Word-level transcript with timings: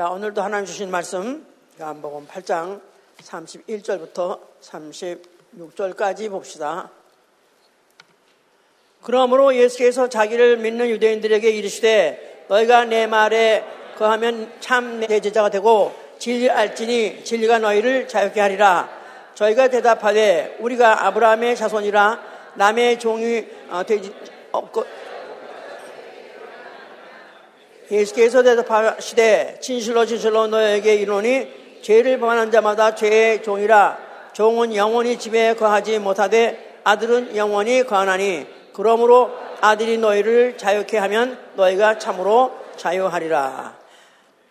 자, 0.00 0.08
오늘도 0.08 0.40
하나님 0.40 0.64
주신 0.64 0.90
말씀, 0.90 1.46
요한복음 1.78 2.26
8장 2.26 2.80
31절부터 3.22 4.40
36절까지 4.62 6.30
봅시다. 6.30 6.90
그러므로 9.02 9.54
예수께서 9.54 10.08
자기를 10.08 10.56
믿는 10.56 10.88
유대인들에게 10.88 11.50
이르시되 11.50 12.46
너희가 12.48 12.86
내 12.86 13.06
말에 13.06 13.62
거하면 13.98 14.50
참 14.60 15.00
내 15.00 15.20
제자가 15.20 15.50
되고 15.50 15.94
진리 16.18 16.48
알지니 16.48 17.22
진리가 17.22 17.58
너희를 17.58 18.08
자유케 18.08 18.40
하리라. 18.40 18.88
저희가 19.34 19.68
대답하되 19.68 20.56
우리가 20.60 21.08
아브라함의 21.08 21.56
자손이라 21.56 22.22
남의 22.54 22.98
종이 22.98 23.46
어, 23.68 23.82
되지 23.84 24.14
없고 24.50 24.86
예수께서 27.90 28.42
대답하시되 28.42 29.58
진실로 29.60 30.06
진실로 30.06 30.46
너에게 30.46 30.94
이르노니 30.94 31.80
죄를 31.82 32.20
범하는 32.20 32.50
자마다 32.50 32.94
죄의 32.94 33.42
종이라 33.42 33.98
종은 34.32 34.74
영원히 34.74 35.18
집에 35.18 35.54
거하지 35.54 35.98
못하되 35.98 36.80
아들은 36.84 37.36
영원히 37.36 37.84
거하나니 37.84 38.46
그러므로 38.72 39.30
아들이 39.60 39.98
너희를 39.98 40.56
자유케 40.56 40.98
하면 40.98 41.38
너희가 41.54 41.98
참으로 41.98 42.58
자유하리라. 42.76 43.78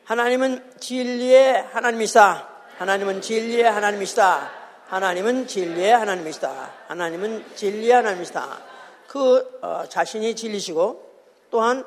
하나님은 0.03 0.63
진리의 0.79 1.65
하나님이시다. 1.71 2.47
하나님은 2.77 3.21
진리의 3.21 3.63
하나님이시다. 3.63 4.51
하나님은 4.87 5.47
진리의 5.47 5.91
하나님이시다. 5.91 6.71
하나님은 6.87 7.43
진리의 7.55 7.91
하나님이시다. 7.91 8.59
그 9.07 9.59
어, 9.61 9.83
자신이 9.87 10.35
진리시고 10.35 11.03
또한 11.51 11.83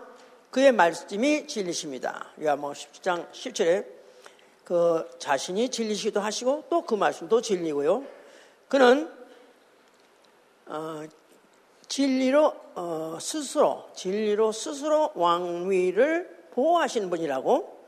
그의 0.53 0.71
말씀이 0.71 1.47
진리십니다. 1.47 2.27
요한복음 2.43 2.75
17장 2.75 3.31
17절에 3.33 3.87
그 4.67 5.09
자신이 5.19 5.71
진리시기도 5.71 6.21
하시고 6.21 6.65
또 6.69 6.83
그 6.83 6.95
말씀도 6.95 7.41
진리고요. 7.41 8.05
그는 8.69 9.11
어, 10.67 11.05
진리로 11.89 12.55
어, 12.75 13.17
스스로 13.19 13.89
진리로 13.95 14.53
스스로 14.53 15.11
왕위를 15.15 16.49
보호하시는 16.51 17.09
분이라고 17.09 17.85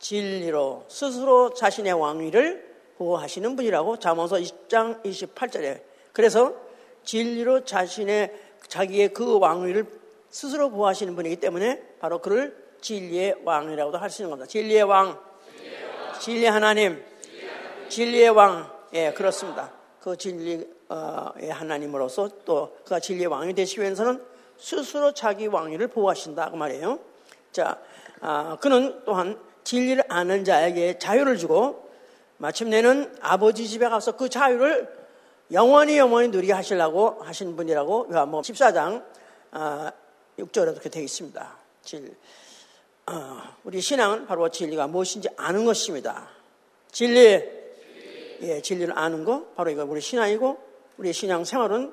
진리로 0.00 0.86
스스로 0.88 1.54
자신의 1.54 1.92
왕위를 1.92 2.78
보호하시는 2.98 3.54
분이라고 3.54 4.00
잠언서 4.00 4.38
20장 4.38 5.04
28절에 5.04 5.82
그래서 6.12 6.52
진리로 7.04 7.64
자신의 7.64 8.34
자기의 8.66 9.10
그 9.10 9.38
왕위를 9.38 9.99
스스로 10.30 10.70
보호하시는 10.70 11.14
분이기 11.16 11.36
때문에 11.36 11.82
바로 11.98 12.20
그를 12.20 12.56
진리의 12.80 13.42
왕이라고도 13.44 13.98
할 13.98 14.10
수 14.10 14.22
있는 14.22 14.30
겁니다. 14.30 14.48
진리의 14.48 14.84
왕, 14.84 15.18
진리의 16.20 16.50
하나님, 16.50 17.02
진리의 17.88 18.30
왕, 18.30 18.70
예, 18.94 19.12
그렇습니다. 19.12 19.72
그 20.00 20.16
진리의 20.16 20.66
하나님으로서 21.50 22.30
또 22.44 22.76
그가 22.84 23.00
진리의 23.00 23.26
왕이 23.26 23.54
되시기 23.54 23.82
위해서는 23.82 24.24
스스로 24.56 25.12
자기 25.12 25.46
왕위를 25.46 25.88
보호하신다 25.88 26.50
그 26.50 26.56
말이에요. 26.56 26.98
자, 27.52 27.78
아, 28.20 28.56
그는 28.60 29.02
또한 29.04 29.38
진리를 29.64 30.04
아는 30.08 30.44
자에게 30.44 30.98
자유를 30.98 31.36
주고 31.36 31.90
마침내는 32.38 33.16
아버지 33.20 33.68
집에 33.68 33.88
가서 33.88 34.16
그 34.16 34.28
자유를 34.28 34.88
영원히 35.52 35.98
영원히 35.98 36.28
누리게 36.28 36.52
하시려고 36.52 37.18
하신 37.22 37.56
분이라고 37.56 38.08
요한복음 38.12 38.42
14장 38.42 39.04
아, 39.50 39.92
6절에 40.40 40.72
그렇게 40.72 40.88
되어 40.88 41.02
있습니다. 41.02 41.56
진, 41.82 42.14
어, 43.06 43.42
우리 43.64 43.80
신앙은 43.80 44.26
바로 44.26 44.48
진리가 44.48 44.86
무엇인지 44.86 45.28
아는 45.36 45.64
것입니다. 45.64 46.28
진리, 46.90 47.42
예, 48.42 48.60
진리를 48.62 48.96
아는 48.98 49.24
거, 49.24 49.46
바로 49.56 49.70
이거 49.70 49.84
우리 49.84 50.00
신앙이고, 50.00 50.58
우리 50.96 51.12
신앙 51.12 51.44
생활은 51.44 51.92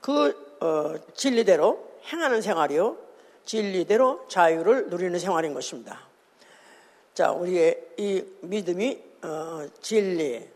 그 0.00 0.46
어, 0.60 0.94
진리대로 1.14 2.00
행하는 2.12 2.40
생활이요, 2.40 2.96
진리대로 3.44 4.26
자유를 4.28 4.88
누리는 4.88 5.18
생활인 5.18 5.54
것입니다. 5.54 6.00
자, 7.14 7.32
우리의 7.32 7.82
이 7.96 8.24
믿음이 8.42 9.02
어, 9.22 9.66
진리, 9.80 10.48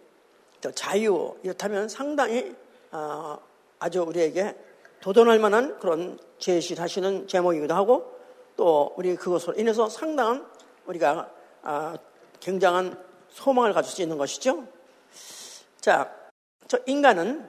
또 0.60 0.70
자유 0.72 1.34
이렇다면 1.42 1.88
상당히 1.88 2.54
어, 2.92 3.38
아주 3.78 4.02
우리에게 4.02 4.54
도전할 5.00 5.38
만한 5.38 5.78
그런 5.78 6.18
제시하시는 6.38 7.26
제목이기도 7.26 7.74
하고 7.74 8.14
또 8.56 8.92
우리 8.96 9.16
그것으로 9.16 9.54
인해서 9.56 9.88
상당한 9.88 10.46
우리가 10.86 11.30
아, 11.62 11.96
굉장한 12.40 13.02
소망을 13.30 13.72
가질 13.72 13.92
수 13.92 14.02
있는 14.02 14.18
것이죠. 14.18 14.64
자, 15.80 16.12
저 16.68 16.78
인간은 16.86 17.48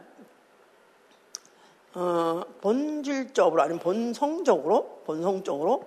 어, 1.93 2.41
본질적으로 2.61 3.61
아니면 3.61 3.79
본성적으로 3.79 5.01
본성적으로 5.05 5.83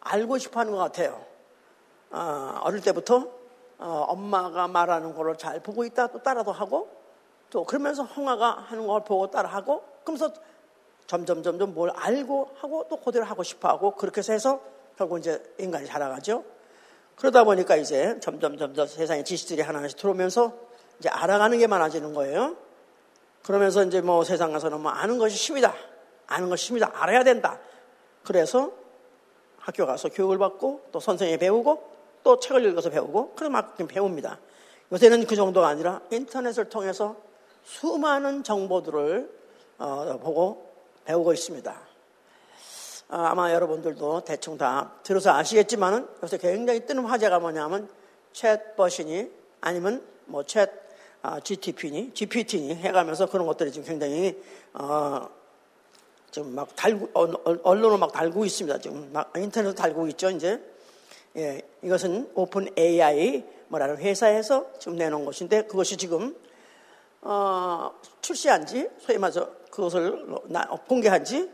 알고 0.00 0.38
싶어하는 0.38 0.72
것 0.72 0.78
같아요. 0.78 1.24
어, 2.10 2.60
어릴 2.62 2.80
때부터 2.80 3.28
어, 3.78 4.06
엄마가 4.08 4.66
말하는 4.66 5.14
거를 5.14 5.36
잘 5.36 5.60
보고 5.60 5.84
있다 5.84 6.08
또 6.08 6.22
따라도 6.22 6.50
하고 6.50 6.90
또 7.50 7.64
그러면서 7.64 8.02
홍아가 8.02 8.50
하는 8.68 8.86
걸 8.86 9.04
보고 9.04 9.30
따라하고 9.30 9.84
그러면서 10.02 10.32
점점 11.06 11.42
점점 11.42 11.74
뭘 11.74 11.90
알고 11.94 12.50
하고 12.56 12.86
또 12.88 12.96
그대로 12.96 13.24
하고 13.24 13.42
싶어 13.42 13.68
하고 13.68 13.94
그렇게 13.94 14.20
해서 14.32 14.60
결국 14.96 15.18
이제 15.18 15.42
인간이 15.58 15.86
자라가죠. 15.86 16.44
그러다 17.16 17.44
보니까 17.44 17.76
이제 17.76 18.18
점점 18.20 18.56
점점 18.56 18.86
세상의 18.86 19.24
지식들이 19.24 19.62
하나씩 19.62 19.98
들어오면서 19.98 20.52
이제 20.98 21.08
알아가는 21.08 21.58
게 21.58 21.66
많아지는 21.66 22.14
거예요. 22.14 22.56
그러면서 23.42 23.84
이제 23.84 24.00
뭐 24.00 24.24
세상 24.24 24.52
가서는 24.52 24.80
뭐 24.80 24.90
아는 24.90 25.18
것이 25.18 25.36
쉽이다. 25.36 25.74
아는 26.26 26.48
것이 26.48 26.66
쉽이다. 26.66 26.90
알아야 26.94 27.22
된다. 27.24 27.58
그래서 28.22 28.72
학교 29.58 29.86
가서 29.86 30.08
교육을 30.08 30.38
받고 30.38 30.86
또 30.92 31.00
선생님이 31.00 31.38
배우고 31.38 31.94
또 32.22 32.40
책을 32.40 32.64
읽어서 32.66 32.90
배우고 32.90 33.32
그래서 33.34 33.50
막 33.50 33.76
배웁니다. 33.76 34.38
요새는 34.92 35.26
그 35.26 35.36
정도가 35.36 35.68
아니라 35.68 36.00
인터넷을 36.10 36.68
통해서 36.68 37.16
수많은 37.64 38.44
정보들을 38.44 39.30
어, 39.78 40.18
보고 40.22 40.73
배우고 41.04 41.32
있습니다. 41.32 41.80
아, 43.08 43.26
아마 43.28 43.52
여러분들도 43.52 44.24
대충 44.24 44.56
다 44.56 44.92
들어서 45.02 45.32
아시겠지만은 45.32 46.08
요새 46.22 46.38
굉장히 46.38 46.86
뜨는 46.86 47.04
화제가 47.04 47.38
뭐냐면 47.38 47.88
챗 48.32 48.76
버신이 48.76 49.30
아니면 49.60 50.04
뭐챗 50.30 50.70
아, 51.22 51.40
GTP니 51.40 52.12
GPT니 52.12 52.74
해가면서 52.74 53.26
그런 53.26 53.46
것들이 53.46 53.72
지금 53.72 53.86
굉장히 53.86 54.42
어, 54.74 55.28
지금 56.30 56.54
막 56.54 56.74
달고 56.74 57.10
어, 57.14 57.32
언론을 57.62 57.98
막 57.98 58.12
달고 58.12 58.44
있습니다. 58.44 58.78
지금 58.78 59.10
막 59.12 59.32
인터넷을 59.36 59.74
달고 59.74 60.08
있죠. 60.08 60.30
이제 60.30 60.60
예, 61.36 61.62
이것은 61.82 62.30
오픈 62.34 62.68
AI 62.78 63.44
뭐라는 63.68 63.98
회사에서 63.98 64.70
지금 64.78 64.96
내놓은 64.96 65.24
것인데 65.24 65.62
그것이 65.62 65.96
지금 65.96 66.36
어, 67.24 67.90
출시한 68.20 68.66
지 68.66 68.88
소위 68.98 69.18
말해서 69.18 69.48
그것을 69.70 70.26
공개한 70.86 71.24
지 71.24 71.50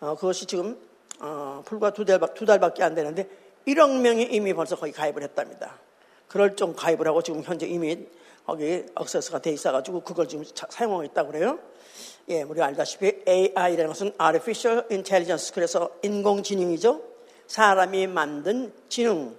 어, 0.00 0.16
그것이 0.16 0.46
지금 0.46 0.76
어, 1.20 1.62
불과 1.64 1.92
두, 1.92 2.04
달, 2.04 2.18
두 2.34 2.44
달밖에 2.44 2.82
안 2.82 2.94
되는데 2.94 3.28
1억 3.68 4.00
명이 4.00 4.24
이미 4.32 4.52
벌써 4.52 4.74
거기 4.74 4.90
가입을 4.90 5.22
했답니다. 5.22 5.78
그럴 6.26 6.56
정 6.56 6.74
가입을 6.74 7.06
하고 7.06 7.22
지금 7.22 7.42
현재 7.42 7.66
이미 7.66 8.06
거기 8.44 8.84
억세스가 8.96 9.40
돼 9.40 9.52
있어가지고 9.52 10.00
그걸 10.00 10.26
지금 10.26 10.44
사용하고 10.44 11.04
있다고 11.04 11.30
그래요. 11.30 11.60
예, 12.28 12.42
우리가 12.42 12.66
알다시피 12.66 13.22
AI라는 13.28 13.86
것은 13.86 14.12
Artificial 14.20 14.86
Intelligence 14.90 15.52
그래서 15.54 15.90
인공지능이죠. 16.02 17.00
사람이 17.46 18.08
만든 18.08 18.72
지능, 18.88 19.36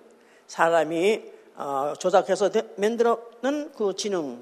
사람이 0.48 1.34
어, 1.56 1.94
조작해서 2.00 2.50
만들어낸 2.78 3.72
그 3.76 3.94
지능, 3.96 4.42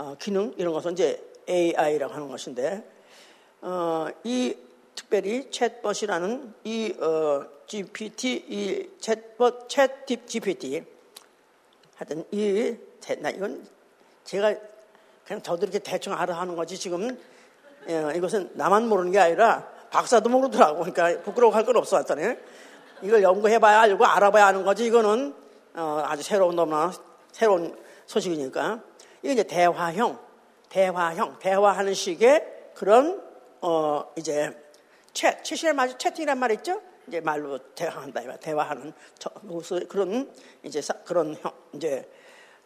어, 0.00 0.16
기능 0.18 0.54
이런 0.56 0.72
것은 0.72 0.92
이제 0.92 1.22
AI라고 1.48 2.14
하는 2.14 2.28
것인데 2.28 2.88
어, 3.60 4.08
이 4.24 4.56
특별히 4.94 5.50
챗봇이라는 5.50 6.52
이 6.64 6.94
어, 7.00 7.46
GPT, 7.66 8.44
이 8.48 8.88
챗봇, 8.98 9.68
챗 9.68 10.26
GPT 10.26 10.82
하여튼 11.96 12.24
이 12.32 12.90
나 13.20 13.30
이건 13.30 13.66
제가 14.24 14.54
그냥 15.26 15.42
저도 15.42 15.64
이렇게 15.64 15.78
대충 15.78 16.12
알아 16.12 16.38
하는 16.38 16.54
거지 16.54 16.78
지금 16.78 17.18
예, 17.88 18.12
이것은 18.14 18.50
나만 18.54 18.88
모르는 18.88 19.10
게 19.10 19.18
아니라 19.18 19.66
박사도 19.90 20.28
모르더라고. 20.28 20.84
그러니까 20.84 21.22
부끄러워할 21.22 21.64
건 21.64 21.76
없어 21.76 21.96
왔더니 21.96 22.36
이걸 23.02 23.22
연구해봐야 23.22 23.80
알고 23.80 24.04
알아봐야 24.04 24.46
하는 24.46 24.64
거지 24.64 24.86
이거는. 24.86 25.34
어, 25.72 26.02
아주 26.04 26.22
새로운 26.24 26.56
너무나 26.56 26.92
새로운 27.30 27.76
소식이니까 28.06 28.82
이게 29.22 29.32
이제 29.32 29.42
대화형 29.42 30.30
대화형, 30.70 31.38
대화하는 31.40 31.92
식의 31.92 32.70
그런, 32.74 33.20
어, 33.60 34.04
이제, 34.16 34.56
챗, 35.12 35.42
채팅이란 35.42 36.38
말 36.38 36.52
있죠? 36.52 36.80
이제 37.08 37.20
말로 37.20 37.58
대화한다, 37.74 38.38
대화하는 38.38 38.92
그런 39.88 40.32
이제 40.62 40.80
그런 41.04 41.36
이제 41.74 42.08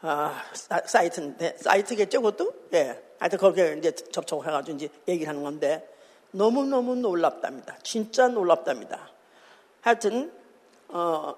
아, 0.03 0.39
사이트인데 0.85 1.57
사이트겠죠, 1.59 2.21
그것도 2.21 2.53
예. 2.75 3.03
하여튼 3.19 3.39
거기에 3.39 3.77
이제 3.79 3.91
접촉해가지고 3.93 4.77
이제 4.77 4.89
얘기를 5.09 5.31
하는 5.31 5.43
건데 5.43 5.89
너무 6.31 6.67
너무 6.67 6.95
놀랍답니다. 6.95 7.79
진짜 7.83 8.29
놀랍답니다. 8.29 9.11
하여튼 9.81 10.31
어, 10.89 11.35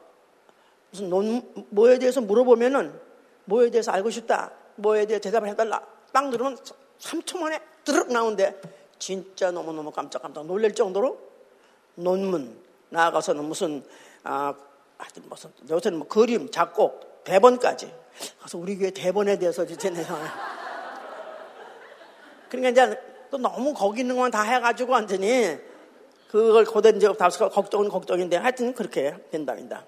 무슨 0.90 1.10
논, 1.10 1.66
뭐에 1.70 2.00
대해서 2.00 2.20
물어보면은 2.20 2.98
뭐에 3.44 3.70
대해서 3.70 3.92
알고 3.92 4.10
싶다, 4.10 4.50
뭐에 4.76 5.06
대해 5.06 5.20
대답을 5.20 5.48
해달라. 5.48 5.82
딱 6.12 6.28
누르면 6.28 6.58
3초 6.98 7.38
만에 7.38 7.60
드륵 7.84 8.12
나오는데 8.12 8.60
진짜 8.98 9.50
너무너무 9.50 9.90
깜짝깜짝 9.90 10.46
놀랄 10.46 10.74
정도로 10.74 11.18
논문, 11.94 12.58
나아가서는 12.90 13.44
무슨, 13.44 13.84
아, 14.22 14.54
하여튼 14.98 15.22
무슨, 15.28 15.50
요새는 15.68 15.98
뭐 15.98 16.08
그림, 16.08 16.50
작곡, 16.50 17.24
대본까지. 17.24 17.92
그래서 18.38 18.58
우리 18.58 18.76
교회 18.76 18.90
대본에 18.90 19.38
대해서 19.38 19.64
이제 19.64 19.90
내가. 19.90 20.16
그러니까 22.48 22.70
이제 22.70 23.00
또 23.30 23.38
너무 23.38 23.74
거기 23.74 24.00
있는 24.00 24.14
것만 24.14 24.30
다 24.30 24.42
해가지고 24.42 24.92
완전히 24.92 25.58
그걸 26.30 26.64
고된 26.64 27.00
적 27.00 27.18
다서 27.18 27.48
걱정은 27.48 27.88
걱정인데 27.88 28.36
하여튼 28.36 28.74
그렇게 28.74 29.16
된답니다. 29.30 29.84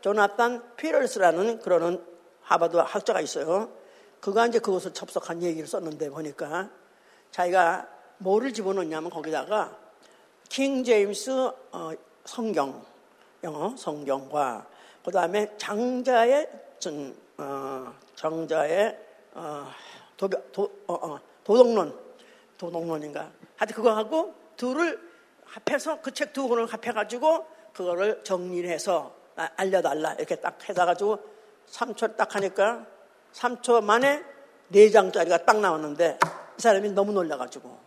조나탄 0.00 0.62
피럴스라는 0.76 1.60
그러는 1.60 2.04
하버드 2.42 2.76
학자가 2.76 3.20
있어요. 3.20 3.70
그가 4.20 4.46
이제 4.46 4.58
그것을 4.58 4.92
접속한 4.92 5.42
얘기를 5.42 5.66
썼는데 5.66 6.10
보니까 6.10 6.70
자기가 7.30 7.88
뭐를 8.18 8.52
집어넣냐면 8.52 9.10
거기다가 9.10 9.76
킹 10.48 10.82
제임스 10.82 11.30
어, 11.72 11.92
성경 12.24 12.84
영어 13.44 13.76
성경과 13.76 14.66
그 15.04 15.10
다음에 15.10 15.56
장자의 15.56 16.50
전, 16.78 17.16
어, 17.38 17.94
장자의 18.16 18.98
어, 19.34 19.66
도, 20.16 20.28
도, 20.28 20.70
어, 20.86 20.94
어, 20.94 21.20
도덕론 21.44 21.98
도덕론인가? 22.58 23.30
하여튼 23.56 23.76
그거 23.76 23.94
하고 23.94 24.34
둘을 24.56 25.08
합해서 25.44 26.00
그 26.00 26.10
책 26.10 26.32
두 26.32 26.48
권을 26.48 26.66
합해가지고 26.66 27.46
그거를 27.72 28.22
정리를 28.24 28.68
해서 28.68 29.14
알려달라. 29.56 30.14
이렇게 30.14 30.36
딱 30.36 30.58
해가지고 30.68 31.18
3초 31.70 32.16
딱 32.16 32.34
하니까 32.34 32.84
3초 33.32 33.82
만에 33.82 34.22
4장짜리가 34.72 35.46
딱 35.46 35.60
나왔는데 35.60 36.18
이 36.58 36.60
사람이 36.60 36.90
너무 36.90 37.12
놀라가지고 37.12 37.78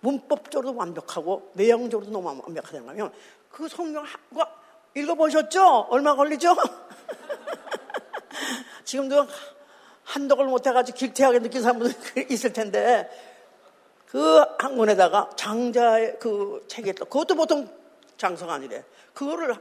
문법적으로도 0.00 0.76
완벽하고 0.76 1.50
내용적으로도 1.54 2.12
너무 2.12 2.28
완벽하다는 2.28 2.86
거면 2.86 3.12
그 3.50 3.68
성경 3.68 4.04
읽어보셨죠? 4.94 5.88
얼마 5.90 6.14
걸리죠? 6.14 6.54
지금도 8.84 9.26
한독을 10.04 10.46
못해가지고 10.46 10.96
길태하게 10.96 11.40
느낀 11.40 11.62
사람들 11.62 11.92
있을 12.30 12.52
텐데 12.52 13.10
그 14.06 14.56
한 14.66 14.76
권에다가 14.76 15.30
장자의 15.36 16.18
그 16.18 16.64
책이 16.68 16.90
있다. 16.90 17.04
그것도 17.04 17.34
보통 17.34 17.68
장서가 18.16 18.54
아니래. 18.54 18.84
그거를 19.14 19.54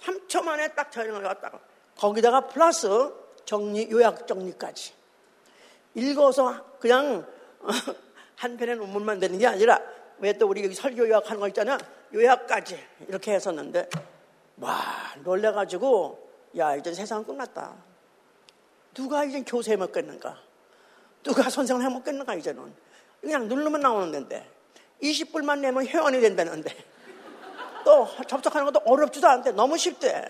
3초 0.00 0.44
만에 0.44 0.68
딱 0.74 0.92
저장을 0.92 1.22
갖다가 1.22 1.58
거기다가 1.96 2.46
플러스 2.46 3.12
정리, 3.44 3.88
요약 3.90 4.26
정리까지. 4.26 4.92
읽어서 5.94 6.78
그냥 6.78 7.26
한 8.36 8.56
편의 8.56 8.76
논문만 8.76 9.20
되는 9.20 9.38
게 9.38 9.46
아니라 9.46 9.80
왜 10.18 10.32
또 10.32 10.46
우리 10.48 10.62
여기 10.64 10.74
설교 10.74 11.08
요약하는 11.08 11.40
거 11.40 11.48
있잖아. 11.48 11.78
요약까지 12.12 12.78
이렇게 13.08 13.32
했었는데 13.34 13.88
와 14.58 14.80
놀래가지고 15.22 16.30
야 16.58 16.76
이제 16.76 16.92
세상 16.94 17.24
끝났다. 17.24 17.74
누가 18.94 19.24
이제 19.24 19.42
교세 19.42 19.76
먹겠는가? 19.76 20.38
누가 21.22 21.50
선생을 21.50 21.82
해먹겠는가 21.82 22.34
이제는 22.34 22.72
그냥 23.20 23.48
누르면 23.48 23.80
나오는 23.80 24.12
데인데 24.12 24.48
20불만 25.02 25.58
내면 25.58 25.86
회원이 25.86 26.20
된다는데 26.20 26.74
또 27.84 28.08
접촉하는 28.28 28.70
것도 28.70 28.80
어렵지도 28.86 29.26
않대 29.26 29.52
너무 29.52 29.76
쉽대 29.76 30.24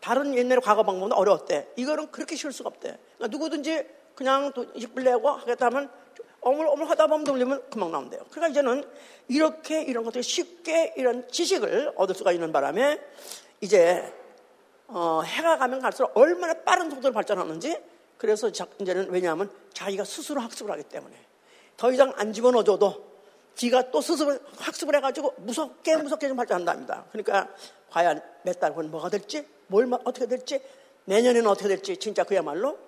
다른 0.00 0.34
옛날에 0.36 0.60
과거 0.60 0.82
방법은 0.82 1.12
어려웠대 1.12 1.68
이거는 1.76 2.10
그렇게 2.10 2.36
쉬울 2.36 2.52
수가 2.52 2.68
없대 2.68 2.98
그러니까 3.16 3.36
누구든지 3.36 3.86
그냥 4.14 4.52
20불 4.52 5.02
내고 5.04 5.30
하겠다 5.30 5.66
하면 5.66 5.90
어물어물 6.40 6.88
하다 6.88 7.06
보면 7.08 7.24
돌리면 7.24 7.70
금방 7.70 7.90
나온대요. 7.90 8.20
그러니까 8.30 8.48
이제는 8.48 8.84
이렇게 9.28 9.82
이런 9.82 10.04
것들이 10.04 10.22
쉽게 10.22 10.94
이런 10.96 11.28
지식을 11.28 11.92
얻을 11.96 12.14
수가 12.14 12.32
있는 12.32 12.52
바람에 12.52 13.00
이제 13.60 14.12
어, 14.86 15.22
해가 15.24 15.58
가면 15.58 15.80
갈수록 15.80 16.16
얼마나 16.16 16.54
빠른 16.54 16.90
속도로 16.90 17.12
발전하는지 17.12 17.78
그래서 18.16 18.48
이제는 18.48 19.10
왜냐하면 19.10 19.50
자기가 19.72 20.04
스스로 20.04 20.40
학습을 20.40 20.72
하기 20.72 20.84
때문에 20.84 21.14
더 21.76 21.92
이상 21.92 22.12
안 22.16 22.32
집어넣어줘도 22.32 23.06
지가 23.54 23.90
또 23.90 24.00
스스로 24.00 24.38
학습을 24.58 24.94
해가지고 24.96 25.34
무섭게 25.38 25.96
무섭게 25.96 26.28
좀 26.28 26.36
발전한답니다. 26.36 27.04
그러니까 27.10 27.48
과연 27.90 28.20
몇 28.42 28.60
달 28.60 28.72
후는 28.72 28.90
뭐가 28.90 29.08
될지 29.08 29.46
뭘 29.66 29.88
어떻게 30.04 30.26
될지 30.26 30.60
내년에는 31.04 31.46
어떻게 31.46 31.68
될지 31.68 31.96
진짜 31.96 32.24
그야말로 32.24 32.78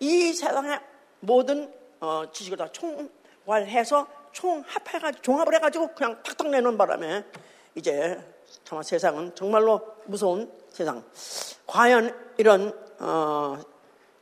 이 0.00 0.32
세상의 0.32 0.80
모든 1.20 1.72
어, 2.00 2.24
지식을 2.32 2.58
다 2.58 2.68
총괄해서 2.72 4.06
총합해가지고 4.32 5.22
종합을 5.22 5.54
해가지고 5.54 5.94
그냥 5.94 6.22
탁탁 6.22 6.48
내놓은 6.48 6.76
바람에 6.76 7.24
이제 7.74 8.20
정말 8.64 8.84
세상은 8.84 9.34
정말로 9.34 9.80
무서운 10.06 10.52
세상. 10.70 11.04
과연 11.66 12.14
이런 12.36 12.72
어, 12.98 13.58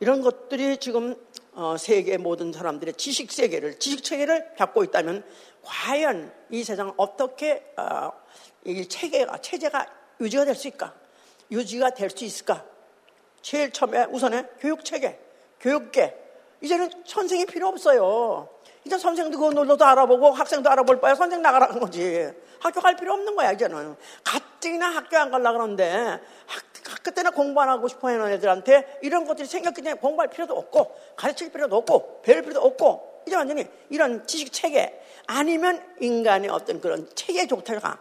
이런 0.00 0.22
것들이 0.22 0.78
지금 0.78 1.16
어, 1.54 1.76
세계 1.76 2.16
모든 2.18 2.52
사람들의 2.52 2.94
지식 2.94 3.32
세계를 3.32 3.78
지식 3.78 4.02
체계를 4.04 4.54
갖고 4.56 4.84
있다면 4.84 5.24
과연 5.62 6.32
이 6.50 6.64
세상 6.64 6.92
어떻게 6.96 7.64
어, 7.76 8.12
이 8.64 8.86
체계가 8.86 9.38
체제가 9.38 10.01
유지가 10.22 10.44
될 10.44 10.54
수 10.54 10.68
있을까? 10.68 10.94
유지가 11.50 11.90
될 11.90 12.10
수 12.10 12.24
있을까? 12.24 12.64
제일 13.42 13.72
처음에 13.72 14.04
우선에 14.04 14.46
교육 14.60 14.84
체계, 14.84 15.18
교육계. 15.60 16.16
이제는 16.60 16.90
선생이 17.04 17.46
필요 17.46 17.68
없어요. 17.68 18.48
이제 18.84 18.96
선생도 18.96 19.38
그거 19.38 19.52
놀러도 19.52 19.84
알아보고 19.84 20.30
학생도 20.32 20.70
알아볼 20.70 21.00
바에 21.00 21.14
선생 21.14 21.42
나가라는 21.42 21.80
거지. 21.80 22.30
학교 22.60 22.80
갈 22.80 22.94
필요 22.94 23.12
없는 23.14 23.34
거야, 23.34 23.52
이제는. 23.52 23.96
가뜩이나 24.22 24.86
학교 24.94 25.16
안 25.18 25.30
갈라 25.30 25.52
그러는데 25.52 25.90
학, 26.46 26.62
학교 26.88 27.10
때나 27.10 27.30
공부 27.30 27.60
안 27.60 27.68
하고 27.68 27.88
싶어 27.88 28.08
하는 28.08 28.30
애들한테 28.30 29.00
이런 29.02 29.24
것들이 29.26 29.48
생겼기 29.48 29.82
때문에 29.82 30.00
공부할 30.00 30.28
필요도 30.30 30.56
없고 30.56 30.96
가르칠 31.16 31.50
필요도 31.50 31.76
없고 31.76 32.22
배울 32.22 32.42
필요도 32.42 32.60
없고 32.60 33.22
이제 33.26 33.34
완전히 33.34 33.66
이런 33.90 34.24
지식 34.26 34.52
체계 34.52 35.00
아니면 35.26 35.84
인간의 36.00 36.50
어떤 36.50 36.80
그런 36.80 37.08
체계 37.14 37.46
종태가 37.46 37.98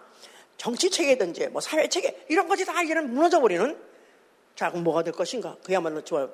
정치 0.61 0.91
체계든지 0.91 1.47
뭐 1.47 1.59
사회 1.59 1.89
체계 1.89 2.23
이런 2.29 2.47
것이 2.47 2.63
다 2.63 2.83
이제는 2.83 3.11
무너져 3.15 3.41
버리는 3.41 3.75
자 4.53 4.69
그럼 4.69 4.83
뭐가 4.83 5.01
될 5.01 5.11
것인가 5.11 5.57
그야말로 5.63 6.03
저 6.03 6.29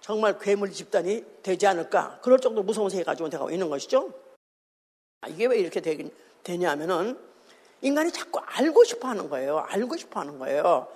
정말 0.00 0.38
괴물 0.38 0.70
집단이 0.70 1.24
되지 1.42 1.66
않을까 1.66 2.20
그럴 2.22 2.38
정도 2.38 2.62
무서운 2.62 2.88
세계가 2.88 3.10
가지고 3.10 3.28
되고 3.28 3.50
있는 3.50 3.68
것이죠. 3.68 4.12
이게 5.26 5.46
왜 5.46 5.58
이렇게 5.58 5.80
되긴 5.80 6.12
되냐면은 6.44 7.18
인간이 7.82 8.12
자꾸 8.12 8.38
알고 8.44 8.84
싶어 8.84 9.08
하는 9.08 9.28
거예요. 9.28 9.58
알고 9.58 9.96
싶어 9.96 10.20
하는 10.20 10.38
거예요. 10.38 10.86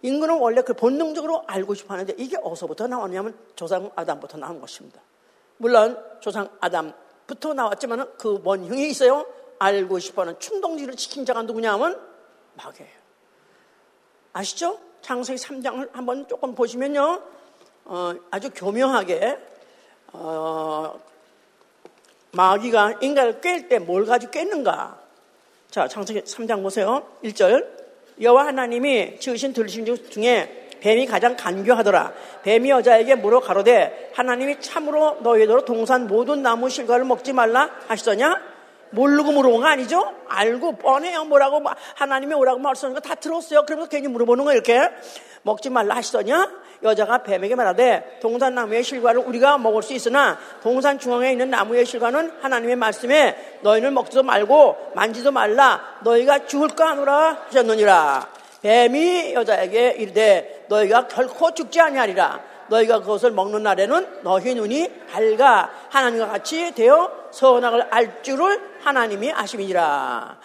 인간은 0.00 0.38
원래 0.38 0.62
그 0.62 0.72
본능적으로 0.72 1.44
알고 1.46 1.74
싶어 1.74 1.92
하는데 1.92 2.14
이게 2.16 2.38
어디서부터 2.42 2.86
나왔냐면 2.86 3.36
조상 3.56 3.90
아담부터 3.94 4.38
나온 4.38 4.58
것입니다. 4.58 5.02
물론 5.58 6.02
조상 6.20 6.48
아담부터 6.60 7.52
나왔지만 7.52 8.16
그 8.16 8.40
원흉이 8.42 8.88
있어요. 8.88 9.26
알고 9.58 9.98
싶어 9.98 10.22
하는 10.22 10.38
충동지를 10.38 10.96
지킨 10.96 11.24
자가 11.24 11.42
누구냐 11.42 11.72
하면 11.74 12.00
마귀예요. 12.54 12.90
아시죠? 14.32 14.78
창세기 15.02 15.40
3장을 15.40 15.92
한번 15.92 16.26
조금 16.28 16.54
보시면요. 16.54 17.22
어, 17.84 18.14
아주 18.30 18.50
교묘하게 18.50 19.38
어, 20.12 21.00
마귀가 22.32 22.94
인간을 23.00 23.40
깰때뭘 23.40 24.06
가지고 24.06 24.32
깼는가? 24.32 25.00
자, 25.70 25.88
창세기 25.88 26.22
3장 26.22 26.62
보세요. 26.62 27.06
1절. 27.24 27.76
여호와 28.20 28.46
하나님이 28.46 29.18
지으신 29.20 29.52
들신 29.52 29.84
중에 30.10 30.68
뱀이 30.80 31.06
가장 31.06 31.36
간교하더라. 31.36 32.12
뱀이 32.42 32.70
여자에게 32.70 33.14
물어 33.16 33.40
가로되 33.40 34.12
하나님이 34.14 34.60
참으로 34.60 35.18
너희들 35.20 35.64
동산 35.64 36.06
모든 36.06 36.42
나무 36.42 36.68
실과를 36.68 37.04
먹지 37.04 37.32
말라 37.32 37.70
하시더냐? 37.88 38.55
모르고 38.90 39.32
물어본 39.32 39.60
거 39.60 39.66
아니죠? 39.66 40.12
알고 40.28 40.76
뻔해요. 40.76 41.24
뭐라고 41.24 41.62
하나님이 41.96 42.34
오라고 42.34 42.58
말씀하는 42.58 42.94
거 43.00 43.06
다 43.06 43.14
들었어요. 43.14 43.62
그러면서 43.64 43.88
괜히 43.90 44.08
물어보는 44.08 44.44
거 44.44 44.52
이렇게 44.52 44.80
먹지 45.42 45.70
말라 45.70 45.96
하시더냐? 45.96 46.50
여자가 46.82 47.22
뱀에게 47.22 47.54
말하되 47.54 48.18
동산 48.20 48.54
나무의 48.54 48.82
실과를 48.82 49.22
우리가 49.22 49.58
먹을 49.58 49.82
수 49.82 49.94
있으나 49.94 50.38
동산 50.62 50.98
중앙에 50.98 51.32
있는 51.32 51.48
나무의 51.50 51.86
실과는 51.86 52.32
하나님의 52.42 52.76
말씀에 52.76 53.58
너희는 53.62 53.94
먹지도 53.94 54.22
말고 54.22 54.92
만지도 54.94 55.30
말라 55.32 55.80
너희가 56.02 56.46
죽을까 56.46 56.88
하노라 56.90 57.44
하셨느니라 57.46 58.28
뱀이 58.62 59.34
여자에게 59.34 59.96
이르되 59.98 60.66
너희가 60.68 61.06
결코 61.08 61.54
죽지 61.54 61.80
아니하리라 61.80 62.40
너희가 62.68 63.00
그것을 63.00 63.30
먹는 63.30 63.62
날에는 63.62 64.22
너희 64.22 64.54
눈이 64.54 64.90
밝아 65.10 65.70
하나님과 65.88 66.26
같이 66.26 66.72
되어 66.74 67.25
선악을 67.36 67.88
알 67.90 68.22
줄을 68.22 68.78
하나님이 68.82 69.30
아심이니라. 69.30 70.38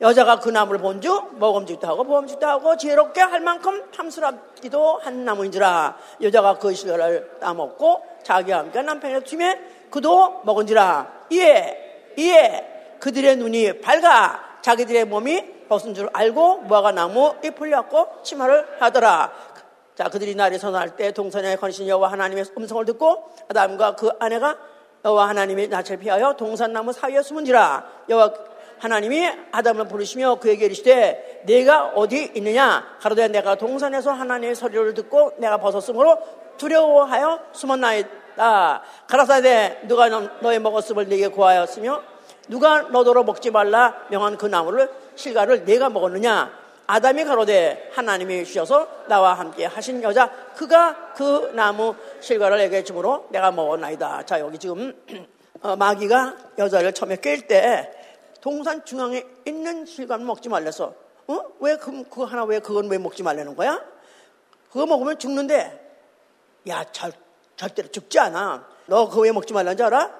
여자가 0.00 0.40
그 0.40 0.48
나무를 0.48 0.80
본즉 0.80 1.38
먹음직도 1.38 1.86
하고 1.86 2.04
보험직도 2.04 2.46
하고 2.46 2.76
지혜롭게 2.76 3.20
할 3.20 3.40
만큼 3.40 3.90
탐스럽기도 3.92 4.98
한 5.02 5.26
나무인지라. 5.26 5.96
여자가 6.22 6.58
그 6.58 6.72
실과를 6.74 7.38
따먹고 7.38 8.02
자기와 8.22 8.60
함께 8.60 8.80
남편의 8.80 9.24
팀에 9.24 9.60
그도 9.90 10.40
먹은지라. 10.44 11.26
이에 11.30 12.14
이에 12.16 12.96
그들의 12.98 13.36
눈이 13.36 13.80
밝아 13.82 14.60
자기들의 14.62 15.04
몸이 15.04 15.68
벗은 15.68 15.92
줄 15.92 16.08
알고 16.14 16.62
무화과 16.62 16.92
나무 16.92 17.34
잎을 17.44 17.70
엮고 17.72 18.22
치마를 18.22 18.66
하더라. 18.80 19.30
자 19.94 20.08
그들이 20.08 20.34
날이 20.34 20.58
선할 20.58 20.96
때 20.96 21.12
동산의 21.12 21.58
건신 21.58 21.86
여호와 21.86 22.10
하나님의 22.10 22.46
음성을 22.56 22.82
듣고 22.86 23.30
아담과 23.50 23.96
그 23.96 24.10
아내가 24.18 24.56
여호와 25.04 25.28
하나님의 25.30 25.68
낯을 25.68 25.98
피하여 25.98 26.34
동산나무 26.34 26.92
사이에 26.92 27.22
숨은지라. 27.22 27.84
여호와 28.08 28.32
하나님이 28.78 29.28
아담을 29.52 29.86
부르시며 29.86 30.36
그에게 30.36 30.66
이르시되 30.66 31.42
내가 31.46 31.86
어디 31.94 32.32
있느냐? 32.34 32.84
가로되 33.00 33.28
내가 33.28 33.54
동산에서 33.54 34.12
하나님의 34.12 34.54
소리를 34.54 34.94
듣고 34.94 35.32
내가 35.38 35.58
벗었으므로 35.58 36.18
두려워하여 36.56 37.40
숨었나이다. 37.52 38.82
가라사대 39.06 39.82
누가 39.84 40.08
너의 40.08 40.58
먹었음을 40.58 41.08
내게 41.08 41.28
구하였으며 41.28 42.02
누가 42.48 42.82
너더러 42.82 43.22
먹지 43.22 43.50
말라? 43.50 43.94
명한 44.10 44.36
그 44.36 44.46
나무를 44.46 44.90
실과를 45.14 45.64
내가 45.64 45.88
먹었느냐 45.88 46.61
아담이 46.86 47.24
가로되 47.24 47.90
하나님이 47.94 48.44
주셔서 48.44 48.88
나와 49.08 49.34
함께 49.34 49.66
하신 49.66 50.02
여자 50.02 50.30
그가 50.54 51.12
그 51.14 51.52
나무 51.54 51.94
실과를 52.20 52.58
내게 52.58 52.82
주므로 52.84 53.26
내가 53.30 53.50
먹었나이다 53.50 54.24
자 54.26 54.40
여기 54.40 54.58
지금 54.58 54.94
어, 55.62 55.76
마귀가 55.76 56.36
여자를 56.58 56.92
처음에 56.92 57.16
깰 57.16 57.46
때 57.46 57.90
동산 58.40 58.84
중앙에 58.84 59.24
있는 59.46 59.86
실과는 59.86 60.26
먹지 60.26 60.48
말래서 60.48 60.94
어? 61.28 61.40
왜 61.60 61.76
그, 61.76 62.02
그거 62.04 62.24
하나 62.24 62.44
왜 62.44 62.58
그건 62.58 62.90
왜 62.90 62.98
먹지 62.98 63.22
말라는 63.22 63.54
거야? 63.54 63.80
그거 64.72 64.86
먹으면 64.86 65.18
죽는데 65.18 65.80
야 66.68 66.84
절, 66.90 67.12
절대로 67.56 67.88
죽지 67.88 68.18
않아 68.18 68.66
너 68.86 69.08
그거 69.08 69.22
왜 69.22 69.32
먹지 69.32 69.52
말라는 69.52 69.76
줄 69.76 69.86
알아? 69.86 70.12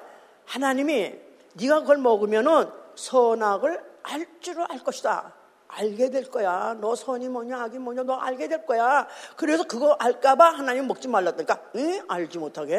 하나님이 0.45 1.14
네가 1.54 1.81
그걸 1.81 1.99
먹으면은 1.99 2.71
선악을 2.95 3.83
알 4.04 4.26
줄을 4.40 4.64
알 4.69 4.78
것이다 4.78 5.35
알게 5.74 6.10
될 6.10 6.30
거야. 6.30 6.76
너 6.80 6.94
선이 6.94 7.28
뭐냐, 7.28 7.62
악이 7.62 7.78
뭐냐, 7.78 8.02
너 8.02 8.14
알게 8.14 8.48
될 8.48 8.66
거야. 8.66 9.06
그래서 9.36 9.64
그거 9.64 9.92
알까봐 9.98 10.50
하나님 10.50 10.86
먹지 10.86 11.08
말랐다니까. 11.08 11.60
응? 11.76 12.04
알지 12.08 12.38
못하게? 12.38 12.76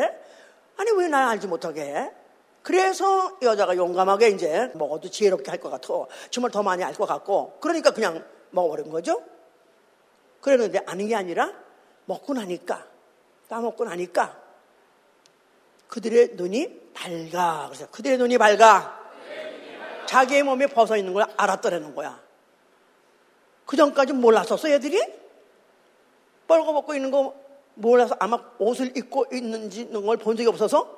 아니, 0.77 0.91
왜 0.91 1.07
나 1.07 1.29
알지 1.29 1.47
못하게 1.47 1.81
해? 1.81 2.11
그래서 2.61 3.37
여자가 3.41 3.75
용감하게 3.75 4.29
이제 4.29 4.71
먹어도 4.75 5.09
지혜롭게 5.09 5.51
할 5.51 5.59
것 5.59 5.69
같고 5.69 6.07
정말 6.29 6.49
더 6.51 6.63
많이 6.63 6.81
알 6.83 6.93
것 6.93 7.05
같고 7.05 7.57
그러니까 7.59 7.91
그냥 7.91 8.23
먹어버린 8.51 8.89
거죠. 8.89 9.21
그랬는데 10.39 10.79
아는 10.85 11.07
게 11.07 11.15
아니라 11.15 11.51
먹고 12.05 12.33
나니까 12.33 12.85
따먹고 13.49 13.83
나니까 13.83 14.39
그들의 15.89 16.31
눈이 16.35 16.93
밝아. 16.93 17.65
그래서 17.67 17.87
그들의 17.91 18.17
눈이 18.17 18.37
밝아. 18.37 19.03
자기의 20.05 20.43
몸에 20.43 20.67
벗어 20.67 20.95
있는 20.95 21.13
걸 21.13 21.25
알았더라는 21.35 21.93
거야. 21.95 22.22
그 23.65 23.77
전까지 23.77 24.13
몰랐었어, 24.13 24.67
애들이? 24.69 25.01
뻘거벗고 26.47 26.95
있는 26.95 27.11
거 27.11 27.35
몰라서 27.75 28.15
아마 28.19 28.37
옷을 28.59 28.95
입고 28.95 29.27
있는지 29.31 29.89
걸본 29.89 30.37
적이 30.37 30.49
없어서 30.49 30.97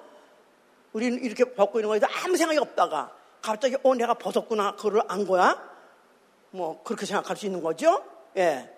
우리는 0.94 1.22
이렇게 1.24 1.46
벗고 1.54 1.80
있는 1.80 1.90
거에 1.90 2.00
서 2.00 2.08
아무 2.24 2.36
생각이 2.36 2.60
없다가 2.60 3.12
갑자기 3.42 3.76
어 3.84 3.96
내가 3.96 4.14
벗었구나 4.16 4.76
그걸 4.76 5.02
안 5.08 5.26
거야? 5.26 5.62
뭐 6.52 6.82
그렇게 6.84 7.06
생각할 7.06 7.38
수 7.38 7.46
있는 7.46 7.62
거죠. 7.62 8.04
예. 8.38 8.70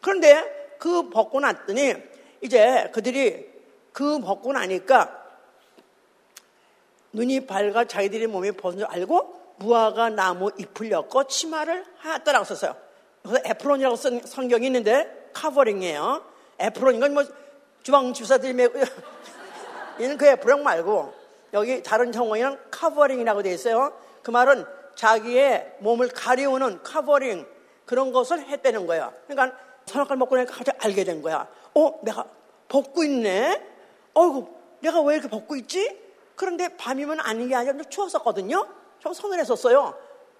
그런데 0.00 0.76
그 0.78 1.10
벗고 1.10 1.40
났더니 1.40 1.94
이제 2.40 2.90
그들이 2.92 3.50
그 3.92 4.20
벗고 4.20 4.52
나니까 4.52 5.24
눈이 7.12 7.46
밝아 7.46 7.84
자기들의 7.84 8.26
몸이 8.28 8.52
벗은 8.52 8.78
줄 8.78 8.86
알고 8.86 9.54
무화과 9.56 10.10
나무 10.10 10.50
잎을 10.58 10.90
엮고 10.90 11.26
치마를 11.26 11.84
하더라고 11.98 12.44
썼어요. 12.44 12.85
그래서 13.26 13.42
apron이라고 13.44 13.96
쓴 13.96 14.20
성경이 14.24 14.66
있는데 14.66 15.30
covering이에요. 15.32 16.22
apron 16.58 16.94
이건 16.96 17.14
뭐 17.14 17.24
주방 17.82 18.12
집사들이 18.12 18.52
메고 18.52 18.78
얘는 20.00 20.16
그 20.16 20.26
apron 20.26 20.62
말고 20.62 21.12
여기 21.52 21.82
다른 21.82 22.12
성경에는 22.12 22.58
covering이라고 22.70 23.42
되어 23.42 23.52
있어요. 23.52 23.92
그 24.22 24.30
말은 24.30 24.64
자기의 24.94 25.76
몸을 25.80 26.08
가리우는 26.08 26.82
covering 26.82 27.46
그런 27.84 28.12
것을 28.12 28.40
했다는 28.40 28.86
거야. 28.86 29.12
그러니까 29.26 29.56
선악과를 29.86 30.18
먹고 30.18 30.36
나니까 30.36 30.54
갑자기 30.54 30.78
알게 30.82 31.04
된 31.04 31.22
거야. 31.22 31.46
어, 31.74 32.00
내가 32.02 32.26
벗고 32.68 33.04
있네? 33.04 33.62
어이구, 34.14 34.48
내가 34.80 35.00
왜 35.02 35.14
이렇게 35.14 35.28
벗고 35.28 35.54
있지? 35.56 35.96
그런데 36.34 36.68
밤이면 36.76 37.20
아닌 37.20 37.48
게 37.48 37.54
아니라 37.54 37.78
추웠었거든요. 37.88 38.66
좀 38.98 39.12
서늘했었어요. 39.12 39.94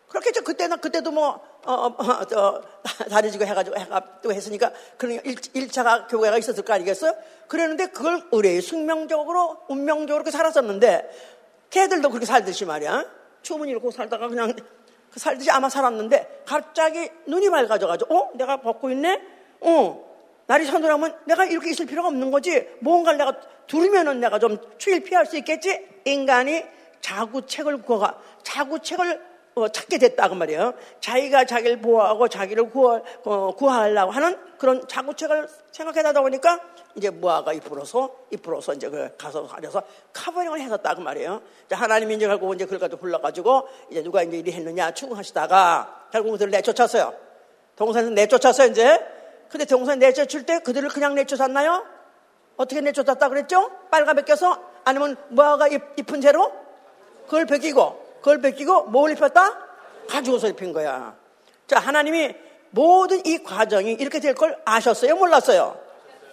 그렇겠죠. 0.09 0.43
그때는, 0.43 0.79
그때도 0.79 1.11
뭐, 1.11 1.41
어, 1.65 1.73
어, 1.73 1.87
어, 1.99 2.25
저, 2.27 2.63
다리 3.11 3.31
지고 3.31 3.45
해가지고, 3.45 3.79
해가 3.79 4.21
또 4.23 4.33
했으니까, 4.33 4.73
그러니까 4.97 5.23
1, 5.53 5.69
차가 5.71 6.07
교회가 6.07 6.39
있었을 6.39 6.65
거 6.65 6.73
아니겠어요? 6.73 7.13
그랬는데 7.49 7.87
그걸 7.87 8.23
의뢰 8.31 8.61
숙명적으로, 8.61 9.59
운명적으로 9.69 10.23
그렇게 10.23 10.31
살았었는데, 10.31 11.11
걔들도 11.71 12.09
그렇게 12.11 12.27
살듯이 12.27 12.65
말이야. 12.65 13.05
추운 13.43 13.69
이렇게 13.69 13.91
살다가 13.91 14.29
그냥 14.29 14.55
그 15.11 15.19
살듯이 15.19 15.51
아마 15.51 15.69
살았는데, 15.69 16.45
갑자기 16.47 17.11
눈이 17.27 17.49
맑아져가지고, 17.49 18.15
어? 18.17 18.31
내가 18.35 18.59
벗고 18.59 18.91
있네? 18.91 19.21
어. 19.61 20.07
날이 20.47 20.65
서늘하면 20.65 21.19
내가 21.25 21.45
이렇게 21.45 21.71
있을 21.71 21.87
필요가 21.87 22.09
없는 22.09 22.31
거지. 22.31 22.69
뭔가를 22.81 23.19
내가 23.19 23.41
두르면은 23.67 24.21
내가 24.21 24.39
좀 24.39 24.59
추위를 24.79 25.03
피할 25.03 25.27
수 25.27 25.37
있겠지? 25.37 25.85
인간이 26.05 26.63
자구책을 27.01 27.83
구가, 27.83 28.21
자구책을 28.45 29.36
어, 29.59 29.69
찾게 29.69 29.97
됐다 29.97 30.29
그 30.29 30.35
말이에요. 30.35 30.75
자기가 31.01 31.47
자기를 31.47 31.81
보호하고 31.81 32.29
자기를 32.29 32.69
구하, 32.69 33.01
어, 33.25 33.55
구하려고 33.57 34.13
하는 34.13 34.39
그런 34.59 34.87
자구책을 34.87 35.49
생각해다 35.73 36.21
보니까 36.21 36.61
이제 36.95 37.09
무화가 37.09 37.55
잎으로서 37.55 38.15
잎으로서 38.31 38.75
이제 38.75 38.91
그 38.91 39.17
가서 39.17 39.47
가려서 39.47 39.83
카버링을 40.13 40.61
해줬다 40.61 40.95
그 40.95 41.01
말이에요. 41.01 41.41
이제 41.65 42.27
결국 42.27 42.55
이제 42.55 42.67
그걸 42.67 42.81
가지고 42.81 43.01
불러가지고 43.01 43.69
이제 43.91 44.03
누가 44.03 44.23
이제 44.23 44.37
이리 44.37 44.53
했느냐 44.53 44.93
추궁하시다가 44.93 46.09
결국 46.13 46.33
그들을 46.33 46.51
내쫓았어요. 46.51 47.15
동산에서 47.77 48.11
내쫓았어요 48.11 48.69
이제. 48.69 49.07
근데 49.49 49.65
동산 49.65 49.99
내쫓을 49.99 50.45
때 50.45 50.59
그들을 50.59 50.91
그냥 50.91 51.15
내쫓았나요? 51.15 51.83
어떻게 52.59 52.83
내쫓았다 52.83 53.31
그랬죠? 53.31 53.71
빨가 53.91 54.13
벗겨서 54.13 54.61
아니면 54.85 55.17
무화가 55.31 55.69
잎, 55.69 55.81
잎은 55.97 56.21
채로 56.21 56.53
그걸 57.25 57.47
벗기고 57.47 58.06
그걸 58.27 58.41
베끼고 58.41 58.87
뭘 58.87 59.13
입혔다? 59.13 59.57
가지고서 60.09 60.49
입힌 60.49 60.73
거야. 60.73 61.17
자, 61.69 61.79
하나님이 61.79 62.35
모든 62.71 63.25
이 63.25 63.39
과정이 63.39 63.93
이렇게 63.93 64.19
될 64.19 64.35
걸 64.35 64.61
아셨어요? 64.65 65.15
몰랐어요? 65.15 65.81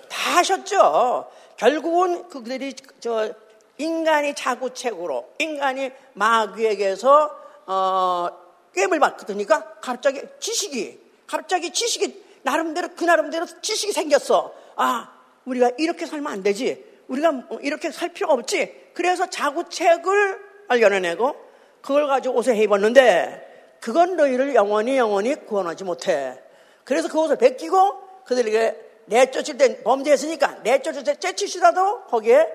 다 0.10 0.40
아셨죠? 0.40 1.30
결국은 1.56 2.30
그들이 2.30 2.74
저 3.00 3.32
인간이 3.78 4.34
자구책으로 4.34 5.36
인간이 5.38 5.92
마귀에게서 6.14 7.38
어, 7.68 8.30
게임을 8.74 9.00
받으니까 9.00 9.76
갑자기 9.80 10.24
지식이 10.40 11.00
갑자기 11.28 11.70
지식이 11.70 12.24
나름대로 12.42 12.88
그 12.96 13.04
나름대로 13.04 13.46
지식이 13.62 13.94
생겼어. 13.94 14.52
아, 14.78 15.12
우리가 15.46 15.70
이렇게 15.78 16.08
살면 16.08 16.34
안 16.34 16.42
되지. 16.42 16.84
우리가 17.08 17.44
이렇게 17.62 17.92
살 17.92 18.10
필요가 18.10 18.34
없지. 18.34 18.90
그래서 18.96 19.30
자구책을 19.30 20.40
발견해내고 20.70 21.53
그걸 21.84 22.08
가지고 22.08 22.36
옷에 22.36 22.58
입었는데 22.58 23.78
그건 23.82 24.16
너희를 24.16 24.56
영원히 24.56 24.98
영원히 24.98 25.36
구원하지 25.36 25.84
못해. 25.84 26.42
그래서 26.86 27.10
그 27.10 27.20
옷을 27.20 27.36
벗기고 27.36 28.24
그들에게 28.26 28.76
내쫓을 29.06 29.58
때 29.58 29.84
범죄했으니까 29.84 30.60
내쫓을 30.64 31.04
때 31.04 31.16
째치시라도 31.16 32.06
거기에 32.06 32.48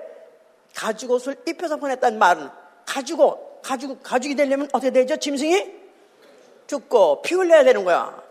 가죽 0.75 1.11
옷을 1.11 1.35
입혀서 1.47 1.77
보냈단 1.77 2.17
말은 2.17 2.49
가지고 2.85 3.61
가죽 3.63 4.01
가죽이 4.01 4.35
되려면 4.35 4.67
어떻게 4.73 4.89
되죠? 4.89 5.17
짐승이 5.17 5.79
죽고 6.65 7.21
피 7.21 7.35
흘려야 7.35 7.63
되는 7.63 7.83
거야. 7.83 8.21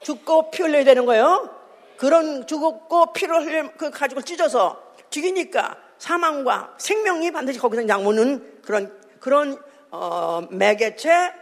죽고 0.00 0.50
피 0.50 0.62
흘려야 0.62 0.84
되는 0.84 1.06
거예요. 1.06 1.48
그런 1.96 2.46
죽었고 2.46 3.12
피를 3.12 3.46
흘려 3.46 3.70
그 3.78 3.90
가죽을 3.90 4.24
찢어서 4.24 4.82
죽이니까 5.08 5.76
사망과 5.98 6.74
생명이 6.76 7.30
반드시 7.30 7.58
거기서 7.58 7.88
양무는 7.88 8.60
그런 8.62 8.92
그런 9.20 9.62
어, 9.92 10.42
매개체 10.50 11.32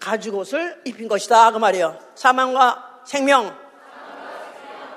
가죽 0.00 0.34
옷을 0.34 0.80
입힌 0.84 1.08
것이다 1.08 1.52
그 1.52 1.58
말이에요. 1.58 1.98
사망과 2.14 3.02
생명 3.04 3.54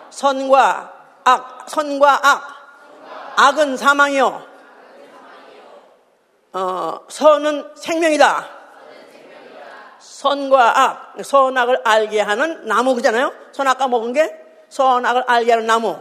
선과 0.09 0.93
악, 1.25 1.69
선과 1.69 2.19
악. 2.23 2.55
악은 3.37 3.75
사망이요. 3.75 4.47
어, 6.53 6.99
선은 7.09 7.71
생명이다. 7.75 8.49
선과 9.99 10.81
악, 10.81 11.13
선악을 11.21 11.81
알게 11.83 12.21
하는 12.21 12.65
나무 12.65 12.95
그잖아요. 12.95 13.33
선악과 13.51 13.89
먹은 13.89 14.13
게 14.13 14.33
선악을 14.69 15.25
알게 15.27 15.51
하는 15.51 15.67
나무. 15.67 15.99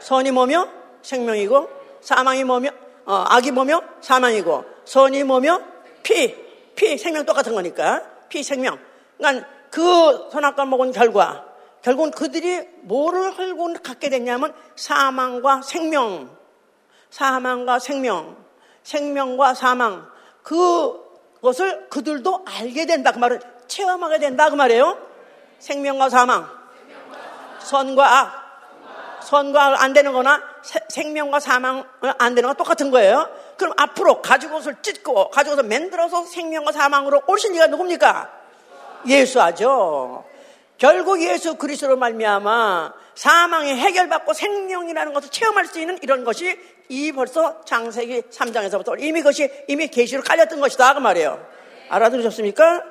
선이 0.00 0.32
뭐며 0.32 0.68
생명이고 1.00 1.70
사망이 2.02 2.44
뭐며 2.44 2.70
어, 3.06 3.24
악이 3.26 3.52
뭐며 3.52 3.80
사망이고 4.02 4.64
선이 4.84 5.24
뭐며 5.24 5.62
피, 6.02 6.34
피 6.74 6.98
생명 6.98 7.24
똑같은 7.24 7.54
거니까. 7.54 8.02
피 8.28 8.42
생명. 8.42 8.78
그러니까 9.16 9.46
그 9.70 10.28
선악과 10.32 10.64
먹은 10.64 10.92
결과 10.92 11.44
결국은 11.82 12.10
그들이 12.10 12.68
뭐를 12.82 13.36
헐고 13.36 13.74
갖게 13.82 14.08
됐냐면 14.10 14.54
사망과 14.76 15.62
생명, 15.62 16.36
사망과 17.10 17.78
생명, 17.78 18.36
생명과 18.82 19.54
사망. 19.54 20.08
그것을 20.42 21.88
그들도 21.88 22.44
알게 22.46 22.86
된다. 22.86 23.12
그 23.12 23.18
말은 23.18 23.40
체험하게 23.66 24.18
된다. 24.18 24.50
그 24.50 24.54
말이에요. 24.54 24.98
생명과 25.58 26.08
사망, 26.08 26.48
선과 27.60 28.18
악, 28.18 28.48
선과 29.22 29.82
안 29.82 29.92
되는 29.92 30.12
거나 30.12 30.42
생명과 30.88 31.40
사망 31.40 31.84
안 32.18 32.34
되는 32.34 32.48
거 32.48 32.54
똑같은 32.54 32.90
거예요. 32.90 33.28
그럼 33.58 33.74
앞으로 33.76 34.22
가죽옷을 34.22 34.76
찢고 34.80 35.30
가죽옷을 35.30 35.64
만들어서 35.64 36.24
생명과 36.24 36.72
사망으로 36.72 37.22
오신 37.26 37.54
이가 37.54 37.66
누굽니까? 37.66 38.32
예수하죠. 39.06 40.24
결국 40.78 41.20
예수 41.20 41.56
그리스도로 41.56 41.96
말미암아 41.96 42.94
사망이 43.16 43.74
해결받고 43.74 44.32
생명이라는 44.32 45.12
것을 45.12 45.30
체험할 45.30 45.66
수 45.66 45.80
있는 45.80 45.98
이런 46.02 46.24
것이 46.24 46.56
이 46.88 47.10
벌써 47.12 47.64
장세기 47.64 48.22
3장에서부터 48.30 49.02
이미 49.02 49.20
그것이 49.20 49.50
이미 49.66 49.88
계시로 49.88 50.22
깔렸던 50.22 50.60
것이다 50.60 50.94
그 50.94 51.00
말이에요. 51.00 51.44
알아들으셨습니까? 51.88 52.84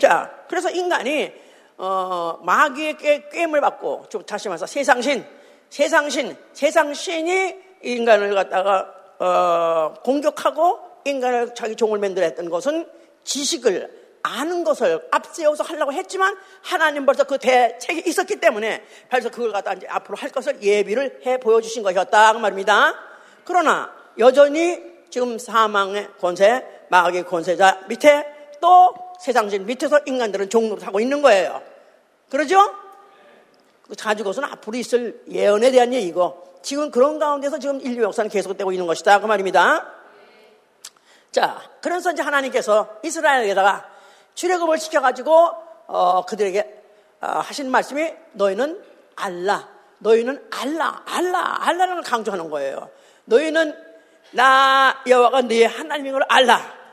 자, 0.00 0.30
그래서 0.48 0.70
인간이 0.70 1.32
어, 1.76 2.38
마귀의 2.42 2.98
꾀임을 3.32 3.60
받고 3.60 4.06
다시 4.26 4.48
말해서 4.48 4.66
세상신, 4.66 5.26
세상신, 5.70 6.36
세상신이 6.52 7.56
인간을 7.82 8.32
갖다가 8.34 9.03
어, 9.18 9.94
공격하고 10.02 10.80
인간을 11.04 11.54
자기 11.54 11.76
종을 11.76 11.98
만들었던 11.98 12.48
것은 12.50 12.88
지식을 13.24 14.04
아는 14.22 14.64
것을 14.64 15.06
앞세워서 15.10 15.64
하려고 15.64 15.92
했지만 15.92 16.34
하나님 16.62 17.04
벌써 17.04 17.24
그 17.24 17.36
대책이 17.36 18.04
있었기 18.06 18.40
때문에 18.40 18.82
그래서 19.10 19.28
그걸 19.30 19.52
갖다 19.52 19.74
이제 19.74 19.86
앞으로 19.86 20.16
할 20.16 20.30
것을 20.30 20.62
예비를 20.62 21.20
해 21.26 21.38
보여주신 21.38 21.82
것이었다 21.82 22.32
그 22.32 22.38
말입니다. 22.38 22.94
그러나 23.44 23.92
여전히 24.18 24.82
지금 25.10 25.38
사망의 25.38 26.08
권세, 26.18 26.64
마귀의 26.88 27.26
권세자 27.26 27.82
밑에 27.88 28.26
또 28.60 28.94
세상진 29.20 29.66
밑에서 29.66 30.00
인간들은 30.06 30.48
종로를 30.48 30.86
하고 30.86 31.00
있는 31.00 31.20
거예요. 31.20 31.62
그러죠? 32.30 32.58
가지고서는 33.98 34.48
그 34.48 34.52
앞으로 34.54 34.76
있을 34.78 35.22
예언에 35.30 35.70
대한 35.70 35.92
얘기고 35.92 36.53
지금 36.64 36.90
그런 36.90 37.18
가운데서 37.18 37.58
지금 37.58 37.78
인류 37.82 38.02
역사는 38.04 38.30
계속되고 38.30 38.72
있는 38.72 38.86
것이다 38.86 39.20
그 39.20 39.26
말입니다. 39.26 39.86
자, 41.30 41.60
그래서 41.82 42.10
이제 42.10 42.22
하나님께서 42.22 43.00
이스라엘에다가 43.04 43.86
출애굽을 44.34 44.78
시켜가지고 44.78 45.52
어, 45.86 46.24
그들에게 46.24 46.82
어, 47.20 47.26
하신 47.26 47.70
말씀이 47.70 48.14
너희는 48.32 48.82
알라, 49.14 49.68
너희는 49.98 50.48
알라, 50.50 51.02
알라, 51.06 51.66
알라를 51.66 52.02
강조하는 52.02 52.48
거예요. 52.48 52.88
너희는 53.26 53.76
나 54.30 55.02
여호와가 55.06 55.42
너희 55.42 55.64
하나님인 55.64 56.12
걸 56.12 56.24
알라. 56.28 56.84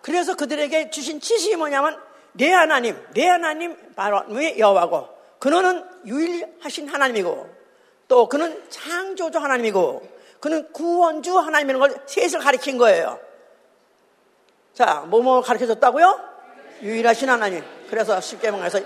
그래서 0.00 0.34
그들에게 0.34 0.88
주신 0.88 1.20
지식이 1.20 1.56
뭐냐면 1.56 2.00
내 2.32 2.50
하나님, 2.50 2.98
내 3.12 3.28
하나님 3.28 3.76
바로 3.94 4.24
여호와고 4.58 5.17
그는 5.38 5.84
유일하신 6.04 6.88
하나님이고 6.88 7.48
또 8.08 8.28
그는 8.28 8.62
창조주 8.70 9.38
하나님이고 9.38 10.18
그는 10.40 10.72
구원주 10.72 11.38
하나님이라는 11.38 11.80
걸 11.80 12.02
셋을 12.06 12.40
가리킨 12.40 12.78
거예요. 12.78 13.18
자, 14.72 15.04
뭐뭐 15.08 15.22
뭐 15.22 15.40
가르쳐 15.40 15.66
줬다고요? 15.66 16.20
유일하신 16.82 17.28
하나님. 17.28 17.64
그래서 17.90 18.20
쉽게 18.20 18.50
말해서 18.50 18.80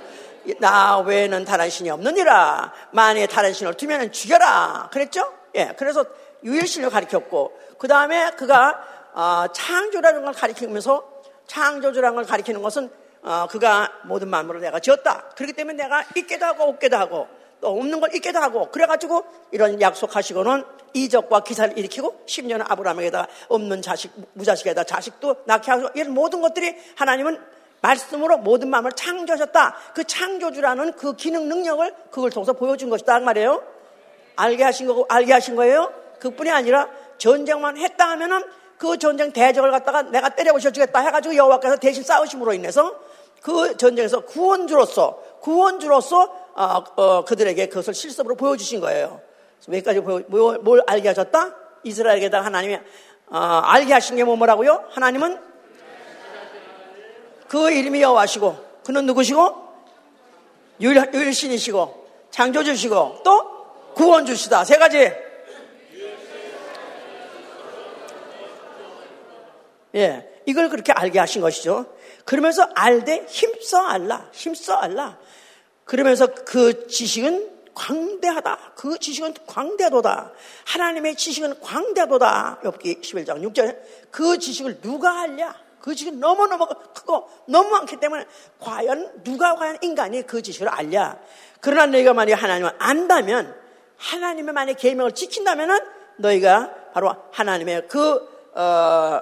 나 0.59 0.99
외에는 0.99 1.45
다른 1.45 1.69
신이 1.69 1.91
없느니라. 1.91 2.73
만에 2.93 3.27
다른 3.27 3.53
신을 3.53 3.75
두면 3.75 4.13
죽여라. 4.13 4.89
그랬죠? 4.93 5.33
예. 5.55 5.75
그래서 5.77 6.05
유일신을 6.43 6.91
가르쳤고, 6.91 7.59
그 7.79 7.87
다음에 7.87 8.31
그가 8.33 8.83
어, 9.13 9.45
창조라는 9.53 10.25
걸 10.25 10.33
가리키면서 10.33 11.07
창조주라는 11.47 12.17
걸 12.17 12.25
가리키는 12.25 12.63
것은 12.63 12.91
어, 13.23 13.47
그가 13.49 13.93
모든 14.05 14.29
만물을 14.29 14.61
내가 14.61 14.81
지었다. 14.81 15.31
그렇기 15.37 15.53
때문에 15.53 15.83
내가 15.83 16.05
있게도 16.17 16.45
하고 16.45 16.65
없게도 16.65 16.97
하고 16.97 17.29
또 17.61 17.69
없는 17.69 18.01
걸 18.01 18.15
있게도 18.15 18.41
하고 18.41 18.71
그래가지고 18.71 19.25
이런 19.53 19.81
약속하시고는 19.81 20.65
이적과 20.95 21.45
기사를 21.45 21.79
일으키고 21.79 22.25
10년은 22.27 22.65
아브라함에게다 22.69 23.29
없는 23.49 23.81
자식 23.83 24.11
무자식에다 24.33 24.85
자식도 24.85 25.37
낳게 25.45 25.71
하고 25.71 25.89
이런 25.95 26.13
모든 26.13 26.41
것들이 26.41 26.77
하나님은 26.97 27.39
말씀으로 27.81 28.39
모든 28.39 28.69
마음을 28.69 28.93
창조하셨다. 28.93 29.77
그 29.95 30.05
창조주라는 30.05 30.93
그 30.95 31.15
기능 31.15 31.49
능력을 31.49 31.95
그걸 32.11 32.31
통해서 32.31 32.53
보여준 32.53 32.91
것이다 32.91 33.21
그 33.21 33.25
말이에요. 33.25 33.63
알게 34.37 34.65
하신 34.65 34.87
거고 34.89 35.07
알게 35.09 35.33
하신 35.33 35.55
거예요. 35.57 35.93
그뿐이 36.19 36.51
아니라 36.51 36.89
전쟁만 37.19 37.77
했다 37.77 38.11
하면은 38.11 38.43
그 38.79 38.99
전쟁 38.99 39.33
대적을 39.33 39.71
갖다가 39.71 40.03
내가 40.03 40.31
때려 40.31 40.53
부셔주겠다 40.53 40.99
해가지고 40.99 41.37
여호와께서 41.37 41.77
대신 41.77 42.03
싸우심으로 42.03 42.55
인해서 42.55 42.99
그 43.43 43.77
전쟁에서 43.77 44.21
구원주로서 44.21 45.21
구원주로서 45.41 46.43
어, 46.55 46.85
어, 46.97 47.25
그들에게 47.25 47.67
그것을 47.67 47.95
실습으로 47.95 48.37
보여주신 48.37 48.81
거예요. 48.81 49.21
몇 49.67 49.85
가지 49.85 50.01
뭘, 50.01 50.25
뭘 50.29 50.83
알게 50.87 51.09
하셨다? 51.09 51.57
이스라엘에게다 51.83 52.45
하나님이 52.45 52.79
어, 53.27 53.37
알게 53.37 53.93
하신 53.93 54.17
게 54.17 54.25
뭐라고요? 54.25 54.85
하나님은 54.91 55.39
그 57.49 57.71
이름이 57.71 58.01
여호와시고 58.01 58.57
그는 58.85 59.07
누구시고 59.07 59.63
유일, 60.81 61.11
유일신이시고 61.13 62.07
창조주시고 62.31 63.23
또 63.25 63.93
구원주시다 63.95 64.65
세 64.65 64.79
가지 64.79 65.13
예 69.95 70.29
이걸 70.47 70.69
그렇게 70.71 70.93
알게 70.93 71.19
하신 71.19 71.43
것이죠 71.43 71.87
그러면서 72.25 72.69
알되 72.75 73.27
힘써 73.29 73.79
알라 73.79 74.29
힘써 74.33 74.75
알라 74.75 75.19
그러면서 75.85 76.27
그 76.47 76.87
지식은 76.87 77.51
광대하다. 77.75 78.73
그 78.77 78.99
지식은 78.99 79.35
광대도다. 79.47 80.33
하나님의 80.67 81.17
지식은 81.17 81.61
광대도다. 81.61 82.61
엽기 82.65 83.01
11장 83.01 83.43
6절에 83.43 83.79
그 84.11 84.39
지식을 84.39 84.81
누가 84.81 85.23
알냐? 85.23 85.55
그 85.81 85.95
지식은 85.95 86.21
너무너무 86.21 86.67
크고 86.95 87.29
너무 87.47 87.71
많기 87.71 87.97
때문에 87.99 88.27
과연 88.61 89.25
누가 89.25 89.55
과연 89.57 89.79
인간이 89.83 90.23
그 90.23 90.43
지식을 90.43 90.69
알냐? 90.69 91.19
그러나 91.61 91.87
너희가 91.87 92.13
만약에 92.13 92.35
하나님을 92.35 92.73
안다면 92.79 93.55
하나님의 93.97 94.55
만약 94.55 94.75
계명을 94.75 95.13
지킨다면은 95.13 95.79
너희가 96.17 96.75
바로 96.93 97.15
하나님의 97.33 97.89
그, 97.89 98.51
어, 98.55 99.21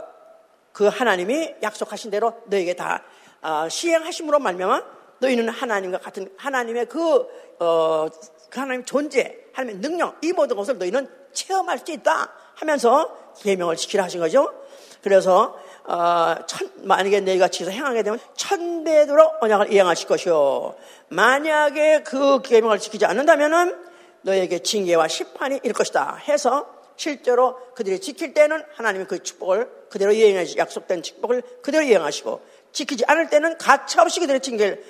그 0.81 0.87
하나님이 0.87 1.57
약속하신 1.63 2.11
대로 2.11 2.33
너희에게 2.47 2.73
다 2.73 3.03
어, 3.43 3.69
시행하심으로 3.69 4.39
말미암아 4.39 4.83
너희는 5.19 5.51
하나님과 5.51 5.99
같은 5.99 6.33
하나님의 6.39 6.87
그, 6.87 7.27
어, 7.59 8.09
그 8.49 8.61
하나님 8.61 8.87
존재, 8.87 9.45
하나님의 9.53 9.83
능력, 9.83 10.17
이 10.25 10.33
모든 10.33 10.57
것을 10.57 10.79
너희는 10.79 11.07
체험할 11.35 11.81
수 11.81 11.93
있다 11.93 12.33
하면서 12.55 13.15
계명을 13.43 13.77
지키라 13.77 14.05
하신 14.05 14.21
거죠. 14.21 14.55
그래서 15.03 15.55
어, 15.85 16.37
천, 16.47 16.71
만약에 16.77 17.21
너희가 17.21 17.49
지서 17.49 17.71
행하게 17.71 18.03
되면 18.03 18.19
천배도로 18.35 19.33
언약을 19.43 19.75
이행하실 19.75 20.09
것이요. 20.09 20.77
만약에 21.09 22.05
그 22.05 22.41
계명을 22.41 22.79
지키지 22.79 23.05
않는다면은 23.05 23.77
너에게 24.23 24.61
징계와 24.61 25.09
심판이 25.09 25.61
일 25.63 25.75
것이다. 25.75 26.17
해서 26.27 26.80
실제로 27.01 27.57
그들이 27.75 27.99
지킬 27.99 28.35
때는 28.35 28.63
하나님의 28.75 29.07
그 29.07 29.23
축복을 29.23 29.71
그대로 29.89 30.13
이행하시 30.13 30.59
약속된 30.59 31.03
축복을 31.03 31.41
그대로 31.63 31.83
이행하시고 31.83 32.43
지키지 32.73 33.05
않을 33.07 33.31
때는 33.31 33.57
가차없이 33.57 34.21
그들의 34.21 34.41
징계를 34.43 34.85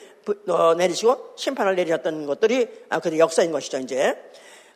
어, 0.49 0.75
내리시고 0.75 1.35
심판을 1.37 1.77
내리셨던 1.77 2.27
것들이 2.27 2.69
아, 2.89 2.99
그들의 2.99 3.21
역사인 3.21 3.53
것이죠, 3.53 3.79
이제. 3.79 4.21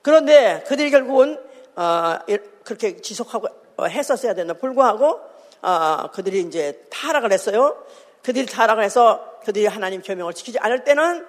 그런데 0.00 0.62
그들이 0.68 0.92
결국은 0.92 1.36
어, 1.74 2.18
그렇게 2.62 2.98
지속하고 2.98 3.48
어, 3.78 3.86
했었어야 3.86 4.34
되나 4.34 4.52
불구하고 4.52 5.18
그들이 6.12 6.38
이제 6.42 6.86
타락을 6.88 7.32
했어요. 7.32 7.84
그들이 8.22 8.46
타락을 8.46 8.84
해서 8.84 9.40
그들이 9.44 9.66
하나님 9.66 10.02
계명을 10.02 10.34
지키지 10.34 10.60
않을 10.60 10.84
때는 10.84 11.26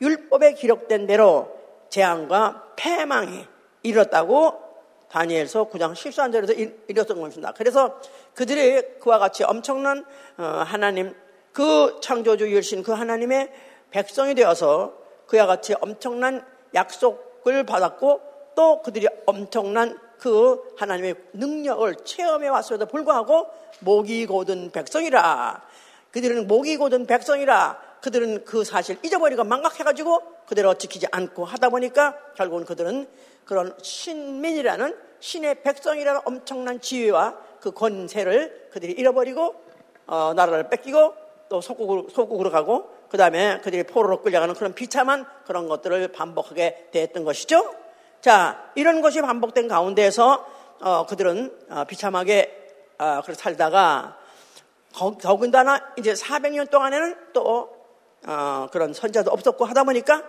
율법에 0.00 0.54
기록된 0.54 1.06
대로 1.06 1.56
재앙과 1.88 2.72
패망이 2.74 3.46
이뤘다고 3.84 4.65
다니엘서 5.16 5.70
9장 5.70 5.94
14절에서 5.94 6.74
이뤘던 6.88 7.18
것입니다. 7.18 7.52
그래서 7.56 7.98
그들이 8.34 8.98
그와 8.98 9.18
같이 9.18 9.44
엄청난 9.44 10.04
어, 10.36 10.42
하나님 10.66 11.14
그 11.52 11.98
창조주 12.02 12.50
유일신 12.50 12.82
그 12.82 12.92
하나님의 12.92 13.50
백성이 13.90 14.34
되어서 14.34 14.92
그와 15.26 15.46
같이 15.46 15.74
엄청난 15.80 16.44
약속을 16.74 17.64
받았고 17.64 18.20
또 18.56 18.82
그들이 18.82 19.06
엄청난 19.24 19.98
그 20.18 20.62
하나님의 20.76 21.14
능력을 21.32 21.94
체험해 22.04 22.48
왔음에도 22.48 22.84
불구하고 22.84 23.46
목이 23.80 24.26
고든 24.26 24.70
백성이라 24.70 25.62
그들은 26.10 26.46
목이 26.46 26.76
고든 26.76 27.06
백성이라 27.06 27.80
그들은 28.02 28.44
그 28.44 28.64
사실 28.64 28.98
잊어버리고 29.02 29.44
망각해가지고 29.44 30.22
그대로 30.46 30.74
지키지 30.74 31.06
않고 31.10 31.46
하다 31.46 31.70
보니까 31.70 32.16
결국은 32.36 32.66
그들은 32.66 33.08
그런 33.46 33.74
신민이라는 33.80 35.05
신의 35.20 35.62
백성이라는 35.62 36.20
엄청난 36.24 36.80
지위와 36.80 37.36
그 37.60 37.72
권세를 37.72 38.68
그들이 38.72 38.92
잃어버리고 38.92 39.54
어, 40.06 40.32
나라를 40.34 40.68
뺏기고 40.68 41.14
또 41.48 41.60
소국으로, 41.60 42.08
소국으로 42.08 42.50
가고 42.50 42.90
그 43.08 43.16
다음에 43.16 43.60
그들이 43.60 43.84
포로로 43.84 44.22
끌려가는 44.22 44.54
그런 44.54 44.74
비참한 44.74 45.26
그런 45.46 45.68
것들을 45.68 46.08
반복하게 46.08 46.88
됐던 46.92 47.24
것이죠. 47.24 47.74
자, 48.20 48.70
이런 48.74 49.00
것이 49.00 49.20
반복된 49.20 49.68
가운데에서 49.68 50.46
어, 50.80 51.06
그들은 51.06 51.56
어, 51.70 51.84
비참하게 51.84 52.66
어, 52.98 53.20
그렇게 53.22 53.34
살다가 53.34 54.18
더군다나 55.20 55.80
이제 55.98 56.12
400년 56.14 56.70
동안에는 56.70 57.32
또 57.32 57.76
어, 58.26 58.68
그런 58.72 58.92
선자도 58.92 59.30
없었고 59.30 59.64
하다 59.64 59.84
보니까 59.84 60.22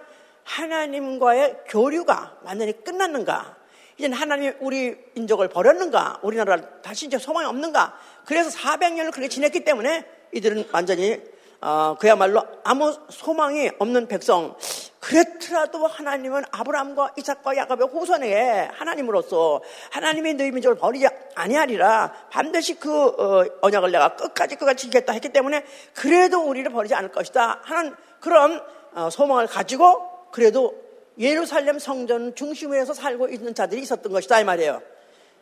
하나님과의 0.43 1.63
교류가 1.67 2.37
완전히 2.43 2.83
끝났는가? 2.83 3.56
이제 3.97 4.07
하나님이 4.13 4.53
우리 4.59 4.95
인족을 5.15 5.49
버렸는가? 5.49 6.19
우리나라를 6.21 6.81
다시 6.83 7.07
이제 7.07 7.17
소망이 7.17 7.47
없는가? 7.47 7.97
그래서 8.25 8.49
400년을 8.51 9.11
그렇게 9.11 9.27
지냈기 9.27 9.63
때문에 9.63 10.05
이들은 10.33 10.69
완전히 10.71 11.19
어, 11.59 11.95
그야말로 11.99 12.43
아무 12.63 12.95
소망이 13.09 13.71
없는 13.79 14.07
백성. 14.07 14.55
그랬더라도 14.99 15.87
하나님은 15.87 16.43
아브라함과 16.51 17.13
이삭과 17.17 17.55
야곱의 17.55 17.87
후손에 17.87 18.69
하나님으로서 18.73 19.61
하나님이 19.91 20.33
너희 20.33 20.51
민족을 20.51 20.75
버리지 20.75 21.07
아니하리라 21.33 22.13
반드시 22.29 22.75
그 22.75 22.91
어, 22.91 23.45
언약을 23.61 23.91
내가 23.91 24.15
끝까지 24.15 24.55
끝까지 24.57 24.83
지키겠다 24.83 25.13
했기 25.13 25.29
때문에 25.29 25.63
그래도 25.93 26.41
우리를 26.41 26.69
버리지 26.71 26.93
않을 26.93 27.11
것이다 27.11 27.61
하는 27.63 27.95
그런 28.19 28.61
어, 28.93 29.09
소망을 29.09 29.47
가지고 29.47 30.29
그래도 30.31 30.86
예루살렘 31.19 31.79
성전 31.79 32.35
중심에서 32.35 32.93
살고 32.93 33.29
있는 33.29 33.55
자들이 33.55 33.81
있었던 33.81 34.11
것이다 34.11 34.39
이 34.39 34.43
말이에요. 34.43 34.81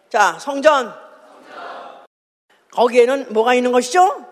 자 0.10 0.38
성전 0.40 0.94
거기에는 2.72 3.34
뭐가 3.34 3.56
있는 3.56 3.72
것이죠? 3.72 4.26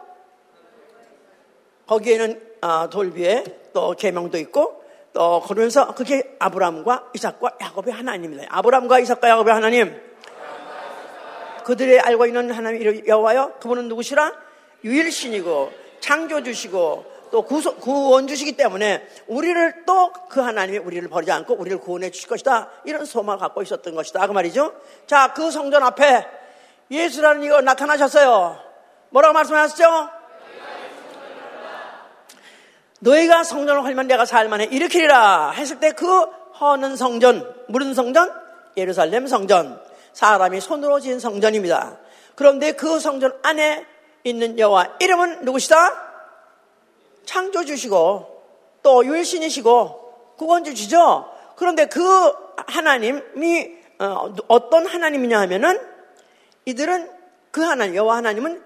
거기에는 1.87 2.41
아, 2.61 2.89
돌비에 2.89 3.43
또 3.73 3.93
계명도 3.93 4.37
있고 4.39 4.83
또 5.13 5.41
그러면서 5.41 5.93
그게 5.93 6.35
아브라함과 6.39 7.11
이삭과 7.13 7.57
야곱의 7.61 7.93
하나님입니다. 7.93 8.47
아브라함과 8.49 8.99
이삭과 8.99 9.29
야곱의 9.29 9.53
하나님. 9.53 10.13
그들이 11.65 11.99
알고 11.99 12.25
있는 12.25 12.51
하나님 12.51 13.07
여호와요. 13.07 13.53
그분은 13.59 13.87
누구시라? 13.87 14.33
유일신이고 14.83 15.71
창조주시고 15.99 17.12
또 17.33 17.41
구원 17.41 18.27
주시기 18.27 18.51
때문에 18.53 19.07
우리를 19.27 19.85
또 19.85 20.11
그 20.33 20.41
하나님이 20.41 20.79
우리를 20.79 21.07
버리지 21.09 21.31
않고 21.31 21.53
우리를 21.53 21.79
구원해 21.79 22.09
주실 22.09 22.27
것이다. 22.27 22.69
이런 22.85 23.05
소망을 23.05 23.39
갖고 23.39 23.61
있었던 23.61 23.93
것이다. 23.93 24.25
그 24.25 24.31
말이죠. 24.31 24.73
자, 25.05 25.31
그 25.33 25.51
성전 25.51 25.83
앞에 25.83 26.25
예수라는 26.89 27.43
이거 27.43 27.61
나타나셨어요. 27.61 28.57
뭐라고 29.09 29.33
말씀하셨죠? 29.33 30.09
너희가 32.99 33.43
성전을 33.43 33.83
헐면 33.83 34.07
내가 34.07 34.25
살만해 34.25 34.65
일으키리라 34.71 35.51
했을 35.51 35.79
때 35.79 35.91
그 35.91 36.07
허는 36.59 36.95
성전, 36.95 37.53
무른 37.67 37.93
성전, 37.93 38.31
예루살렘 38.75 39.27
성전, 39.27 39.79
사람이 40.13 40.61
손으로 40.61 40.99
지은 40.99 41.19
성전입니다. 41.19 41.97
그런데 42.33 42.71
그 42.71 42.99
성전 42.99 43.37
안에 43.43 43.85
있는 44.23 44.57
여호와 44.57 44.95
이름은 44.99 45.45
누구시다? 45.45 46.02
창조주시고 47.25 48.43
또 48.81 49.05
유일신이시고 49.05 50.35
구원주시죠. 50.37 51.31
그런데 51.55 51.85
그 51.85 52.01
하나님이 52.67 53.71
어, 53.99 54.33
어떤 54.47 54.85
하나님이냐 54.85 55.39
하면은 55.41 55.79
이들은 56.65 57.09
그 57.51 57.61
하나님 57.61 57.95
여호와 57.95 58.17
하나님은 58.17 58.63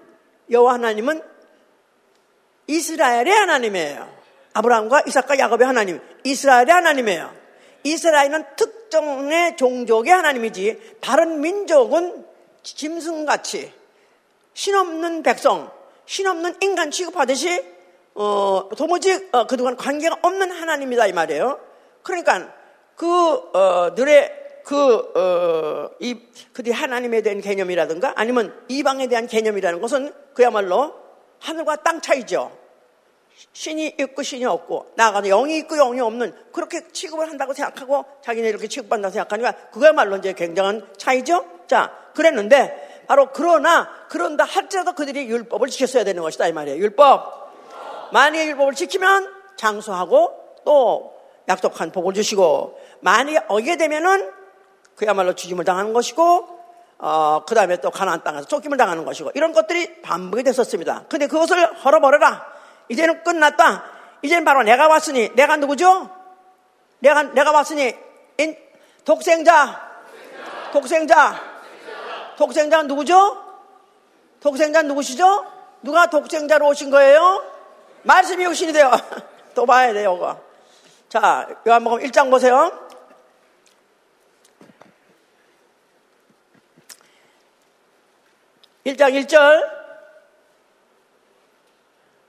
여호와 0.50 0.74
하나님은 0.74 1.22
이스라엘의 2.66 3.30
하나님이에요. 3.30 4.18
아브라함과 4.54 5.02
이삭과 5.06 5.38
야곱의 5.38 5.66
하나님, 5.66 6.00
이스라엘의 6.24 6.70
하나님이에요. 6.70 7.34
이스라엘은 7.84 8.44
특정의 8.56 9.56
종족의 9.56 10.12
하나님이지 10.12 10.96
다른 11.00 11.40
민족은 11.40 12.26
짐승같이 12.62 13.72
신없는 14.54 15.22
백성, 15.22 15.70
신없는 16.06 16.56
인간 16.60 16.90
취급하듯이 16.90 17.64
어, 18.20 18.68
도무지 18.76 19.28
어, 19.30 19.46
그동안 19.46 19.76
관계가 19.76 20.16
없는 20.22 20.50
하나님이다 20.50 21.06
이 21.06 21.12
말이에요. 21.12 21.60
그러니까 22.02 22.52
그들의 22.96 24.24
어, 24.24 24.62
그, 24.64 25.12
어, 25.14 25.90
이, 26.00 26.18
그들이 26.52 26.74
하나님에 26.74 27.22
대한 27.22 27.40
개념이라든가 27.40 28.14
아니면 28.16 28.60
이방에 28.66 29.06
대한 29.06 29.28
개념이라는 29.28 29.80
것은 29.80 30.12
그야말로 30.34 30.94
하늘과 31.38 31.76
땅 31.76 32.00
차이죠. 32.00 32.50
신이 33.52 33.94
있고 34.00 34.24
신이 34.24 34.44
없고 34.44 34.94
나아가서 34.96 35.28
영이 35.28 35.56
있고 35.58 35.76
영이 35.76 36.00
없는 36.00 36.34
그렇게 36.52 36.88
취급을 36.88 37.28
한다고 37.30 37.54
생각하고 37.54 38.04
자기네 38.24 38.48
이렇게 38.48 38.66
취급한다고 38.66 39.12
생각하니까 39.12 39.52
그거야말로 39.70 40.16
이제 40.16 40.32
굉장한 40.32 40.88
차이죠. 40.96 41.46
자, 41.68 41.92
그랬는데 42.16 43.04
바로 43.06 43.28
그러나 43.32 43.88
그런다 44.08 44.42
할지라도 44.42 44.94
그들이 44.94 45.28
율법을 45.28 45.68
지켰어야 45.68 46.02
되는 46.02 46.20
것이다 46.20 46.48
이 46.48 46.52
말이에요. 46.52 46.78
율법. 46.78 47.37
만약에 48.12 48.46
율법을 48.46 48.74
지키면 48.74 49.34
장수하고 49.56 50.34
또 50.64 51.18
약속한 51.48 51.90
복을 51.92 52.14
주시고 52.14 52.78
만약에 53.00 53.46
어기게 53.48 53.76
되면은 53.76 54.32
그야말로 54.96 55.34
죽임을 55.34 55.64
당하는 55.64 55.92
것이고 55.92 56.58
어, 56.98 57.44
그 57.46 57.54
다음에 57.54 57.76
또 57.76 57.90
가나안 57.90 58.24
땅에서 58.24 58.46
쫓김을 58.46 58.76
당하는 58.76 59.04
것이고 59.04 59.30
이런 59.34 59.52
것들이 59.52 60.02
반복이 60.02 60.42
됐었습니다. 60.42 61.04
근데 61.08 61.26
그것을 61.26 61.84
헐어버려라. 61.84 62.44
이제는 62.88 63.22
끝났다. 63.22 63.84
이제는 64.22 64.44
바로 64.44 64.62
내가 64.62 64.88
왔으니 64.88 65.30
내가 65.34 65.56
누구죠? 65.56 66.10
내가 66.98 67.22
내가 67.22 67.52
왔으니 67.52 67.94
인, 68.38 68.56
독생자, 69.04 69.80
독생자, 70.72 71.40
독생자 72.36 72.82
누구죠? 72.82 73.44
독생자 74.40 74.82
누구시죠? 74.82 75.46
누가 75.82 76.10
독생자로 76.10 76.66
오신 76.66 76.90
거예요? 76.90 77.57
말씀이 78.02 78.44
육신이 78.44 78.72
돼요. 78.72 78.90
또 79.54 79.66
봐야 79.66 79.92
돼요, 79.92 80.14
이거. 80.16 80.40
자, 81.08 81.48
요한복음 81.66 82.00
1장 82.00 82.30
보세요. 82.30 82.88
1장 88.88 89.12
1절 89.12 89.78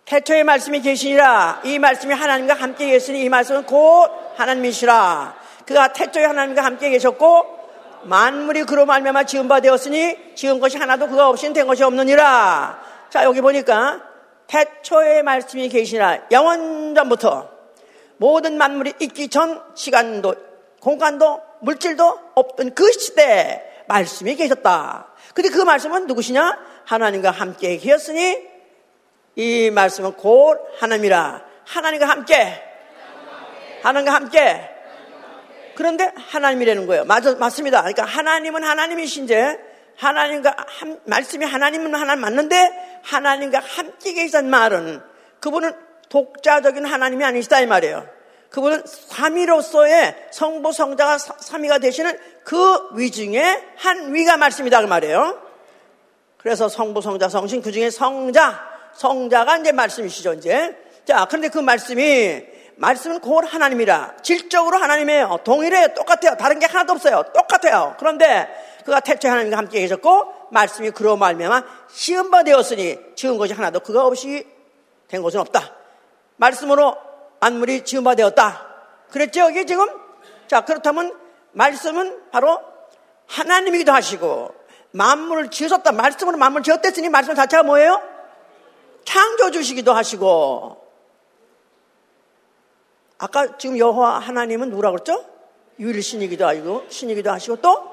태초의 0.05 0.43
말씀이 0.43 0.81
계시니라 0.81 1.61
이 1.63 1.79
말씀이 1.79 2.13
하나님과 2.13 2.55
함께 2.55 2.87
계시니 2.87 3.21
이 3.23 3.29
말씀은 3.29 3.63
곧 3.65 4.09
하나님이시라 4.35 5.35
그가 5.65 5.93
태초에 5.93 6.25
하나님과 6.25 6.63
함께 6.63 6.89
계셨고 6.89 7.59
만물이 8.03 8.63
그로 8.63 8.85
말미암아 8.85 9.25
지은 9.25 9.47
바 9.47 9.59
되었으니 9.59 10.35
지은 10.35 10.59
것이 10.59 10.77
하나도 10.77 11.07
그가 11.07 11.29
없이는 11.29 11.53
된 11.53 11.67
것이 11.67 11.83
없느니라 11.83 12.81
자 13.09 13.23
여기 13.23 13.39
보니까 13.39 14.08
태초의 14.49 15.23
말씀이 15.23 15.69
계시니라 15.69 16.27
영원전부터 16.31 17.49
모든 18.17 18.57
만물이 18.57 18.93
있기 18.99 19.29
전 19.29 19.61
시간도 19.75 20.35
공간도 20.81 21.41
물질도 21.61 22.19
없던 22.35 22.75
그 22.75 22.91
시대에 22.91 23.61
말씀이 23.87 24.35
계셨다 24.35 25.07
근데 25.33 25.49
그 25.49 25.59
말씀은 25.61 26.07
누구시냐 26.07 26.59
하나님과 26.85 27.31
함께 27.31 27.77
계셨으니 27.77 28.49
이 29.35 29.71
말씀은 29.71 30.13
곧 30.13 30.59
하나님이라. 30.79 31.41
하나님과 31.65 32.09
함께. 32.09 32.61
하나님과 33.83 34.13
함께. 34.13 34.69
그런데 35.75 36.11
하나님이라는 36.17 36.87
거예요. 36.87 37.05
맞, 37.05 37.23
맞습니다. 37.37 37.79
그러니까 37.79 38.03
하나님은 38.03 38.65
하나님이신데 38.65 39.68
하나님과 39.99 40.55
한, 40.65 40.99
말씀이 41.03 41.45
하나님은 41.45 41.93
하나님 41.93 42.21
맞는데 42.21 43.01
하나님과 43.03 43.59
함께 43.59 44.13
계신 44.13 44.49
말은 44.49 45.01
그분은 45.41 45.73
독자적인 46.07 46.85
하나님이 46.85 47.23
아니시다 47.25 47.59
이 47.59 47.67
말이에요. 47.67 48.07
그분은 48.49 48.83
삼위로서의 48.85 50.29
성부 50.31 50.71
성자가 50.71 51.17
삼위가 51.17 51.79
되시는 51.79 52.17
그 52.43 52.93
위 52.95 53.11
중에 53.11 53.63
한 53.75 54.13
위가 54.15 54.37
말씀이다 54.37 54.81
그 54.81 54.87
말이에요. 54.87 55.41
그래서 56.37 56.69
성부 56.69 57.01
성자 57.01 57.27
성신 57.29 57.61
그 57.61 57.71
중에 57.71 57.89
성자 57.89 58.67
성자가 58.95 59.57
이제 59.57 59.71
말씀이시죠 59.73 60.33
이제. 60.33 60.75
자 61.05 61.25
그런데 61.25 61.49
그 61.49 61.59
말씀이 61.59 62.41
말씀은 62.79 63.19
곧 63.19 63.43
하나님이라 63.45 64.15
질적으로 64.23 64.77
하나님이에요. 64.77 65.39
동일해요. 65.43 65.93
똑같아요. 65.95 66.37
다른 66.37 66.59
게 66.59 66.65
하나도 66.65 66.93
없어요. 66.93 67.23
똑같아요. 67.33 67.95
그런데 67.99 68.47
그가 68.85 69.01
태초에 69.01 69.29
하나님과 69.29 69.57
함께 69.57 69.81
계셨고 69.81 70.47
말씀이 70.51 70.91
그로 70.91 71.17
말미암아 71.17 71.63
시은 71.91 72.31
바 72.31 72.43
되었으니 72.43 72.97
지은 73.15 73.37
것이 73.37 73.53
하나도 73.53 73.81
그가 73.81 74.05
없이 74.05 74.47
된 75.09 75.21
것은 75.21 75.41
없다. 75.41 75.75
말씀으로 76.37 76.95
만물이 77.41 77.83
지은 77.83 78.05
바 78.05 78.15
되었다. 78.15 78.65
그랬죠? 79.11 79.41
여기 79.41 79.65
지금? 79.65 79.85
자, 80.47 80.61
그렇다면 80.61 81.13
말씀은 81.51 82.31
바로 82.31 82.61
하나님이기도 83.27 83.91
하시고 83.91 84.55
만물을 84.91 85.51
지으셨다. 85.51 85.91
말씀으로 85.91 86.37
만물을 86.37 86.63
지었댔으니 86.63 87.09
말씀 87.09 87.35
자체가 87.35 87.63
뭐예요? 87.63 88.01
창조주시기도 89.03 89.91
하시고 89.91 90.78
아까 93.19 93.57
지금 93.57 93.77
여호와 93.77 94.19
하나님은 94.19 94.69
누구라고 94.69 94.95
그랬죠? 94.95 95.25
유일신이기도 95.77 96.47
하시고 96.47 96.85
신이기도 96.87 97.29
하시고 97.29 97.57
또 97.57 97.89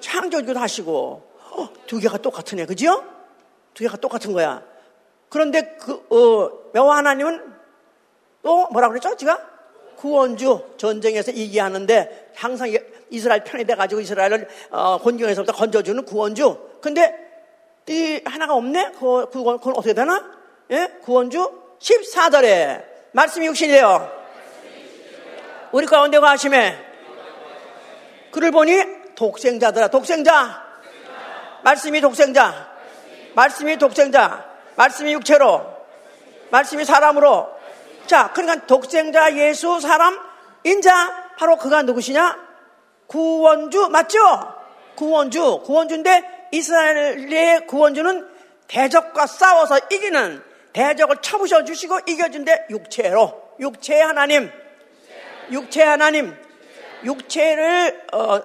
창조주기도 0.00 0.58
하시고 0.58 1.22
어, 1.52 1.68
두 1.86 2.00
개가 2.00 2.18
똑같으네 2.18 2.64
그죠? 2.64 3.04
두 3.74 3.84
개가 3.84 3.98
똑같은 3.98 4.32
거야 4.32 4.62
그런데 5.28 5.76
그 5.78 5.92
어, 6.10 6.70
여호와 6.74 6.96
하나님은 6.96 7.52
또 8.42 8.68
뭐라고 8.68 8.92
그랬죠? 8.92 9.14
제가 9.14 9.38
구원주 9.96 10.74
전쟁에서 10.78 11.32
이기하는데 11.32 12.32
항상 12.34 12.72
이스라엘 13.10 13.44
편이 13.44 13.64
돼가지고 13.64 14.00
이스라엘을 14.00 14.48
어, 14.70 14.98
곤경에서부터 14.98 15.52
건져주는 15.52 16.02
구원주 16.06 16.78
근데 16.80 17.28
이 17.88 18.22
하나가 18.24 18.54
없네? 18.54 18.92
그, 18.92 19.28
그건, 19.30 19.58
그건 19.58 19.74
어떻게 19.74 19.92
되나? 19.92 20.24
예? 20.70 20.88
구원주 21.02 21.76
14절에 21.80 22.84
말씀이 23.12 23.46
육신이에요 23.46 24.19
우리 25.72 25.86
가운데 25.86 26.18
가심에 26.18 26.76
그를 28.30 28.50
보니 28.50 29.14
독생자더라. 29.14 29.88
독생자. 29.88 30.64
말씀이 31.62 32.00
독생자. 32.00 32.68
말씀이 33.34 33.76
독생자. 33.78 34.44
말씀이 34.76 35.12
육체로. 35.12 35.66
말씀이 36.50 36.84
사람으로. 36.84 37.48
자, 38.06 38.32
그러니까 38.32 38.66
독생자 38.66 39.36
예수 39.36 39.80
사람 39.80 40.18
인자 40.64 41.30
바로 41.38 41.56
그가 41.56 41.82
누구시냐? 41.82 42.38
구원주 43.06 43.88
맞죠? 43.88 44.18
구원주. 44.96 45.62
구원주인데 45.64 46.48
이스라엘의 46.52 47.66
구원주는 47.66 48.28
대적과 48.68 49.26
싸워서 49.26 49.78
이기는 49.90 50.42
대적을 50.72 51.16
쳐부셔 51.20 51.64
주시고 51.64 52.00
이겨준데 52.06 52.66
육체로 52.70 53.42
육체의 53.58 54.02
하나님 54.02 54.50
육체 55.50 55.82
하나님, 55.82 56.34
육체를 57.04 58.06
어, 58.12 58.40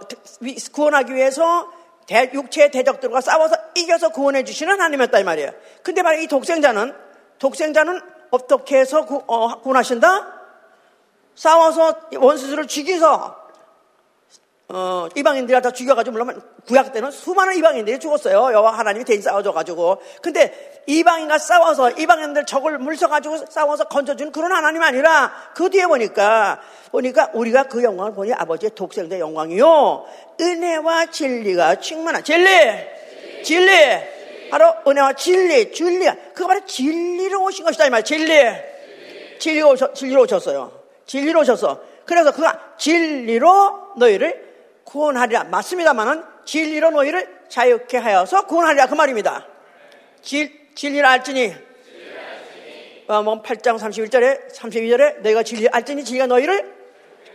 구원하기 0.72 1.14
위해서 1.14 1.72
대, 2.08 2.30
육체의 2.34 2.72
대적들과 2.72 3.22
싸워서 3.22 3.56
이겨서 3.76 4.10
구원해 4.10 4.44
주시는 4.44 4.74
하나님이었다 4.74 5.20
이 5.20 5.24
말이에요. 5.24 5.52
근데 5.84 6.02
말이 6.02 6.24
이 6.24 6.28
독생자는 6.28 6.94
독생자는 7.40 8.02
어떻게 8.32 8.80
해서 8.80 9.06
구, 9.06 9.24
어, 9.28 9.62
구원하신다? 9.62 10.34
싸워서 11.36 12.10
원수들을 12.16 12.68
죽이서 12.68 13.45
어, 14.68 15.08
이방인들이 15.16 15.62
다 15.62 15.70
죽여가지고 15.70 16.12
물론 16.18 16.42
구약 16.66 16.92
때는 16.92 17.12
수많은 17.12 17.56
이방인들이 17.56 18.00
죽었어요. 18.00 18.52
여호와 18.52 18.72
하나님이 18.80 19.06
대신 19.06 19.22
싸워줘가지고. 19.22 20.02
근데 20.24 20.82
이방인과 20.88 21.38
싸워서 21.38 21.92
이방인들 21.92 22.46
적을 22.46 22.80
물서가지고 22.80 23.46
싸워서 23.48 23.84
건져주는 23.86 24.32
그런 24.32 24.52
하나님 24.52 24.82
아니라 24.82 25.32
그 25.54 25.70
뒤에 25.70 25.86
보니까 25.86 26.62
보니까 26.92 27.30
우리가 27.34 27.64
그 27.64 27.84
영광을 27.84 28.14
보니 28.14 28.34
아버지의 28.34 28.72
독생자 28.74 29.20
영광이요 29.20 30.06
은혜와 30.42 31.08
진리가 31.08 31.76
충만한 31.76 32.24
진리 32.24 32.50
진리 33.44 33.72
바로 34.50 34.74
은혜와 34.88 35.14
진리 35.14 35.72
진리 35.74 36.08
그거 36.34 36.48
바로 36.48 36.66
진리로 36.66 37.44
오신 37.44 37.66
것이다 37.66 37.86
이 37.86 37.90
말. 37.92 38.04
진리 38.04 38.34
진리로 39.38 39.72
오셨, 39.72 39.94
진리로 39.94 40.24
오셨어요. 40.24 40.72
진리로 41.06 41.42
오셔서 41.42 41.82
그래서 42.06 42.32
그가 42.32 42.76
진리로 42.78 43.94
너희를 43.98 44.45
구원하리라. 44.86 45.46
맞습니다만은 45.46 46.24
진리로 46.46 46.92
너희를 46.92 47.46
자유케 47.50 47.98
하여서 47.98 48.46
구원하리라. 48.48 48.88
그 48.88 48.96
말입니다. 48.96 49.46
진, 50.22 50.52
진리를 50.76 51.06
알지니. 51.06 51.54
어, 53.08 53.22
뭐 53.22 53.42
8장 53.44 53.78
31절에, 53.78 54.52
32절에 54.52 55.22
너희가 55.22 55.44
진리 55.44 55.68
알지니 55.68 56.06
진리가 56.06 56.28
너희를 56.28 56.74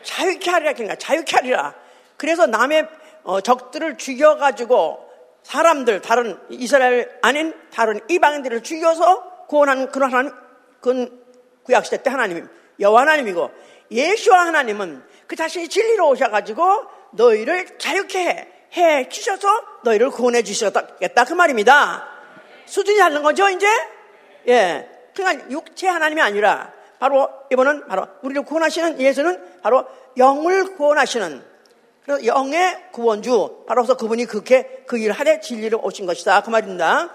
자유케 0.02 0.50
하리라. 0.50 0.72
그러니까 0.72 0.96
자유케 0.96 1.36
하리라. 1.36 1.74
그래서 2.16 2.46
남의 2.46 2.88
어, 3.22 3.40
적들을 3.40 3.98
죽여 3.98 4.36
가지고 4.36 5.06
사람들, 5.42 6.00
다른 6.00 6.38
이스라엘 6.48 7.10
아닌 7.22 7.54
다른 7.72 8.00
이방인들을 8.08 8.62
죽여서 8.62 9.46
구원하는 9.46 9.90
그런 9.90 10.12
하나님, 10.12 10.32
그건 10.80 11.20
구약 11.64 11.84
시대 11.84 12.02
때 12.02 12.10
하나님, 12.10 12.48
여호와 12.78 13.02
하나님이고 13.02 13.50
예수와 13.90 14.46
하나님은 14.46 15.02
그 15.26 15.36
자신이 15.36 15.68
진리로 15.68 16.08
오셔 16.08 16.30
가지고 16.30 16.86
너희를 17.12 17.78
자유케 17.78 18.20
해, 18.28 18.48
해 18.72 19.08
주셔서 19.08 19.48
너희를 19.84 20.10
구원해 20.10 20.42
주셨겠다 20.42 21.24
그 21.24 21.32
말입니다. 21.34 22.06
수준이 22.66 22.98
다른 22.98 23.22
거죠 23.22 23.48
이제? 23.48 23.66
예. 24.48 24.88
그러니까 25.14 25.50
육체 25.50 25.88
하나님이 25.88 26.20
아니라 26.20 26.72
바로 26.98 27.28
이번은 27.50 27.88
바로 27.88 28.06
우리를 28.22 28.42
구원하시는 28.44 29.00
예수는 29.00 29.60
바로 29.62 29.86
영을 30.16 30.76
구원하시는 30.76 31.50
영의 32.24 32.90
구원주 32.92 33.64
바로서 33.66 33.96
그분이 33.96 34.26
그렇게 34.26 34.84
그 34.86 34.98
일을 34.98 35.12
하되 35.12 35.40
진리로 35.40 35.80
오신 35.82 36.06
것이다 36.06 36.42
그 36.42 36.50
말입니다. 36.50 37.10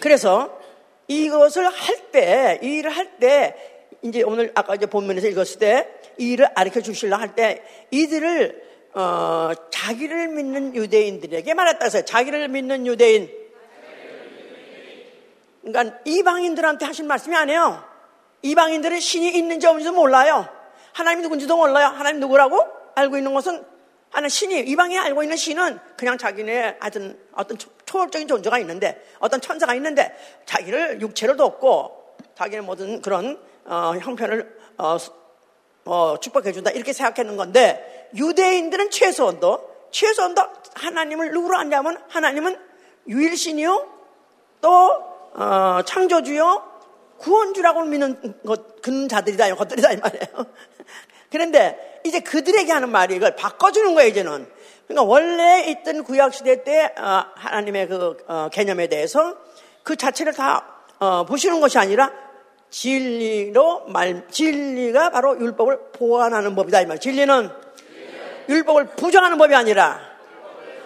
그래서 0.00 0.60
이것을 1.08 1.66
할 1.68 2.10
때, 2.12 2.60
이 2.62 2.78
일을 2.78 2.90
할 2.90 3.18
때, 3.18 3.56
이제 4.02 4.22
오늘 4.22 4.52
아까 4.54 4.76
이제 4.76 4.86
본문에서 4.86 5.26
읽었을 5.26 5.58
때, 5.58 5.99
이 6.20 6.32
일을 6.32 6.52
가르쳐 6.54 6.80
주실라 6.80 7.18
할 7.18 7.34
때 7.34 7.62
이들을 7.90 8.70
어, 8.92 9.50
자기를 9.70 10.28
믿는 10.28 10.74
유대인들에게 10.74 11.54
말했다 11.54 11.84
해서 11.84 12.04
자기를 12.04 12.48
믿는 12.48 12.86
유대인. 12.86 13.30
그러니까 15.62 15.98
이방인들한테 16.04 16.86
하신 16.86 17.06
말씀이 17.06 17.36
아니에요. 17.36 17.84
이방인들은 18.42 18.98
신이 19.00 19.28
있는지 19.30 19.66
없는지도 19.66 19.94
몰라요. 19.94 20.48
하나님이 20.92 21.22
누군지도 21.22 21.56
몰라요. 21.56 21.86
하나님 21.86 22.20
누구라고 22.20 22.66
알고 22.94 23.16
있는 23.16 23.34
것은 23.34 23.64
하나 24.10 24.28
신이 24.28 24.60
이방이 24.60 24.98
알고 24.98 25.22
있는 25.22 25.36
신은 25.36 25.78
그냥 25.96 26.18
자기네 26.18 26.78
하여튼 26.80 27.16
어떤 27.32 27.56
초월적인 27.84 28.26
존재가 28.26 28.58
있는데 28.60 29.00
어떤 29.20 29.40
천사가 29.40 29.74
있는데 29.76 30.12
자기를 30.46 31.00
육체를 31.00 31.36
돕고 31.36 32.16
자기의 32.34 32.62
모든 32.62 33.00
그런 33.02 33.38
어, 33.64 33.92
형편을 34.00 34.58
어, 34.78 34.96
어, 35.90 36.16
축복해준다 36.20 36.70
이렇게 36.70 36.92
생각하는 36.92 37.36
건데 37.36 38.08
유대인들은 38.14 38.90
최소한도 38.90 39.88
최소한도 39.90 40.40
하나님을 40.74 41.32
누구로 41.32 41.58
안냐면 41.58 42.00
하나님은 42.08 42.56
유일신이요 43.08 43.88
또 44.60 44.70
어, 45.34 45.80
창조주요 45.84 46.70
구원주라고 47.18 47.82
믿는 47.82 48.40
것, 48.46 48.80
그런 48.82 49.08
자들이다 49.08 49.52
것들이다 49.56 49.92
이 49.92 49.96
말이에요. 49.96 50.46
그런데 51.28 52.00
이제 52.04 52.20
그들에게 52.20 52.72
하는 52.72 52.90
말이 52.90 53.16
이걸 53.16 53.34
바꿔주는 53.34 53.92
거예요 53.94 54.08
이제는. 54.10 54.48
그러니까 54.86 55.02
원래 55.02 55.64
있던 55.70 56.04
구약 56.04 56.34
시대 56.34 56.62
때 56.62 56.94
어, 56.96 57.24
하나님의 57.34 57.88
그 57.88 58.16
어, 58.28 58.48
개념에 58.52 58.86
대해서 58.86 59.36
그 59.82 59.96
자체를 59.96 60.34
다 60.34 60.84
어, 61.00 61.24
보시는 61.24 61.60
것이 61.60 61.78
아니라 61.78 62.29
진리로 62.70 63.86
말, 63.88 64.26
진리가 64.30 65.10
바로 65.10 65.38
율법을 65.38 65.90
보완하는 65.92 66.54
법이다. 66.54 66.80
이 66.82 66.86
말. 66.86 66.98
진리는 66.98 67.50
율법을 68.48 68.86
부정하는 68.96 69.36
법이 69.38 69.54
아니라. 69.54 70.00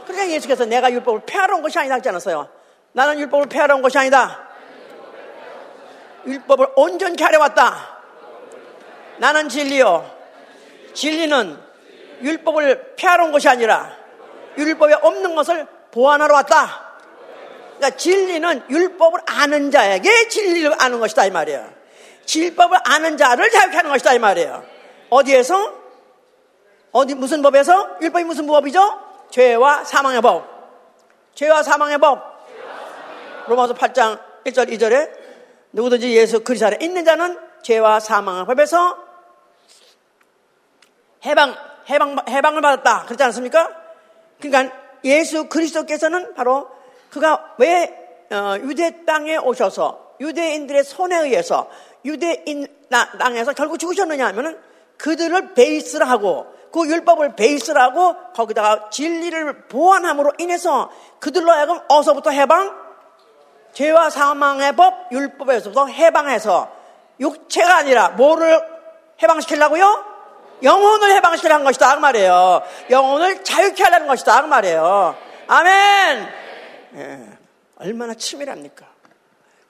그러니까 0.05 0.31
예수께서 0.31 0.65
내가 0.65 0.91
율법을 0.91 1.23
폐하러 1.27 1.57
온 1.57 1.63
것이 1.63 1.79
아니다 1.79 1.95
하지 1.95 2.09
않았어요. 2.09 2.49
나는 2.93 3.19
율법을 3.21 3.49
폐하러 3.49 3.77
온 3.77 3.83
것이 3.83 3.99
아니다. 3.99 4.49
율법을 6.27 6.69
온전히 6.77 7.23
하려 7.23 7.39
왔다. 7.39 7.99
나는 9.19 9.49
진리요. 9.49 10.11
진리는 10.95 11.59
율법을 12.23 12.95
폐하러 12.97 13.25
온 13.25 13.33
것이 13.33 13.49
아니라 13.49 13.97
율법에 14.57 14.95
없는 14.95 15.35
것을 15.35 15.67
보완하러 15.91 16.35
왔다. 16.35 16.94
그러니까 17.85 17.97
진리는 17.99 18.63
율법을 18.71 19.21
아는 19.27 19.71
자에게 19.71 20.29
진리를 20.29 20.75
아는 20.79 21.01
것이다 21.01 21.27
이 21.27 21.31
말이에요. 21.31 21.71
율법을 22.35 22.79
아는 22.85 23.19
자를 23.19 23.51
자유케 23.51 23.77
하는 23.77 23.91
것이다 23.91 24.15
이 24.15 24.19
말이에요. 24.19 24.65
어디에서? 25.11 25.85
어디 26.93 27.15
무슨 27.15 27.43
법에서? 27.43 27.99
율법이 28.01 28.25
무슨 28.25 28.47
법이죠? 28.47 29.01
죄와 29.31 29.85
사망의 29.85 30.23
법. 30.23 30.47
죄와 31.35 31.63
사망의 31.63 31.99
법. 31.99 32.35
로마서 33.49 33.75
8장 33.75 34.19
1절 34.47 34.71
2절에 34.73 35.11
누구든지 35.73 36.17
예수 36.17 36.43
그리스도 36.43 36.69
안에 36.69 36.79
있는 36.81 37.05
자는 37.05 37.39
죄와 37.63 38.01
사망의 38.01 38.47
법에서 38.47 38.97
해방 41.27 41.55
해방 41.91 42.17
해방을 42.27 42.63
받았다. 42.63 43.05
그렇지 43.05 43.23
않습니까? 43.25 43.71
그러니까 44.41 44.75
예수 45.05 45.49
그리스도께서는 45.49 46.35
바로 46.35 46.71
그가 47.15 47.55
왜 47.59 48.27
어, 48.33 48.57
유대 48.59 49.05
땅에 49.05 49.37
오셔서 49.37 50.17
유대인들의 50.21 50.83
손에 50.83 51.17
의해서 51.21 51.69
유대인 52.05 52.67
땅에서 52.91 53.53
결국 53.53 53.79
죽으셨느냐 53.79 54.27
하면은 54.27 54.59
그들을 54.99 55.55
베이스로 55.55 56.05
하고 56.07 56.47
그 56.73 56.89
율법을 56.89 57.37
베이스로 57.37 57.81
하고 57.81 58.17
거기다가 58.35 58.91
진리를 58.91 59.69
보완함으로 59.69 60.33
인해서 60.39 60.91
그들로 61.21 61.53
하여금 61.53 61.79
어서부터 61.89 62.31
해방 62.31 62.75
죄와 63.75 64.11
사망의 64.11 64.75
법 64.75 65.13
율법에서부터 65.13 65.87
해방해서 65.87 66.69
육체가 67.21 67.77
아니라 67.77 68.09
뭐를 68.11 68.61
해방시키려고요? 69.23 70.05
영혼을 70.65 71.15
해방시키라는 71.15 71.65
것이다 71.65 71.95
그 71.95 72.01
말이에요. 72.01 72.63
영혼을 72.91 73.45
자유케 73.45 73.85
하려는 73.85 74.09
것이다 74.09 74.43
그 74.43 74.47
말이에요. 74.49 75.17
아멘. 75.47 76.44
예, 76.95 77.39
얼마나 77.77 78.15
치밀합니까? 78.15 78.95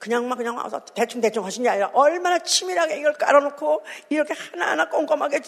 그냥 0.05 0.27
막 0.29 0.37
그냥 0.37 0.55
와서 0.55 0.79
대충 0.93 1.19
대충 1.19 1.43
하신 1.43 1.63
게 1.63 1.69
아니라 1.69 1.89
얼마나 1.93 2.37
치밀하게 2.37 2.99
이걸 2.99 3.13
깔아놓고 3.13 3.83
이렇게 4.09 4.35
하나하나 4.35 4.87
꼼꼼하게 4.87 5.39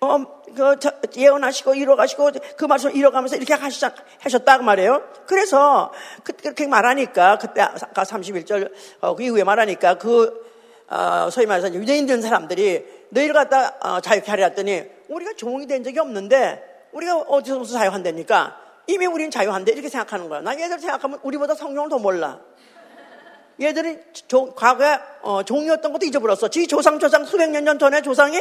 어, 0.00 0.42
그 0.54 0.76
예언하시고 1.14 1.74
이뤄가시고 1.74 2.30
그 2.56 2.64
말씀 2.64 2.96
이뤄가면서 2.96 3.36
이렇게 3.36 3.52
하셨, 3.52 3.92
하셨다 4.20 4.58
그 4.58 4.62
말이에요. 4.62 5.02
그래서 5.26 5.92
그, 6.22 6.32
그렇게 6.32 6.66
말하니까 6.66 7.36
그때 7.36 7.60
아까 7.60 8.04
31절 8.04 8.72
어, 9.00 9.14
그 9.14 9.22
이후에 9.22 9.44
말하니까 9.44 9.98
그 9.98 10.46
어, 10.88 11.28
소위 11.30 11.44
말해서 11.44 11.74
유대인들 11.74 12.22
사람들이 12.22 12.86
너희를 13.10 13.34
갖다 13.34 13.76
어, 13.82 14.00
자유케 14.00 14.30
하려 14.30 14.44
했더니 14.44 14.82
우리가 15.08 15.32
종이 15.36 15.66
된 15.66 15.84
적이 15.84 15.98
없는데 15.98 16.88
우리가 16.92 17.18
어디서 17.18 17.58
무슨 17.58 17.78
자유한다니까 17.78 18.65
이미 18.86 19.06
우리는 19.06 19.30
자유한데 19.30 19.72
이렇게 19.72 19.88
생각하는 19.88 20.28
거야. 20.28 20.40
나 20.40 20.58
얘들 20.58 20.78
생각하면 20.78 21.18
우리보다 21.22 21.54
성경을 21.54 21.88
더 21.88 21.98
몰라. 21.98 22.40
얘들은 23.60 24.04
조, 24.28 24.54
과거에 24.54 24.98
어, 25.22 25.42
종이었던 25.42 25.92
것도 25.92 26.06
잊어버렸어. 26.06 26.48
지 26.48 26.66
조상 26.66 26.98
조상 26.98 27.24
수백 27.24 27.50
년 27.50 27.64
전 27.64 27.78
전에 27.78 28.02
조상이 28.02 28.40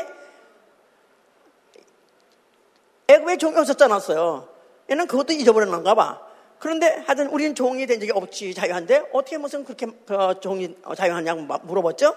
애굽에 3.07 3.37
종이었었지 3.37 3.83
않았어요. 3.83 4.49
얘는 4.89 5.07
그것도 5.07 5.33
잊어버렸는가 5.33 5.95
봐. 5.95 6.21
그런데 6.59 7.03
하여튼 7.05 7.27
우리는 7.27 7.53
종이 7.53 7.85
된 7.85 7.99
적이 7.99 8.11
없지 8.13 8.53
자유한데 8.53 9.09
어떻게 9.13 9.37
무슨 9.37 9.63
그렇게 9.63 9.87
그 10.05 10.39
종이 10.41 10.75
어, 10.83 10.95
자유하냐고 10.95 11.41
물어봤죠. 11.63 12.15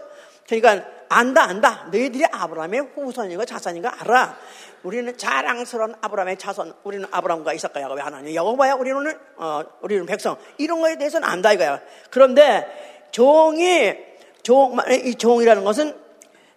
그러니까 0.49 0.87
안다 1.11 1.43
안다. 1.45 1.89
너희들이 1.91 2.25
아브라함의 2.31 2.81
후손인가 2.95 3.45
자손인가 3.45 4.01
알아. 4.01 4.37
우리는 4.83 5.17
자랑스러운 5.17 5.95
아브라함의 6.01 6.39
자손 6.39 6.75
우리는 6.85 7.07
아브라함과 7.11 7.53
이삭과 7.55 7.81
야곱의 7.81 8.03
하나님. 8.03 8.35
여호와야 8.35 8.75
우리는 8.75 9.19
어, 9.37 9.63
우리는 9.83 10.07
백성. 10.07 10.37
이런 10.59 10.81
거에 10.81 10.97
대해서는 10.97 11.29
안다 11.29 11.53
이거야. 11.53 11.81
그런데 12.11 13.09
종이 13.11 13.95
종 14.43 14.77
이 15.05 15.15
종이라는 15.15 15.65
것은 15.65 15.95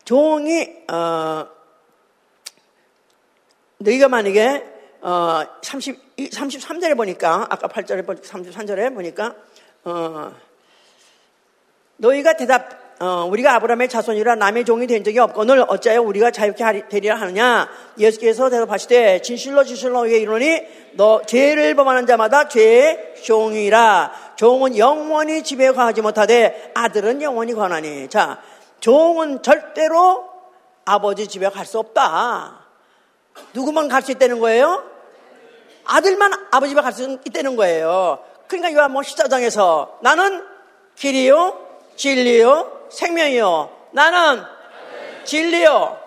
종이 0.06 0.68
어, 0.90 1.48
너희가 3.80 4.08
만약에 4.08 4.64
어, 5.02 5.42
30, 5.62 6.16
33절에 6.18 6.96
보니까 6.96 7.48
아까 7.50 7.68
8절에 7.68 8.06
33절에 8.22 8.94
보니까 8.94 9.36
어, 9.84 10.34
너희가 11.98 12.34
대답 12.38 12.81
어, 13.02 13.26
우리가 13.32 13.56
아브라함의 13.56 13.90
자손이라 13.90 14.36
남의 14.36 14.64
종이 14.64 14.86
된 14.86 15.04
적이 15.04 15.18
없거늘 15.22 15.66
어찌하여 15.68 16.04
우리가 16.04 16.30
자유케 16.30 16.88
되리라 16.88 17.16
하느냐? 17.16 17.68
예수께서 17.98 18.52
대답하시되 18.52 19.24
진실로 19.24 19.64
진실로 19.64 20.06
에 20.06 20.20
이르노니 20.20 20.62
너 20.94 21.20
죄를 21.26 21.74
범하는 21.74 22.06
자마다 22.06 22.48
죄의 22.48 23.16
종이라. 23.24 24.36
종은 24.36 24.78
영원히 24.78 25.42
집에 25.42 25.72
가지 25.72 26.04
못하되 26.04 26.72
아들은 26.76 27.24
영원히 27.24 27.56
관하니. 27.56 28.08
자 28.10 28.40
종은 28.82 29.42
절대로 29.42 30.30
아버지 30.86 31.26
집에 31.26 31.50
갈 31.50 31.66
수 31.66 31.80
없다. 31.80 32.68
누구만 33.56 33.88
갈 33.88 34.04
수 34.04 34.12
있다는 34.12 34.40
거예요? 34.40 34.84
아들만 35.86 36.34
아버지 36.52 36.70
집에 36.70 36.82
갈 36.82 36.94
수 36.94 37.18
있다는 37.26 37.56
거예요. 37.56 38.20
그러니까 38.46 38.72
요한뭐 38.74 39.02
14장에서 39.02 39.90
나는 40.02 40.46
길이요 40.98 41.58
진리요 41.96 42.81
생명이요. 42.92 43.70
나는 43.92 44.44
진리요. 45.24 46.00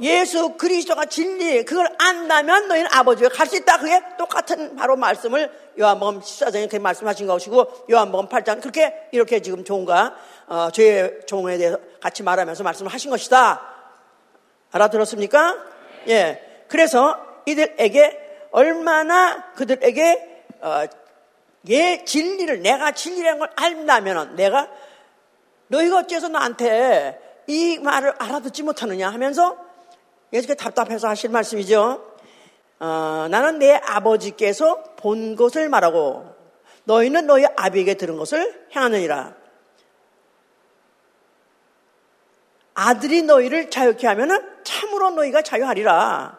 예수 0.00 0.50
그리스도가 0.50 1.06
진리 1.06 1.64
그걸 1.64 1.88
안다면 1.98 2.68
너희는 2.68 2.88
아버지가 2.92 3.30
갈수 3.30 3.56
있다. 3.56 3.78
그게 3.78 4.00
똑같은 4.16 4.76
바로 4.76 4.96
말씀을 4.96 5.50
요한복음 5.78 6.20
14장에 6.20 6.52
그렇게 6.52 6.78
말씀하신 6.78 7.26
것이고 7.26 7.86
요한복음 7.90 8.28
8장 8.28 8.60
그렇게 8.60 9.08
이렇게 9.10 9.40
지금 9.40 9.64
종과 9.64 10.14
어, 10.46 10.70
죄의 10.72 11.20
종에 11.26 11.58
대해서 11.58 11.78
같이 12.00 12.22
말하면서 12.22 12.62
말씀을 12.62 12.92
하신 12.92 13.10
것이다. 13.10 13.60
알아들었습니까? 14.70 15.56
예. 16.08 16.64
그래서 16.68 17.18
이들에게 17.46 18.48
얼마나 18.52 19.52
그들에게 19.54 20.44
어, 20.60 20.84
예 21.68 22.04
진리를 22.04 22.62
내가 22.62 22.92
진리라는 22.92 23.40
걸 23.40 23.50
안다면 23.56 24.36
내가 24.36 24.68
너희가 25.68 25.98
어째서 25.98 26.28
나한테 26.28 27.44
이 27.46 27.78
말을 27.78 28.14
알아듣지 28.18 28.62
못하느냐 28.62 29.08
하면서 29.10 29.56
예수께 30.32 30.54
답답해서 30.54 31.08
하실 31.08 31.30
말씀이죠. 31.30 32.04
어, 32.80 33.26
나는 33.30 33.58
내 33.58 33.74
아버지께서 33.74 34.82
본 34.96 35.36
것을 35.36 35.68
말하고 35.68 36.36
너희는 36.84 37.26
너희 37.26 37.44
아비에게 37.56 37.94
들은 37.94 38.16
것을 38.16 38.68
행하느니라. 38.74 39.34
아들이 42.74 43.22
너희를 43.22 43.70
자유케 43.70 44.06
하면은 44.06 44.40
참으로 44.62 45.10
너희가 45.10 45.42
자유하리라. 45.42 46.38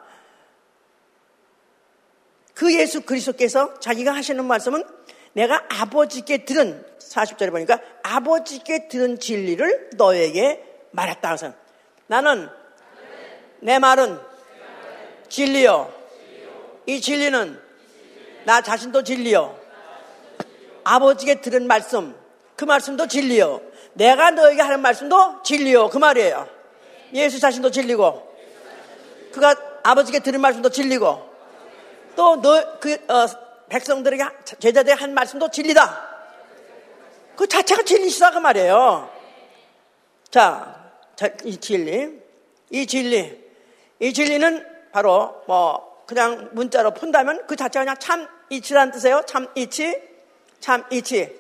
그 2.54 2.74
예수 2.74 3.02
그리스도께서 3.02 3.80
자기가 3.80 4.14
하시는 4.14 4.44
말씀은 4.46 4.84
내가 5.34 5.64
아버지께 5.70 6.46
들은 6.46 6.84
40절에 7.00 7.52
보니까 7.52 7.80
아버지께 8.04 8.88
들은 8.88 9.20
진리를 9.20 9.92
너에게 9.96 10.64
말했다. 10.92 11.28
그래서 11.30 11.54
나는 12.08 12.50
내 13.60 13.80
말은 13.80 14.20
진리요. 15.30 15.94
이 16.86 17.02
진리는 17.02 17.60
나 18.46 18.62
자신도 18.62 19.04
진리요. 19.04 19.58
아버지께 20.84 21.42
들은 21.42 21.68
말씀, 21.68 22.16
그 22.56 22.66
말씀도 22.66 23.08
진리요. 23.08 23.62
내가 23.94 24.32
너에게 24.32 24.62
하는 24.62 24.82
말씀도 24.82 25.44
진리요. 25.44 25.90
그 25.90 25.98
말이에요. 25.98 26.48
예수 27.14 27.40
자신도 27.40 27.72
진리고, 27.72 28.28
그가 29.32 29.56
아버지께 29.84 30.20
들은 30.20 30.42
말씀도 30.42 30.70
진리고, 30.70 31.30
또 32.16 32.42
너, 32.42 32.80
그, 32.80 32.94
어, 33.08 33.49
백성들에게, 33.70 34.24
제자들에게 34.60 35.00
한 35.00 35.14
말씀도 35.14 35.50
진리다. 35.50 36.10
그 37.36 37.48
자체가 37.48 37.84
진리시다 37.84 38.32
그 38.32 38.40
말이에요. 38.40 39.10
자, 40.30 40.92
이 41.44 41.58
진리, 41.58 42.20
이 42.70 42.86
진리, 42.86 43.50
이 44.00 44.14
진리는 44.14 44.66
바로 44.92 45.44
뭐 45.48 46.04
그냥 46.06 46.50
문자로 46.54 46.94
푼다면 46.94 47.46
그 47.48 47.56
자체가 47.56 47.86
그냥 47.86 47.96
참 48.00 48.28
이치란 48.50 48.92
뜻이에요. 48.92 49.24
참 49.26 49.48
이치, 49.56 49.96
참 50.60 50.84
이치. 50.92 51.34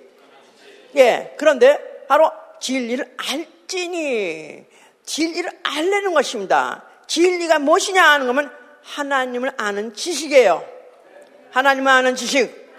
예, 0.95 1.35
그런데 1.37 2.05
바로 2.07 2.31
진리를 2.59 3.15
알지니 3.17 4.65
진리를 5.05 5.51
알려는 5.63 6.13
것입니다. 6.13 6.83
진리가 7.07 7.59
무엇이냐 7.59 8.03
하는 8.03 8.27
거면 8.27 8.51
하나님을 8.83 9.53
아는 9.57 9.93
지식이에요. 9.93 10.78
하나님을 11.51 11.91
아는 11.91 12.15
지식. 12.15 12.69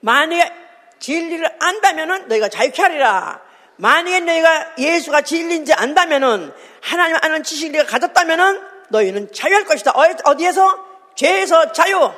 만약에 0.00 0.52
진리를 0.98 1.48
안다면은 1.60 2.28
너희가 2.28 2.48
자유케 2.48 2.82
하리라. 2.82 3.40
만약에 3.76 4.20
너희가 4.20 4.74
예수가 4.78 5.22
진리인지 5.22 5.72
안다면은 5.74 6.52
하나님 6.80 7.16
아는 7.20 7.42
지식을 7.42 7.72
네가 7.72 7.90
가졌다면은 7.90 8.60
너희는 8.90 9.32
자유할 9.32 9.64
것이다. 9.64 9.92
어디에서? 10.24 10.86
죄에서 11.14 11.72
자유. 11.72 12.12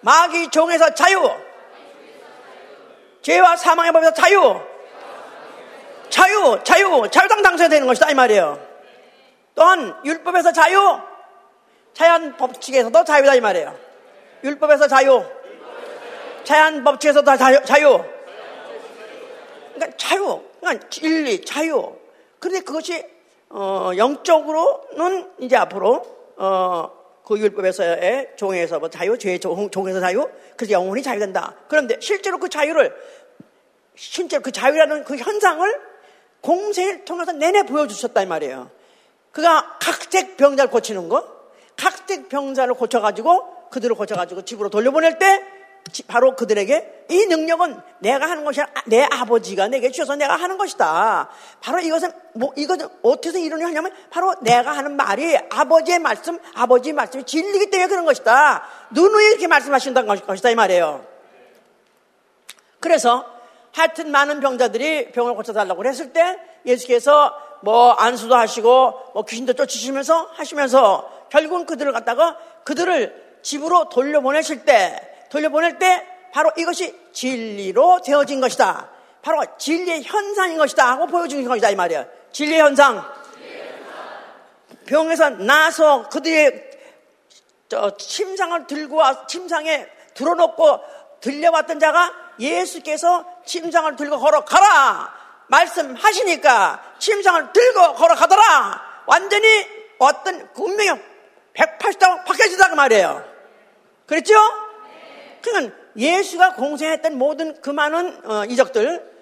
마귀 0.00 0.50
종에서 0.50 0.94
자유. 0.94 1.30
죄와 3.22 3.56
사망의 3.56 3.92
법에서 3.92 4.12
자유. 4.12 4.60
자유, 6.10 6.60
자유, 6.62 7.08
자유당 7.10 7.42
당선되는 7.42 7.86
것이다 7.86 8.10
이 8.10 8.14
말이에요. 8.14 8.64
또한 9.54 9.96
율법에서 10.04 10.52
자유, 10.52 11.00
자연 11.94 12.36
법칙에서도 12.36 13.04
자유다 13.04 13.36
이 13.36 13.40
말이에요. 13.40 13.74
율법에서 14.42 14.88
자유, 14.88 15.24
자연 16.42 16.84
법칙에서도 16.84 17.36
자유, 17.36 17.62
자유. 17.64 18.04
그러니까 19.74 19.96
자유, 19.96 20.42
그러니까 20.60 20.88
진리, 20.90 21.44
자유. 21.44 21.96
그런데 22.38 22.60
그것이 22.60 23.04
어, 23.48 23.92
영적으로는 23.96 25.30
이제 25.38 25.56
앞으로 25.56 26.04
어, 26.36 26.90
그 27.24 27.38
율법에서의 27.38 28.32
종에서 28.36 28.80
뭐 28.80 28.90
자유, 28.90 29.16
죄의 29.16 29.38
종, 29.38 29.70
종에서 29.70 30.00
자유, 30.00 30.28
그래서 30.56 30.72
영혼이 30.72 31.02
자유된다. 31.02 31.54
그런데 31.68 31.96
실제로 32.00 32.38
그 32.38 32.48
자유를 32.48 32.94
실제로 33.94 34.42
그 34.42 34.50
자유라는 34.52 35.04
그 35.04 35.16
현상을 35.16 35.80
공생을 36.40 37.04
통해서 37.04 37.32
내내 37.32 37.62
보여주셨다 37.62 38.22
이 38.22 38.26
말이에요. 38.26 38.70
그가 39.30 39.78
각색 39.80 40.36
병자를 40.36 40.70
고치는 40.70 41.08
거, 41.08 41.33
각색 41.76 42.28
병자를 42.28 42.74
고쳐가지고 42.74 43.68
그들을 43.70 43.96
고쳐가지고 43.96 44.44
집으로 44.44 44.70
돌려보낼 44.70 45.18
때 45.18 45.42
바로 46.06 46.34
그들에게 46.34 47.06
이 47.10 47.26
능력은 47.26 47.80
내가 47.98 48.28
하는 48.28 48.44
것이 48.44 48.60
내 48.86 49.02
아버지가 49.02 49.68
내게 49.68 49.90
주셔서 49.90 50.16
내가 50.16 50.36
하는 50.36 50.56
것이다. 50.56 51.28
바로 51.60 51.80
이것은 51.80 52.10
뭐 52.32 52.52
이것은 52.56 52.88
어떻게 53.02 53.40
이루냐면 53.40 53.92
바로 54.10 54.34
내가 54.40 54.72
하는 54.72 54.96
말이 54.96 55.36
아버지의 55.50 55.98
말씀, 55.98 56.38
아버지의 56.54 56.94
말씀이 56.94 57.24
진리기 57.24 57.70
때문에 57.70 57.88
그런 57.88 58.04
것이다. 58.06 58.64
누누이 58.92 59.24
이렇게 59.26 59.46
말씀하신다는 59.46 60.24
것이다 60.26 60.50
이 60.50 60.54
말이에요. 60.54 61.04
그래서 62.80 63.26
하여튼 63.72 64.10
많은 64.10 64.40
병자들이 64.40 65.12
병을 65.12 65.34
고쳐달라고 65.34 65.84
했을 65.84 66.12
때 66.12 66.38
예수께서 66.64 67.34
뭐 67.62 67.92
안수도 67.92 68.36
하시고 68.36 69.10
뭐 69.14 69.24
귀신도 69.24 69.54
쫓으시면서 69.54 70.30
하시면서 70.34 71.10
결국은 71.34 71.66
그들을 71.66 71.90
갖다가 71.90 72.38
그들을 72.62 73.40
집으로 73.42 73.88
돌려보내실 73.88 74.64
때 74.64 75.26
돌려보낼 75.30 75.80
때 75.80 76.06
바로 76.32 76.52
이것이 76.56 76.96
진리로 77.12 78.02
되어진 78.02 78.40
것이다. 78.40 78.88
바로 79.20 79.42
진리의 79.58 80.04
현상인 80.04 80.58
것이다 80.58 80.92
하고 80.92 81.08
보여주는 81.08 81.44
것이다 81.44 81.70
이 81.70 81.74
말이야. 81.74 82.06
진리의 82.30 82.60
현상. 82.60 83.04
병에서 84.86 85.30
나서 85.30 86.08
그들의 86.08 86.70
침상을 87.98 88.68
들고 88.68 88.94
와 88.94 89.26
침상에 89.26 89.88
들어놓고 90.14 90.80
들려왔던 91.20 91.80
자가 91.80 92.12
예수께서 92.38 93.24
침상을 93.44 93.96
들고 93.96 94.20
걸어가라 94.20 95.12
말씀하시니까 95.48 96.94
침상을 97.00 97.52
들고 97.52 97.94
걸어가더라 97.94 99.04
완전히 99.06 99.66
어떤 99.98 100.48
운명이 100.54 101.13
180도 101.54 102.24
바뀌어지다 102.24 102.68
그 102.68 102.74
말이에요 102.74 103.24
그랬죠? 104.06 104.34
그러니까 105.40 105.74
예수가 105.96 106.54
공생했던 106.54 107.16
모든 107.16 107.60
그 107.60 107.70
많은 107.70 108.20
어, 108.28 108.44
이적들 108.44 109.12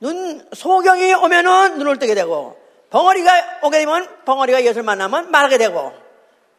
눈 0.00 0.48
소경이 0.52 1.12
오면은 1.14 1.78
눈을 1.78 1.98
뜨게 1.98 2.14
되고 2.14 2.58
벙어리가 2.90 3.60
오게 3.62 3.78
되면 3.78 4.24
벙어리가 4.24 4.64
예수를 4.64 4.82
만나면 4.82 5.30
말하게 5.30 5.58
되고 5.58 5.92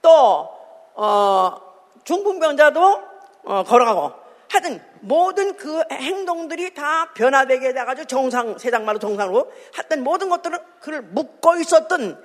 또 0.02 0.50
어, 0.96 1.58
중풍병자도 2.04 3.02
어, 3.44 3.64
걸어가고 3.64 4.22
하여튼 4.50 4.82
모든 5.00 5.56
그 5.56 5.82
행동들이 5.92 6.74
다 6.74 7.12
변화되게 7.14 7.74
돼가지고 7.74 8.06
정상 8.08 8.58
세상 8.58 8.86
말로 8.86 9.00
정상으로 9.00 9.52
하여튼 9.74 10.04
모든 10.04 10.30
것들을 10.30 10.60
그를 10.80 11.02
묶고 11.02 11.56
있었던 11.58 12.24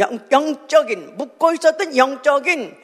영, 0.00 0.18
영적인 0.30 1.16
묶고 1.16 1.52
있었던 1.52 1.96
영적인 1.96 2.76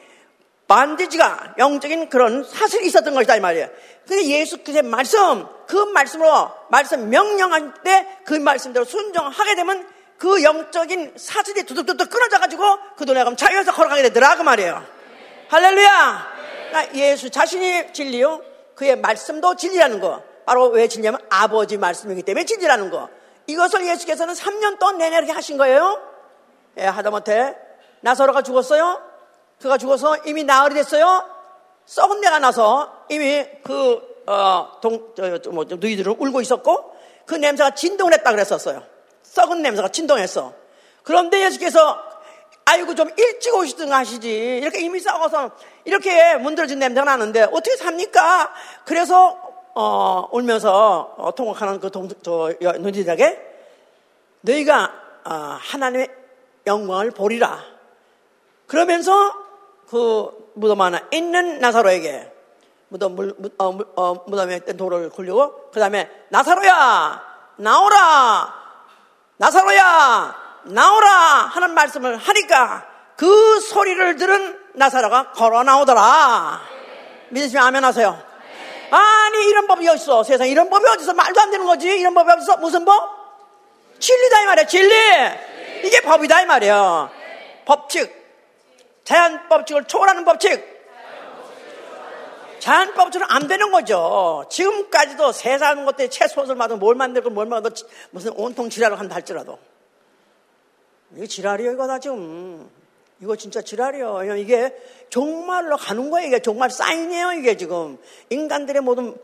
반드지가 0.67 1.55
영적인 1.57 2.09
그런 2.09 2.43
사슬이 2.43 2.87
있었던 2.87 3.13
것이다 3.13 3.35
이 3.35 3.39
말이에요. 3.39 3.69
근데 4.07 4.25
예수 4.25 4.57
그의 4.63 4.83
말씀, 4.83 5.45
그 5.67 5.75
말씀으로 5.75 6.51
말씀 6.69 7.09
명령할 7.09 7.73
때 7.83 8.17
그 8.27 8.33
말씀대로 8.33 8.83
순종하게 8.83 9.55
되면 9.55 9.87
그 10.17 10.43
영적인 10.43 11.13
사슬이 11.15 11.63
두둑두둑 11.63 12.09
끊어져 12.09 12.39
가지고 12.39 12.63
그 12.97 13.05
돈에 13.05 13.23
가면 13.23 13.37
자유에서 13.37 13.71
걸어가게 13.71 14.01
되더라 14.03 14.35
그 14.35 14.41
말이에요. 14.41 14.83
할렐루야. 15.47 16.27
그러니까 16.69 16.95
예수 16.95 17.29
자신이 17.29 17.93
진리요. 17.93 18.41
그의 18.75 18.97
말씀도 18.97 19.55
진리라는 19.55 20.01
거. 20.01 20.21
바로 20.45 20.67
왜 20.67 20.89
진리냐면 20.89 21.21
아버지 21.29 21.77
말씀이기 21.77 22.23
때문에 22.23 22.45
진리라는 22.45 22.89
거. 22.89 23.07
이것을 23.47 23.87
예수께서는 23.87 24.33
3년 24.33 24.77
동안 24.77 24.97
내내 24.97 25.15
이렇게 25.15 25.31
하신 25.31 25.57
거예요. 25.57 26.01
예, 26.77 26.85
하다못해 26.85 27.55
나사로가 28.01 28.41
죽었어요. 28.41 29.01
그가 29.59 29.77
죽어서 29.77 30.17
이미 30.25 30.43
나흘이 30.43 30.73
됐어요. 30.75 31.23
썩은 31.85 32.21
내가 32.21 32.39
나서 32.39 33.05
이미 33.09 33.45
그, 33.63 34.23
어, 34.27 34.79
동, 34.81 35.13
저, 35.15 35.41
저, 35.41 35.49
뭐, 35.51 35.65
누이들은 35.67 36.15
울고 36.17 36.41
있었고 36.41 36.95
그 37.25 37.35
냄새가 37.35 37.71
진동을 37.71 38.13
했다 38.13 38.31
그랬었어요. 38.31 38.83
썩은 39.23 39.61
냄새가 39.61 39.89
진동했어. 39.89 40.53
그런데 41.03 41.43
예수께서 41.45 41.97
아이고 42.65 42.95
좀 42.95 43.09
일찍 43.17 43.55
오시든가 43.55 43.97
하시지. 43.97 44.57
이렇게 44.61 44.81
이미 44.81 44.99
썩어서 44.99 45.51
이렇게 45.85 46.35
문드러진 46.35 46.79
냄새가 46.79 47.05
나는데 47.05 47.43
어떻게 47.43 47.77
삽니까? 47.77 48.53
그래서 48.83 49.39
어, 49.73 50.27
울면서 50.31 51.15
어, 51.17 51.33
통곡하는 51.33 51.79
그 51.79 51.89
동, 51.91 52.09
저, 52.21 52.53
누이들에게 52.59 53.39
너희가 54.41 54.91
어, 55.23 55.33
하나님의 55.61 56.09
영광을 56.67 57.09
보리라. 57.11 57.59
그러면서 58.67 59.33
그 59.89 60.51
무덤 60.53 60.81
안에 60.81 60.99
있는 61.11 61.59
나사로에게 61.59 62.33
무덤, 62.89 63.15
물, 63.15 63.33
어, 63.57 63.77
어, 63.95 64.23
무덤에 64.27 64.57
있던 64.57 64.77
돌을 64.77 65.09
굴리고 65.09 65.71
그 65.71 65.79
다음에 65.79 66.09
나사로야 66.29 67.23
나오라 67.57 68.53
나사로야 69.37 70.35
나오라 70.65 71.09
하는 71.09 71.73
말씀을 71.73 72.17
하니까 72.17 72.87
그 73.15 73.59
소리를 73.59 74.15
들은 74.17 74.59
나사로가 74.73 75.31
걸어 75.31 75.63
나오더라. 75.63 76.61
믿으시면 77.29 77.63
아멘 77.65 77.83
하세요. 77.83 78.21
아니 78.91 79.45
이런 79.49 79.67
법이 79.67 79.87
어딨어? 79.87 80.23
세상에 80.23 80.49
이런 80.49 80.69
법이 80.69 80.87
어디서 80.87 81.13
말도 81.13 81.41
안 81.41 81.51
되는 81.51 81.65
거지. 81.65 81.99
이런 81.99 82.13
법이 82.13 82.31
어딨어? 82.31 82.57
무슨 82.57 82.85
법? 82.85 83.17
진리다 83.99 84.41
이 84.41 84.45
말이야. 84.45 84.65
진리 84.67 84.93
이게 85.83 86.01
법이다 86.01 86.41
이 86.41 86.45
말이야 86.45 87.11
법칙 87.65 88.17
자연 89.07 89.47
법칙을 89.47 89.85
초월하는 89.85 90.25
법칙. 90.25 90.61
자연 92.59 92.93
법칙은 92.93 93.25
안 93.29 93.47
되는 93.47 93.71
거죠. 93.71 94.45
지금까지도 94.49 95.31
세상 95.31 95.85
것들이 95.85 96.09
채소를 96.09 96.55
만들고 96.55 96.79
뭘 96.79 96.95
만들고 96.95 97.29
뭘 97.29 97.45
만들고 97.45 97.73
무슨 98.09 98.33
온통 98.33 98.69
지랄을 98.69 98.99
한다 98.99 99.15
할지라도. 99.15 99.59
이게 101.15 101.25
지랄이에요, 101.25 101.71
이거 101.71 101.87
다 101.87 101.99
지금. 101.99 102.69
이거 103.21 103.37
진짜 103.37 103.61
지랄이에요. 103.61 104.35
이게 104.35 104.75
정말로 105.09 105.77
가는 105.77 106.09
거예요. 106.09 106.27
이게 106.27 106.41
정말 106.41 106.69
사인이에요, 106.69 107.31
이게 107.31 107.55
지금. 107.55 107.97
인간들의 108.29 108.81
모든 108.81 109.17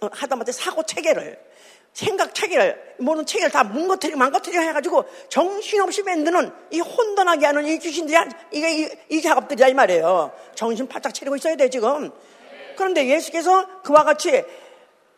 하다못해 0.00 0.50
사고 0.50 0.82
체계를. 0.82 1.38
생각 1.92 2.34
체계를, 2.34 2.94
모든 2.98 3.26
체계를 3.26 3.50
다 3.50 3.64
뭉거트리고 3.64 4.18
망거트리고 4.18 4.62
해가지고 4.62 5.04
정신없이 5.28 6.02
만드는 6.02 6.52
이 6.70 6.80
혼돈하게 6.80 7.46
하는 7.46 7.66
이 7.66 7.78
귀신들이, 7.78 8.16
이게 8.52 8.82
이, 8.82 8.88
이 9.08 9.22
작업들이야, 9.22 9.68
이 9.68 9.74
말이에요. 9.74 10.32
정신 10.54 10.86
바짝 10.86 11.12
차리고 11.12 11.36
있어야 11.36 11.56
돼, 11.56 11.68
지금. 11.68 12.10
그런데 12.76 13.08
예수께서 13.08 13.82
그와 13.82 14.04
같이, 14.04 14.44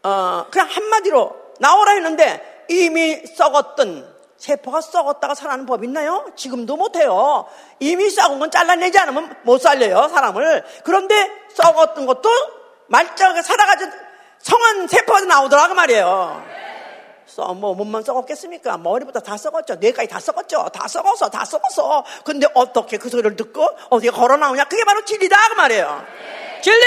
어, 0.02 0.46
그냥 0.50 0.68
한마디로 0.68 1.36
나오라 1.58 1.92
했는데 1.92 2.64
이미 2.68 3.22
썩었던 3.26 4.20
세포가 4.38 4.80
썩었다가 4.80 5.34
살아나는 5.34 5.66
법 5.66 5.84
있나요? 5.84 6.32
지금도 6.34 6.76
못해요. 6.76 7.46
이미 7.78 8.08
썩은 8.08 8.38
건 8.38 8.50
잘라내지 8.50 8.98
않으면 8.98 9.36
못 9.42 9.60
살려요, 9.60 10.08
사람을. 10.08 10.64
그런데 10.82 11.30
썩었던 11.52 12.06
것도 12.06 12.30
말짱하게 12.86 13.42
살아가지고 13.42 13.92
성한 14.40 14.88
세포가 14.88 15.20
나오더라, 15.20 15.68
그 15.68 15.72
말이에요. 15.74 16.44
써, 17.26 17.54
뭐, 17.54 17.74
몸만 17.74 18.02
썩었겠습니까? 18.02 18.78
머리부터 18.78 19.20
다 19.20 19.36
썩었죠. 19.36 19.76
뇌까지 19.76 20.08
다 20.08 20.18
썩었죠. 20.18 20.68
다 20.72 20.88
썩어서, 20.88 21.28
다 21.30 21.44
썩어서. 21.44 22.04
근데 22.24 22.46
어떻게 22.54 22.96
그 22.96 23.08
소리를 23.08 23.36
듣고 23.36 23.68
어디에 23.90 24.10
걸어 24.10 24.36
나오냐? 24.36 24.64
그게 24.64 24.84
바로 24.84 25.04
진리다. 25.04 25.36
그 25.50 25.54
말이에요. 25.54 26.04
진리! 26.60 26.84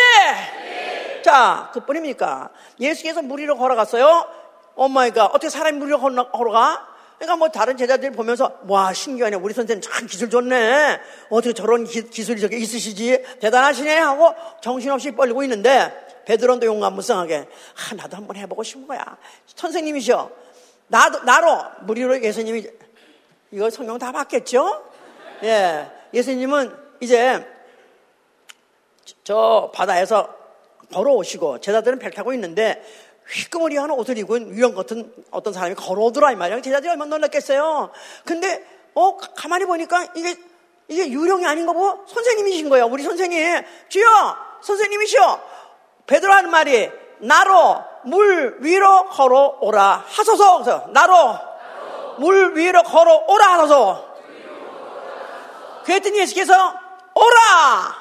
자, 1.23 1.69
그 1.73 1.85
뿐입니까? 1.85 2.49
예수께서 2.79 3.21
무리로 3.21 3.57
걸어갔어요. 3.57 4.27
엄마이가 4.75 5.27
어떻게 5.27 5.49
사람이 5.49 5.77
무리로 5.77 5.99
걸어가? 5.99 6.87
그러니까 7.17 7.37
뭐 7.37 7.47
다른 7.49 7.77
제자들 7.77 8.11
보면서 8.11 8.59
와 8.67 8.91
신기하네 8.91 9.37
우리 9.37 9.53
선생님 9.53 9.81
참 9.81 10.07
기술 10.07 10.29
좋네 10.29 10.99
어떻게 11.29 11.53
저런 11.53 11.85
기, 11.85 12.01
술이 12.01 12.41
저게 12.41 12.57
있으시지 12.57 13.23
대단하시네 13.39 13.97
하고 13.97 14.33
정신없이 14.61 15.11
뻘리고 15.11 15.43
있는데 15.43 15.93
베드로도 16.25 16.65
용감무쌍하게 16.65 17.37
아, 17.37 17.95
나도 17.95 18.17
한번 18.17 18.35
해보고 18.37 18.63
싶은 18.63 18.87
거야. 18.87 19.17
선생님이셔. 19.47 20.29
나도 20.87 21.23
나로 21.23 21.63
무리로 21.81 22.23
예수님이 22.23 22.67
이거 23.51 23.69
성경 23.69 23.97
다 23.97 24.11
봤겠죠? 24.11 24.83
예, 25.43 25.89
예수님은 26.13 26.75
이제 26.99 27.45
저 29.23 29.71
바다에서 29.73 30.35
걸어오시고 30.93 31.59
제자들은 31.59 31.99
배 31.99 32.09
타고 32.11 32.33
있는데 32.33 32.83
휘끄머리 33.27 33.77
하는 33.77 33.95
옷을 33.95 34.17
입은 34.17 34.49
유령 34.49 34.75
같은 34.75 35.13
어떤 35.31 35.53
사람이 35.53 35.75
걸어오더라 35.75 36.31
이 36.31 36.35
말이야. 36.35 36.61
제자들이 36.61 36.91
얼마나 36.91 37.15
놀랐겠어요. 37.15 37.91
근데 38.25 38.65
어 38.93 39.17
가만히 39.17 39.65
보니까 39.65 40.07
이게 40.15 40.35
이게 40.87 41.09
유령이 41.09 41.45
아닌 41.45 41.65
거 41.65 41.73
보고 41.73 42.05
선생님이신 42.07 42.69
거예요. 42.69 42.85
우리 42.85 43.03
선생님. 43.03 43.63
주여 43.89 44.05
선생님이시여. 44.61 45.52
베드로 46.07 46.31
하는 46.33 46.49
말이 46.49 46.91
나로 47.19 47.83
물 48.05 48.57
위로 48.59 49.05
걸어오라 49.05 50.05
하소서. 50.07 50.87
나로 50.89 51.37
물 52.19 52.55
위로 52.55 52.83
걸어오라 52.83 53.53
하소서. 53.53 54.13
그랬더니 55.85 56.19
예수께서 56.19 56.53
오라 56.53 57.95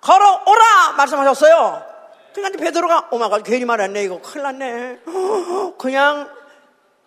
걸어오라 0.00 0.92
말씀하셨어요. 0.96 1.92
그러니까 2.34 2.58
베드로가 2.58 3.08
오마가 3.10 3.38
괜히 3.38 3.64
말했네 3.64 4.02
이거 4.02 4.20
큰일 4.20 4.42
났네. 4.44 5.00
그냥 5.78 6.30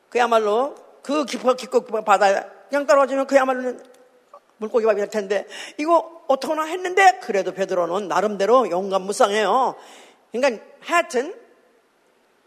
그야말로 0.10 0.76
그 1.02 1.26
깊어 1.26 1.54
깊고 1.54 1.86
바다에 2.04 2.44
그냥 2.70 2.86
떨어지면 2.86 3.28
그야말로 3.28 3.74
물고기 4.58 4.86
밥이 4.86 4.98
될 4.98 5.10
텐데 5.10 5.46
이거 5.78 6.24
어떡하나 6.28 6.64
했는데 6.64 7.20
그래도 7.22 7.54
베드로는 7.54 8.08
나름대로 8.08 8.70
용감 8.70 9.04
무쌍해요. 9.04 9.76
그러니까 10.42 10.64
하여튼 10.82 11.34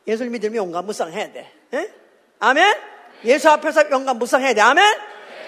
예수를 0.06 0.30
믿으면 0.30 0.56
용감무쌍해야 0.56 1.32
돼. 1.32 1.52
에? 1.74 1.90
아멘? 2.40 2.74
예수 3.24 3.50
앞에서 3.50 3.90
용감무쌍해야 3.90 4.54
돼. 4.54 4.60
아멘? 4.60 4.98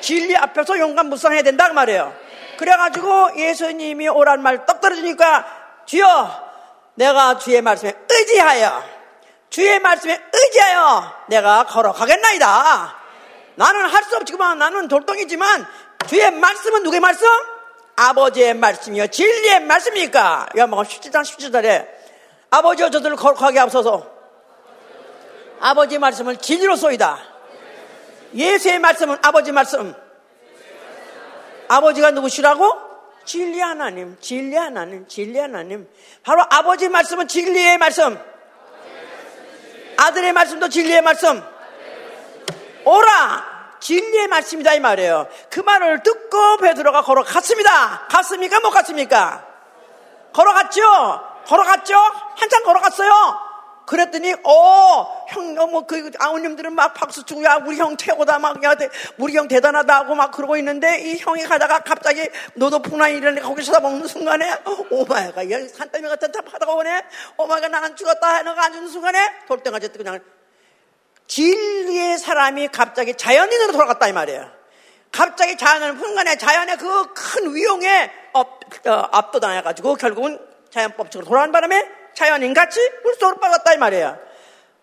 진리 0.00 0.36
앞에서 0.36 0.78
용감무쌍해야 0.78 1.42
된다 1.42 1.68
그 1.68 1.72
말이에요. 1.74 2.14
그래가지고 2.58 3.38
예수님이 3.38 4.08
오란 4.08 4.42
말 4.42 4.66
떡 4.66 4.80
떨어지니까 4.80 5.82
주여 5.86 6.50
내가 6.94 7.38
주의 7.38 7.60
말씀에 7.62 7.94
의지하여 8.10 8.82
주의 9.48 9.78
말씀에 9.80 10.20
의지하여 10.32 11.24
내가 11.28 11.64
걸어가겠나이다. 11.64 12.96
나는 13.56 13.86
할 13.86 14.04
수 14.04 14.16
없지만 14.16 14.58
나는 14.58 14.88
돌덩이지만 14.88 15.66
주의 16.08 16.30
말씀은 16.30 16.82
누구의 16.82 17.00
말씀? 17.00 17.26
아버지의 17.96 18.54
말씀이요 18.54 19.06
진리의 19.08 19.60
말씀이니까. 19.60 20.48
요한복음 20.56 20.84
17장 20.84 21.22
17절에 21.22 21.99
아버지여 22.50 22.90
저들을 22.90 23.16
거룩하게 23.16 23.60
앞서서 23.60 24.10
아버지의 25.60 25.98
말씀을 25.98 26.36
진리로 26.36 26.76
쏘이다. 26.76 27.18
예수의 28.34 28.78
말씀은 28.78 29.18
아버지 29.22 29.52
말씀. 29.52 29.94
아버지가 31.68 32.10
누구시라고? 32.12 32.90
진리 33.24 33.60
하나님, 33.60 34.16
진리 34.20 34.56
하나님, 34.56 35.06
진리 35.06 35.38
하나님. 35.38 35.88
바로 36.24 36.42
아버지 36.50 36.88
말씀은 36.88 37.28
진리의 37.28 37.78
말씀. 37.78 38.18
아들의 39.96 40.32
말씀도 40.32 40.68
진리의 40.68 41.02
말씀. 41.02 41.42
오라! 42.84 43.50
진리의 43.80 44.28
말씀이다 44.28 44.74
이 44.74 44.80
말이에요. 44.80 45.28
그 45.48 45.60
말을 45.60 46.02
듣고 46.02 46.56
베드로가 46.58 47.02
걸어갔습니다. 47.02 48.08
갔습니까? 48.08 48.60
못 48.60 48.70
갔습니까? 48.70 49.46
걸어갔죠? 50.32 51.29
걸어갔죠? 51.46 51.94
한참 52.36 52.64
걸어갔어요. 52.64 53.50
그랬더니 53.86 54.32
어, 54.44 55.26
형, 55.30 55.58
어, 55.58 55.84
아우님들은 56.20 56.72
막 56.74 56.94
박수 56.94 57.24
치고, 57.24 57.42
야, 57.42 57.56
우리 57.66 57.76
형 57.76 57.96
최고다, 57.96 58.38
막, 58.38 58.62
야, 58.62 58.76
우리 59.18 59.36
형 59.36 59.48
대단하다 59.48 59.96
하고 59.96 60.14
막 60.14 60.30
그러고 60.30 60.56
있는데, 60.58 61.00
이 61.00 61.18
형이 61.18 61.42
가다가 61.42 61.80
갑자기 61.80 62.28
노도풍나 62.54 63.08
이러니 63.08 63.40
거기 63.40 63.64
쳐다보는 63.64 64.06
순간에, 64.06 64.58
오마이가, 64.90 65.42
산더미 65.74 66.08
같은 66.08 66.30
탑 66.30 66.54
하다가 66.54 66.72
오네? 66.72 67.02
오마이가 67.36 67.66
나는 67.66 67.96
죽었다 67.96 68.36
해너가 68.36 68.66
앉는 68.66 68.86
순간에, 68.86 69.18
돌덩어지 69.48 69.88
그냥, 69.88 70.20
진리의 71.26 72.18
사람이 72.18 72.68
갑자기 72.68 73.16
자연인으로 73.16 73.72
돌아갔다 73.72 74.06
이 74.06 74.12
말이에요. 74.12 74.50
갑자기 75.10 75.56
자연은 75.56 75.98
순간에 75.98 76.36
자연의 76.36 76.76
그 76.76 77.14
큰 77.14 77.54
위용에 77.54 78.10
업, 78.32 78.60
어, 78.86 79.08
압도당해가지고 79.12 79.96
결국은 79.96 80.38
자연법칙으로 80.70 81.26
돌아간 81.26 81.52
바람에 81.52 81.88
자연인같이 82.14 82.80
물속으로 83.04 83.38
빠졌다 83.38 83.72
이 83.74 83.76
말이에요. 83.78 84.18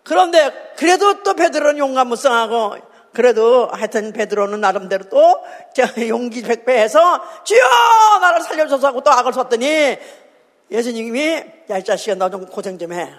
그런데 0.04 0.72
그래도 0.76 1.22
또 1.22 1.34
베드로는 1.34 1.78
용감무쌍하고 1.78 2.76
그래도 3.12 3.68
하여튼 3.72 4.12
베드로는 4.12 4.60
나름대로 4.60 5.04
또 5.08 5.42
용기 6.08 6.42
백배해서 6.42 7.42
주여 7.44 7.60
나를 8.20 8.40
살려줘서 8.42 8.86
하고 8.86 9.02
또 9.02 9.10
악을 9.10 9.32
썼더니 9.32 9.98
예수님이 10.70 11.42
야 11.70 11.78
이 11.78 11.84
자식아 11.84 12.14
너 12.16 12.28
좀 12.30 12.46
고생 12.46 12.78
좀 12.78 12.92
해. 12.92 13.10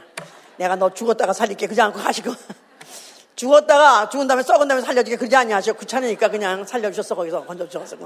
내가 0.57 0.76
너 0.76 0.93
죽었다가 0.93 1.34
살릴게 1.34 1.67
그지 1.67 1.82
않고 1.82 1.99
가시고 1.99 2.34
죽었다가 3.36 4.09
죽은 4.09 4.28
다음에 4.28 4.43
썩은 4.43 4.67
다음에 4.67 4.82
살려주게 4.82 5.15
그러지 5.15 5.36
아니하셔 5.36 5.74
귀찮으니까 5.74 6.30
그냥 6.30 6.65
살려주셨어 6.65 7.15
거기서 7.15 7.45
건져주셨어 7.45 7.97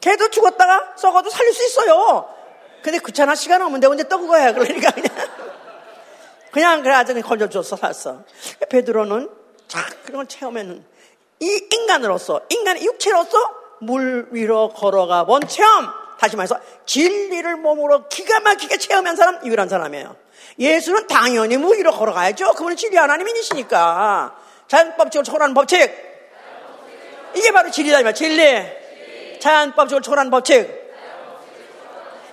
걔도 0.00 0.30
죽었다가 0.30 0.94
썩어도 0.96 1.30
살릴 1.30 1.52
수 1.52 1.64
있어요. 1.64 2.28
근데 2.82 2.98
귀찮아 3.04 3.34
시간 3.34 3.62
없는데 3.62 3.86
언제 3.86 4.08
떠 4.08 4.18
그거야. 4.18 4.52
그러니까 4.52 4.90
그냥. 4.92 5.10
그냥 6.52 6.82
그래 6.82 6.94
아주 6.94 7.20
건져줘서 7.20 7.76
살았어. 7.76 8.22
베드로는 8.70 9.28
자 9.68 9.84
그런 10.04 10.18
걸 10.18 10.26
체험에는 10.26 10.84
이 11.40 11.68
인간으로서 11.70 12.40
인간의 12.48 12.84
육체로서 12.84 13.36
물 13.80 14.28
위로 14.30 14.70
걸어가 14.70 15.24
본 15.24 15.46
체험. 15.46 15.90
다시 16.18 16.36
말해서 16.36 16.58
진리를 16.86 17.56
몸으로 17.56 18.08
기가 18.08 18.40
막히게 18.40 18.78
체험한 18.78 19.16
사람 19.16 19.44
유일한 19.44 19.68
사람이에요. 19.68 20.16
예수는 20.58 21.06
당연히 21.08 21.56
물 21.58 21.76
위로 21.76 21.90
걸어가야죠. 21.92 22.52
그분은 22.52 22.76
진리 22.76 22.96
하나님이시니까. 22.96 24.34
자연법칙을 24.68 25.24
초월하는 25.24 25.54
법칙. 25.54 25.78
이게 27.34 27.50
바로 27.52 27.70
진리다 27.70 28.02
말. 28.02 28.14
진리 28.14 28.75
자연법칙을 29.46 30.02
초월하는 30.02 30.30
법칙 30.30 30.86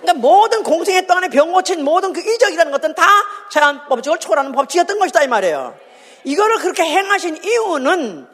그러니까 0.00 0.20
모든 0.20 0.62
공생했던 0.64 1.16
안에 1.16 1.28
병 1.28 1.52
고친 1.52 1.82
모든 1.84 2.12
그 2.12 2.20
이적이라는 2.20 2.72
것들은 2.72 2.94
다 2.94 3.04
자연법칙을 3.50 4.18
초월하는 4.18 4.52
법칙이었던 4.52 4.98
것이다 4.98 5.22
이 5.22 5.28
말이에요. 5.28 5.78
이거를 6.24 6.58
그렇게 6.58 6.82
행하신 6.82 7.42
이유는 7.42 8.26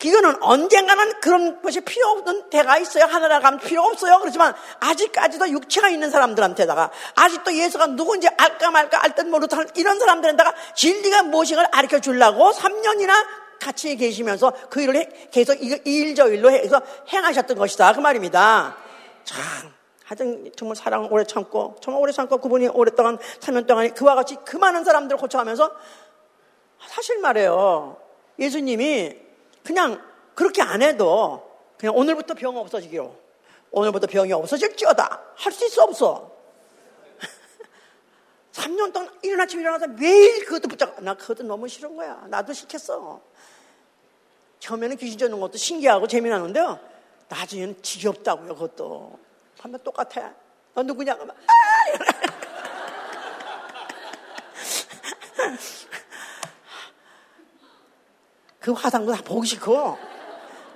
이거는 0.00 0.42
언젠가는 0.42 1.20
그런 1.20 1.60
것이 1.60 1.80
필요 1.80 2.06
없는 2.08 2.50
때가 2.50 2.78
있어요. 2.78 3.04
하늘에 3.06 3.40
가면 3.40 3.58
필요 3.58 3.82
없어요. 3.82 4.20
그렇지만 4.20 4.54
아직까지도 4.78 5.48
육체가 5.48 5.88
있는 5.88 6.10
사람들한테다가 6.10 6.90
아직도 7.16 7.52
예수가 7.52 7.88
누군지 7.88 8.28
알까 8.28 8.70
말까 8.70 9.02
알 9.02 9.14
듯 9.16 9.26
모르듯 9.26 9.72
이런 9.74 9.98
사람들한테다가 9.98 10.54
진리가 10.76 11.24
무엇인가를 11.24 11.70
가르쳐 11.72 11.98
주려고 11.98 12.52
3년이나 12.52 13.12
같이 13.60 13.96
계시면서 13.96 14.52
그 14.70 14.80
일을 14.82 15.08
계속 15.30 15.54
일저일로 15.60 16.50
해서 16.50 16.80
행하셨던 17.12 17.56
것이다. 17.58 17.92
그 17.92 18.00
말입니다. 18.00 18.76
참. 19.24 19.38
하여튼 20.04 20.50
정말 20.56 20.74
사랑을 20.74 21.08
오래 21.12 21.24
참고 21.24 21.76
정말 21.82 22.02
오래 22.02 22.12
참고 22.12 22.38
그분이 22.38 22.68
오랫동안 22.68 23.18
3년 23.40 23.66
동안 23.66 23.92
그와 23.92 24.14
같이 24.14 24.36
그 24.44 24.56
많은 24.56 24.82
사람들을 24.82 25.18
고쳐가면서 25.18 25.70
사실 26.88 27.18
말이에요. 27.18 27.98
예수님이 28.38 29.16
그냥 29.64 30.02
그렇게 30.34 30.62
안 30.62 30.80
해도 30.80 31.46
그냥 31.76 31.94
오늘부터 31.96 32.34
병 32.34 32.56
없어지기로 32.56 33.14
오늘부터 33.70 34.06
병이 34.06 34.32
없어질지어다 34.32 35.20
할 35.36 35.52
수 35.52 35.66
있어 35.66 35.84
없어 35.84 36.32
3년 38.52 38.92
동안 38.92 39.10
일어나 39.22 39.42
아침 39.42 39.60
일어나서 39.60 39.88
매일 39.88 40.44
그것도 40.46 40.68
붙잡고 40.68 41.02
나 41.02 41.14
그것도 41.14 41.42
너무 41.42 41.68
싫은 41.68 41.94
거야 41.96 42.24
나도 42.28 42.52
싫겠어 42.52 43.20
처음에는 44.58 44.96
귀신 44.96 45.18
쫓는 45.18 45.40
것도 45.40 45.56
신기하고 45.56 46.06
재미나는데요 46.06 46.78
나중에는 47.28 47.82
지겹다고요 47.82 48.54
그것도 48.54 49.18
하면 49.60 49.82
똑같아. 49.82 50.32
너 50.74 50.82
누구냐? 50.82 51.14
그러면, 51.14 51.36
아! 51.36 51.52
그 58.60 58.72
화상도 58.72 59.12
다 59.12 59.22
보기 59.22 59.48
싫고, 59.48 59.98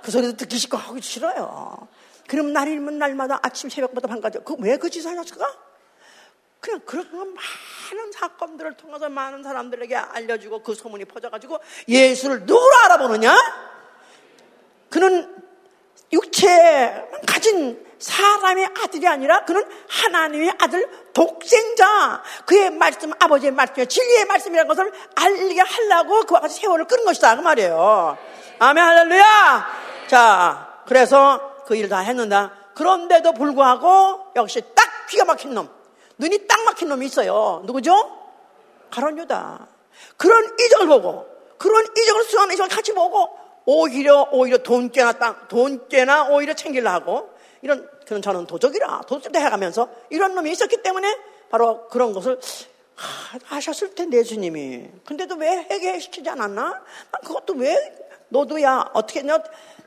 그 0.01 0.11
소리도 0.11 0.37
듣기 0.37 0.57
싫고 0.57 0.77
하기 0.77 1.01
싫어요. 1.01 1.87
그러면 2.27 2.53
날이면 2.53 2.97
날마다 2.97 3.39
아침 3.41 3.69
새벽부터 3.69 4.07
밤까지, 4.07 4.39
그왜 4.39 4.77
그 4.77 4.89
짓을 4.89 5.11
하셨을까? 5.11 5.45
그냥 6.59 6.79
그런 6.85 7.09
많은 7.11 8.11
사건들을 8.13 8.77
통해서 8.77 9.09
많은 9.09 9.43
사람들에게 9.43 9.95
알려주고 9.95 10.63
그 10.63 10.73
소문이 10.73 11.03
퍼져가지고 11.05 11.59
예수를 11.89 12.45
누구로 12.45 12.71
알아보느냐? 12.85 13.72
그는 14.93 15.27
육체만 16.11 17.25
가진 17.25 17.83
사람의 17.97 18.69
아들이 18.79 19.07
아니라 19.07 19.43
그는 19.43 19.67
하나님의 19.89 20.53
아들 20.59 20.87
독생자. 21.13 22.21
그의 22.45 22.69
말씀 22.69 23.11
아버지의 23.17 23.53
말씀 23.53 23.87
진리의 23.87 24.25
말씀이라는 24.25 24.67
것을 24.67 24.93
알게 25.15 25.59
하려고 25.59 26.21
그와 26.25 26.41
같이 26.41 26.61
세월을 26.61 26.85
끄는 26.85 27.05
것이다. 27.05 27.37
그 27.37 27.41
말이에요. 27.41 28.19
아멘 28.59 28.83
할렐루야. 28.83 29.67
자 30.09 30.83
그래서 30.85 31.63
그 31.65 31.75
일을 31.75 31.89
다 31.89 31.97
했는다. 31.97 32.53
그런데도 32.75 33.33
불구하고 33.33 34.27
역시 34.35 34.61
딱 34.75 35.07
기가 35.09 35.25
막힌 35.25 35.55
놈 35.55 35.69
눈이 36.19 36.45
딱 36.45 36.61
막힌 36.65 36.89
놈이 36.89 37.07
있어요. 37.07 37.63
누구죠? 37.65 38.15
가론 38.91 39.17
유다. 39.17 39.67
그런 40.17 40.55
이적을 40.59 40.85
보고 40.85 41.25
그런 41.57 41.83
이적을 41.97 42.25
수많은 42.25 42.53
이적을 42.53 42.69
같이 42.69 42.93
보고 42.93 43.42
오히려 43.65 44.27
오히려 44.31 44.57
돈 44.57 44.91
깨나 44.91 45.13
땅, 45.13 45.47
돈 45.47 45.87
깨나 45.87 46.29
오히려 46.29 46.53
챙기려 46.53 46.89
하고 46.89 47.29
이런 47.61 47.89
그런 48.05 48.21
저는 48.21 48.45
도적이라 48.45 49.01
도적도 49.07 49.39
해가면서 49.39 49.89
이런 50.09 50.35
놈이 50.35 50.51
있었기 50.51 50.83
때문에 50.83 51.17
바로 51.49 51.87
그런 51.87 52.13
것을 52.13 52.39
하, 52.95 53.39
하셨을 53.45 53.95
텐데 53.95 54.17
예수님이 54.17 54.89
근데도 55.05 55.35
왜 55.35 55.65
회개시키지 55.69 56.29
않았나? 56.29 56.63
난 56.63 57.21
그것도 57.23 57.53
왜 57.53 57.75
너도야 58.29 58.91
어떻게 58.93 59.19
했냐? 59.19 59.39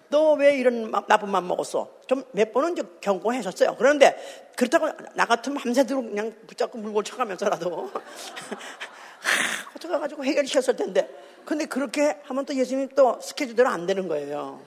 너 0.09 0.35
왜 0.35 0.57
이런 0.57 0.91
나쁜 1.09 1.31
맘 1.31 1.47
먹었어? 1.49 1.91
좀 2.07 2.23
몇 2.33 2.53
번은 2.53 2.73
이제 2.73 2.83
경고하셨어요. 3.01 3.77
그런데 3.77 4.17
그렇다고 4.57 4.89
나 5.15 5.25
같으면 5.27 5.59
밤새도록 5.59 6.11
그냥 6.11 6.33
붙잡고 6.47 6.79
물고 6.79 7.03
쳐가면서라도 7.03 7.91
어떻게 9.77 9.93
해가지고 9.93 10.25
해결시켰을 10.25 10.77
텐데. 10.77 11.09
근데 11.47 11.65
그렇게 11.65 12.19
하면 12.25 12.45
또 12.45 12.55
예수님이 12.55 12.89
또 12.97 13.19
스케줄대로 13.23 13.69
안 13.69 13.87
되는 13.87 14.09
거예요. 14.09 14.61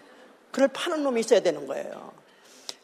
그걸 0.49 0.69
파는 0.69 1.03
놈이 1.03 1.19
있어야 1.19 1.41
되는 1.41 1.67
거예요. 1.67 2.13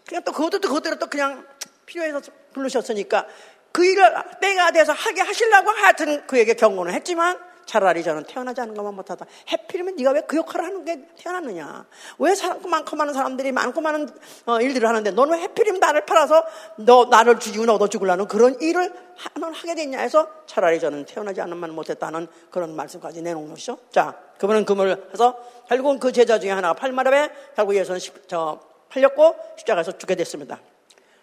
그냥 0.05 0.23
또 0.23 0.31
그것도 0.31 0.59
또 0.59 0.67
그것대로 0.67 0.97
또 0.99 1.07
그냥 1.07 1.47
필요해서 1.85 2.21
부르셨으니까 2.53 3.25
그 3.71 3.85
일을 3.85 4.13
때가 4.41 4.71
돼서 4.71 4.91
하게 4.91 5.21
하시려고 5.21 5.71
하여튼 5.71 6.27
그에게 6.27 6.53
경고는 6.53 6.93
했지만 6.93 7.39
차라리 7.65 8.03
저는 8.03 8.23
태어나지 8.23 8.61
않은 8.61 8.75
것만 8.75 8.93
못하다. 8.93 9.25
해필이면 9.51 9.95
네가 9.95 10.11
왜 10.11 10.21
그 10.27 10.37
역할을 10.37 10.65
하는 10.65 10.85
게 10.85 11.07
태어났느냐? 11.17 11.85
왜 12.19 12.35
사람고 12.35 12.67
많고 12.67 12.95
많은 12.95 13.13
사람들이 13.13 13.51
많고 13.51 13.81
많은 13.81 14.09
어, 14.45 14.59
일들을 14.59 14.87
하는데 14.87 15.11
너는 15.11 15.37
왜 15.37 15.43
해필이면 15.43 15.79
나를 15.79 16.05
팔아서 16.05 16.43
너 16.77 17.05
나를 17.05 17.39
죽이고 17.39 17.65
너도 17.65 17.87
죽으려는 17.87 18.27
그런 18.27 18.59
일을 18.61 18.93
하, 19.15 19.51
하게 19.51 19.75
됐냐 19.75 19.99
해서 19.99 20.27
차라리 20.47 20.79
저는 20.79 21.05
태어나지 21.05 21.41
않은 21.41 21.57
만 21.57 21.73
못했다는 21.73 22.27
그런 22.49 22.75
말씀까지 22.75 23.21
내놓은 23.21 23.49
것이죠. 23.49 23.77
자, 23.91 24.15
그분은 24.39 24.65
금을 24.65 25.09
해서 25.13 25.37
결국은 25.67 25.99
그 25.99 26.11
제자 26.11 26.39
중에 26.39 26.51
하나가 26.51 26.73
팔마렵에 26.73 27.29
결국 27.55 27.75
예수는 27.75 27.99
저 28.27 28.59
팔렸고 28.89 29.35
십자가에서 29.57 29.97
죽게 29.97 30.15
됐습니다. 30.15 30.59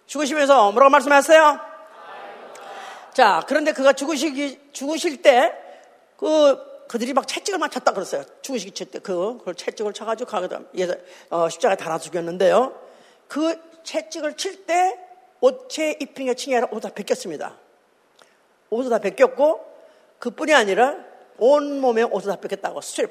죽으시면서 0.07 0.73
뭐라고 0.73 0.91
말씀하셨어요? 0.91 1.73
자, 3.13 3.43
그런데 3.47 3.73
그가 3.73 3.93
죽으시기, 3.93 4.71
죽으실 4.73 5.21
때, 5.23 5.53
그, 6.23 6.87
그들이 6.87 7.13
막 7.15 7.27
채찍을 7.27 7.59
맞췄다 7.59 7.93
그랬어요. 7.93 8.23
죽으시기 8.43 8.71
칠 8.71 8.89
때, 8.89 9.01
그, 9.01 9.39
그걸 9.39 9.57
채찍을 9.57 9.93
쳐가지고 9.93 10.31
가거다, 10.31 10.61
어, 11.31 11.49
십자가에 11.49 11.77
달아 11.77 11.99
죽였는데요. 11.99 12.81
그 13.27 13.61
채찍을 13.83 14.37
칠 14.37 14.65
때, 14.65 15.01
옷에 15.41 15.97
입힌 16.01 16.27
게 16.27 16.35
칭이 16.35 16.55
아니라 16.55 16.69
옷다 16.71 16.91
벗겼습니다. 16.91 17.59
옷을 18.71 18.91
다 18.91 19.01
벗겼고, 19.01 19.67
그 20.21 20.31
뿐이 20.31 20.55
아니라, 20.55 20.97
온 21.39 21.81
몸에 21.81 22.05
옷을 22.05 22.31
다 22.31 22.37
벗겼다고, 22.37 22.81
strip. 22.83 23.11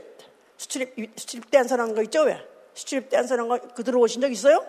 Strip, 0.58 1.20
strip 1.20 1.52
dancer라는 1.52 1.94
거 1.94 2.02
있죠, 2.04 2.22
왜? 2.22 2.40
Strip 2.74 3.10
dancer라는 3.10 3.50
거, 3.50 3.60
그 3.76 3.84
들어보신 3.84 4.22
적 4.22 4.32
있어요? 4.32 4.66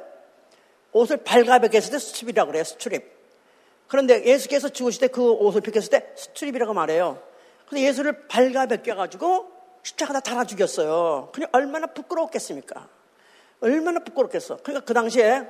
옷을 0.91 1.19
발가 1.19 1.61
벗겼을 1.61 1.93
때 1.93 1.99
strip이라고 2.01 2.51
그래요, 2.51 2.65
strip. 2.65 3.05
그런데 3.87 4.25
예수께서 4.25 4.69
죽으실 4.69 5.01
때 5.01 5.07
그 5.07 5.31
옷을 5.31 5.61
벗겼을 5.61 5.91
때 5.91 6.13
스트립이라고 6.17 6.75
말해요. 6.75 7.31
근데 7.73 7.85
예수를 7.87 8.29
발가벗겨가지고 8.29 9.49
십자가다 9.83 10.21
달아 10.21 10.45
죽였어요. 10.45 11.31
그냥 11.33 11.49
얼마나 11.53 11.87
부끄러웠겠습니까? 11.87 12.87
얼마나 13.63 14.01
부끄럽겠어. 14.01 14.59
그러니까 14.59 14.85
그 14.85 14.93
당시에 14.93 15.41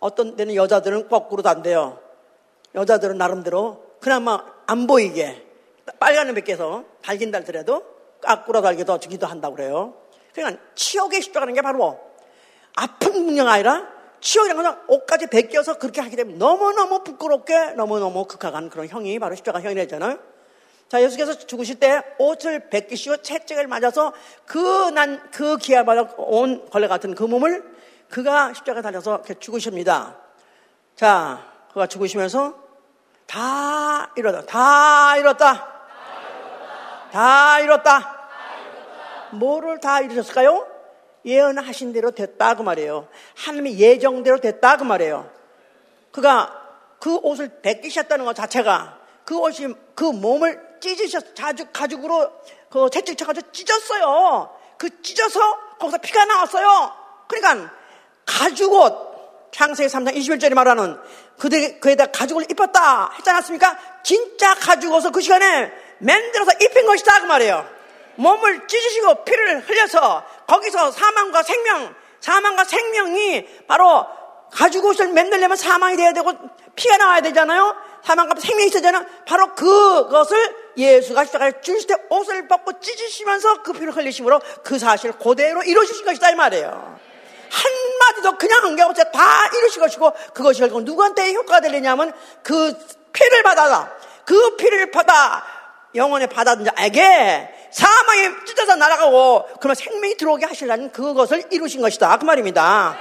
어떤 0.00 0.34
데는 0.34 0.56
여자들은 0.56 1.08
거꾸로 1.08 1.40
단대요. 1.40 2.00
여자들은 2.74 3.16
나름대로 3.16 3.94
그나마 4.00 4.44
안 4.66 4.88
보이게 4.88 5.46
빨간을 6.00 6.34
벗겨서 6.34 6.82
달긴 7.00 7.30
달더라도 7.30 7.84
까꾸로 8.20 8.60
달기도 8.60 8.98
주기도 8.98 9.28
한다고 9.28 9.54
그래요. 9.54 9.94
그러니까 10.34 10.60
치욕의 10.74 11.22
십자가는 11.22 11.54
게 11.54 11.62
바로 11.62 12.00
아픈 12.74 13.24
문제가 13.24 13.52
아니라 13.52 13.86
치욕이라는 14.20 14.64
것은 14.64 14.80
옷까지 14.88 15.28
벗겨서 15.28 15.78
그렇게 15.78 16.00
하게 16.00 16.16
되면 16.16 16.38
너무너무 16.38 17.04
부끄럽게 17.04 17.74
너무너무 17.76 18.24
극악한 18.24 18.68
그런 18.68 18.88
형이 18.88 19.20
바로 19.20 19.36
십자가 19.36 19.60
형이랬잖아요. 19.60 20.31
자, 20.92 21.00
예수께서 21.00 21.32
죽으실 21.32 21.80
때 21.80 22.02
옷을 22.18 22.68
벗기시고 22.68 23.22
채찍을 23.22 23.66
맞아서 23.66 24.12
그 24.44 24.90
난, 24.90 25.26
그 25.30 25.56
기아마다 25.56 26.12
온 26.18 26.68
걸레 26.68 26.86
같은 26.86 27.14
그 27.14 27.22
몸을 27.22 27.64
그가 28.10 28.52
십자가에 28.52 28.82
달려서 28.82 29.22
죽으십니다. 29.40 30.18
자, 30.94 31.46
그가 31.72 31.86
죽으시면서 31.86 32.58
다 33.26 34.12
이뤘다. 34.18 34.42
다 34.42 35.16
이뤘다. 35.16 35.72
다 37.10 37.60
이뤘다. 37.60 38.28
뭐를 39.30 39.80
다 39.80 40.02
이루셨을까요? 40.02 40.66
예언하신 41.24 41.94
대로 41.94 42.10
됐다 42.10 42.56
그 42.56 42.62
말이에요. 42.62 43.08
하나님의 43.36 43.78
예정대로 43.78 44.40
됐다 44.40 44.76
그 44.76 44.84
말이에요. 44.84 45.30
그가 46.10 46.52
그 47.00 47.16
옷을 47.16 47.62
벗기셨다는 47.62 48.26
것 48.26 48.36
자체가 48.36 48.98
그 49.24 49.38
옷이 49.38 49.72
그 49.94 50.04
몸을 50.04 50.71
찢으셨 50.82 51.34
자죽 51.34 51.72
가죽으로 51.72 52.30
그 52.68 52.90
채찍 52.90 53.16
쳐가지고 53.16 53.52
찢었어요. 53.52 54.50
그 54.76 55.00
찢어서 55.00 55.40
거기서 55.78 55.98
피가 55.98 56.24
나왔어요. 56.24 56.92
그러니까 57.28 57.72
가죽 58.26 58.72
옷 58.72 59.12
창세기 59.52 59.88
3장 59.88 60.16
21절에 60.16 60.54
말하는 60.54 60.98
그들 61.38 61.78
그에다 61.80 62.06
가죽을 62.06 62.50
입었다 62.50 63.12
했지 63.16 63.30
않았습니까? 63.30 63.78
진짜 64.02 64.54
가죽 64.54 64.92
옷을 64.92 65.12
그 65.12 65.20
시간에 65.20 65.72
만들어서 65.98 66.52
입힌 66.60 66.86
것이다 66.86 67.20
그 67.20 67.26
말이에요. 67.26 67.66
몸을 68.16 68.66
찢으시고 68.66 69.24
피를 69.24 69.60
흘려서 69.60 70.24
거기서 70.46 70.90
사망과 70.90 71.42
생명, 71.42 71.94
사망과 72.20 72.64
생명이 72.64 73.66
바로 73.66 74.06
가죽 74.52 74.84
옷을 74.84 75.08
만들려면 75.08 75.56
사망이 75.56 75.96
돼야 75.96 76.12
되고 76.12 76.32
피가 76.76 76.98
나와야 76.98 77.20
되잖아요. 77.22 77.74
사망과 78.04 78.38
생명이 78.38 78.68
있어야 78.68 78.82
되는 78.82 79.06
바로 79.26 79.54
그것을 79.54 80.36
예수가 80.76 81.24
십자가에 81.24 81.60
주실 81.60 81.86
때 81.86 81.94
옷을 82.10 82.48
벗고 82.48 82.78
찢으시면서 82.80 83.62
그 83.62 83.72
피를 83.72 83.96
흘리심으로 83.96 84.40
그 84.62 84.78
사실을 84.78 85.18
그대로 85.18 85.62
이루어주신 85.62 86.04
것이다 86.04 86.30
이 86.30 86.34
말이에요. 86.34 86.98
한마디도 87.50 88.38
그냥 88.38 88.64
한게 88.64 88.82
없이 88.82 89.02
다 89.12 89.46
이루신 89.56 89.82
것이고 89.82 90.12
그것이 90.34 90.60
결국 90.60 90.82
누구한테 90.84 91.32
효과가 91.34 91.60
되느냐면 91.60 92.12
그 92.42 92.74
피를 93.12 93.42
받아라. 93.42 93.90
그 94.24 94.56
피를 94.56 94.90
받아 94.90 95.44
영원히 95.94 96.26
받아든 96.26 96.64
자에게 96.64 97.68
사망이 97.70 98.44
찢어져 98.46 98.76
날아가고 98.76 99.48
그러면 99.60 99.74
생명이 99.74 100.16
들어오게 100.16 100.46
하시려는 100.46 100.92
그것을 100.92 101.44
이루신 101.50 101.80
것이다. 101.80 102.18
그 102.18 102.24
말입니다. 102.24 102.98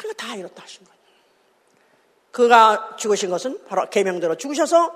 그러니까 0.00 0.26
다 0.26 0.34
이렇다 0.34 0.62
하신 0.62 0.84
거예요. 0.84 0.98
그가 2.30 2.96
죽으신 2.96 3.28
것은 3.28 3.66
바로 3.68 3.88
계명대로 3.90 4.36
죽으셔서 4.36 4.92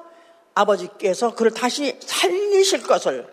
아버지께서 0.55 1.35
그를 1.35 1.53
다시 1.53 1.99
살리실 2.01 2.85
것을 2.85 3.31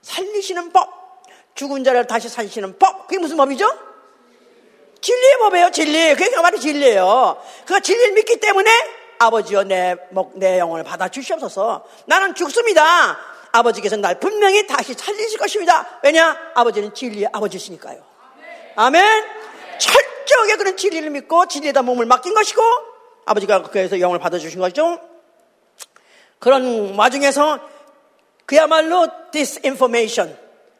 살리시는 0.00 0.72
법, 0.72 1.22
죽은 1.54 1.84
자를 1.84 2.06
다시 2.06 2.30
살리시는 2.30 2.78
법, 2.78 3.08
그게 3.08 3.18
무슨 3.18 3.36
법이죠? 3.36 3.68
진리의 5.02 5.38
법이에요, 5.38 5.70
진리. 5.72 6.14
그게 6.14 6.30
바로 6.40 6.58
진리예요. 6.58 7.42
그가 7.66 7.80
진리를 7.80 8.12
믿기 8.12 8.38
때문에 8.38 8.70
아버지여 9.18 9.64
내, 9.64 9.96
내 10.34 10.58
영혼을 10.60 10.84
받아 10.84 11.08
주시옵소서. 11.08 11.84
나는 12.06 12.34
죽습니다. 12.34 13.18
아버지께서 13.50 13.96
날 13.96 14.18
분명히 14.18 14.66
다시 14.66 14.94
살리실 14.94 15.38
것입니다. 15.38 16.00
왜냐? 16.02 16.52
아버지는 16.54 16.94
진리의 16.94 17.28
아버지시니까요. 17.32 18.02
아멘. 18.76 19.41
철저하게 19.78 20.56
그런 20.56 20.76
진리를 20.76 21.08
믿고 21.10 21.46
진리에다 21.46 21.82
몸을 21.82 22.06
맡긴 22.06 22.34
것이고 22.34 22.62
아버지가 23.24 23.62
그에서 23.62 24.00
영을 24.00 24.18
받아주신 24.18 24.60
것이죠. 24.60 25.00
그런 26.38 26.96
와중에서 26.96 27.60
그야말로 28.46 29.06
disinformation, 29.30 30.36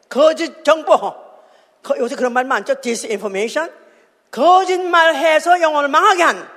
거짓 0.09 0.63
정보, 0.63 1.15
요새 1.97 2.15
그런 2.15 2.33
말 2.33 2.43
많죠? 2.43 2.81
disinformation, 2.81 3.71
거짓말해서 4.31 5.61
영혼을 5.61 5.89
망하게 5.89 6.23
한 6.23 6.49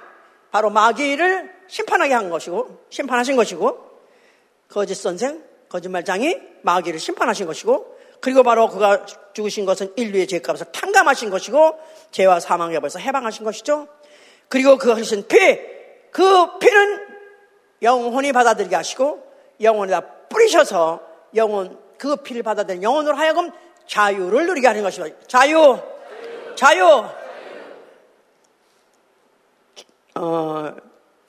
바로 0.51 0.71
마귀를 0.71 1.55
심판하게 1.69 2.15
한 2.15 2.31
것이고 2.31 2.87
심판하신 2.91 3.37
것이고 3.37 3.79
거짓 4.69 4.95
선생, 4.95 5.43
거짓말장이 5.69 6.37
마귀를 6.63 6.99
심판하신 6.99 7.47
것이고 7.47 7.96
그리고 8.21 8.43
바로 8.43 8.69
그가 8.69 9.05
죽으신 9.33 9.65
것은 9.65 9.93
인류의 9.97 10.27
죄값을 10.27 10.73
탕감하신 10.73 11.31
것이고 11.31 11.79
죄와 12.11 12.41
사망에 12.41 12.79
벌써 12.79 12.99
해방하신 12.99 13.45
것이죠. 13.45 13.89
그리고 14.49 14.79
그 14.79 14.93
흘리신 14.93 15.27
피, 15.29 15.37
그 16.11 16.59
피는 16.59 17.07
영혼이 17.83 18.33
받아들이게 18.33 18.75
하시고 18.75 19.23
영혼에다 19.61 20.01
뿌리셔서 20.29 21.01
영혼 21.35 21.79
그 21.99 22.17
피를 22.17 22.43
받아들인 22.43 22.83
영혼으로 22.83 23.17
하여금 23.17 23.51
자유를 23.87 24.47
누리게 24.47 24.67
하는 24.67 24.83
것입니다. 24.83 25.17
자유, 25.27 25.79
자유. 26.55 27.05
어, 30.15 30.75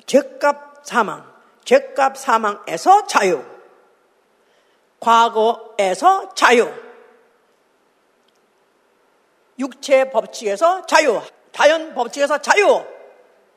죄값 0.06 0.82
사망, 0.84 1.30
죄값 1.66 2.18
사망에서 2.18 3.06
자유. 3.08 3.57
과거에서 5.00 6.34
자유. 6.34 6.72
육체 9.60 10.10
법칙에서 10.10 10.86
자유. 10.86 11.22
자연 11.52 11.94
법칙에서 11.96 12.40
자유. 12.40 12.84